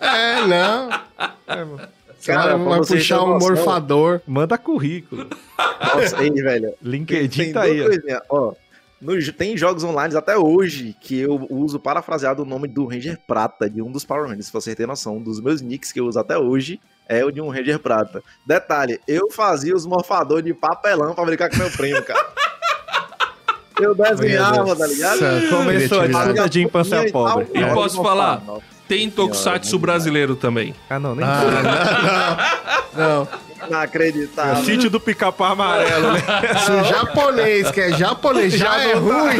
É, 0.00 0.46
não. 0.46 0.88
Cara, 1.46 1.64
O 1.66 1.78
cara 2.24 2.58
pra 2.58 2.64
vai 2.68 2.78
puxar 2.80 3.22
um 3.22 3.28
noção, 3.34 3.48
morfador. 3.48 4.20
Manda 4.26 4.56
currículo. 4.56 5.26
Nossa, 5.58 6.18
aí, 6.18 6.30
velho. 6.30 6.74
LinkedIn 6.82 7.44
tem 7.44 7.52
tá 7.52 7.62
aí. 7.62 7.80
ó. 8.30 8.52
No- 9.00 9.32
tem 9.32 9.56
jogos 9.56 9.82
online 9.82 10.14
até 10.16 10.38
hoje 10.38 10.94
que 11.00 11.18
eu 11.18 11.46
uso 11.50 11.80
parafraseado 11.80 12.42
o 12.42 12.46
nome 12.46 12.68
do 12.68 12.86
Ranger 12.86 13.18
Prata, 13.26 13.68
de 13.68 13.82
um 13.82 13.90
dos 13.90 14.04
Power 14.04 14.28
Rangers, 14.28 14.46
se 14.46 14.52
você 14.52 14.74
ter 14.76 14.86
noção. 14.86 15.16
Um 15.16 15.22
dos 15.22 15.40
meus 15.40 15.60
nicks 15.60 15.90
que 15.92 15.98
eu 15.98 16.06
uso 16.06 16.18
até 16.20 16.38
hoje 16.38 16.80
é 17.08 17.24
o 17.24 17.30
de 17.30 17.40
um 17.40 17.48
Ranger 17.48 17.78
Prata. 17.78 18.22
Detalhe, 18.46 19.00
eu 19.06 19.30
fazia 19.30 19.74
os 19.74 19.86
morfadores 19.86 20.44
de 20.44 20.54
papelão 20.54 21.14
pra 21.14 21.24
brincar 21.24 21.50
com 21.50 21.56
meu 21.56 21.70
primo, 21.70 22.02
cara. 22.02 22.26
Eu 23.80 23.94
desenhava, 23.94 24.76
tá 24.76 24.86
ligado? 24.86 25.18
Começou 25.50 26.00
a 26.02 26.06
disputa 26.06 26.48
de 26.48 26.62
infância 26.62 27.10
pobre. 27.10 27.48
E 27.54 27.64
posso 27.74 28.02
falar? 28.02 28.42
Tem 28.92 29.08
Tokusatsu 29.08 29.78
brasileiro 29.78 30.36
também. 30.36 30.74
Ah, 30.90 30.98
não, 30.98 31.14
nem 31.14 31.24
Ah, 31.26 32.50
não, 32.94 33.08
não. 33.08 33.28
Não 33.70 33.78
O 33.78 33.82
acreditava. 33.82 34.62
sítio 34.64 34.90
do 34.90 35.00
pica-pau 35.00 35.52
amarelo, 35.52 36.12
né? 36.12 36.20
Se 36.58 36.70
o 36.72 36.84
japonês, 36.84 37.70
que 37.70 37.80
é 37.80 37.92
japonês, 37.96 38.52
já 38.52 38.76
é 38.82 38.92
ruim, 38.92 39.38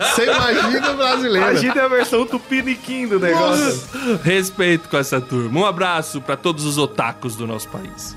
você 0.00 0.24
imagina 0.24 0.90
o 0.90 0.96
brasileiro. 0.96 1.50
Imagina 1.50 1.84
a 1.84 1.88
versão 1.88 2.26
tupiniquim 2.26 3.06
do 3.06 3.20
negócio. 3.20 3.80
Respeito 4.24 4.88
com 4.88 4.96
essa 4.96 5.20
turma. 5.20 5.60
Um 5.60 5.66
abraço 5.66 6.20
pra 6.20 6.36
todos 6.36 6.64
os 6.64 6.76
otakus 6.76 7.36
do 7.36 7.46
nosso 7.46 7.68
país. 7.68 8.16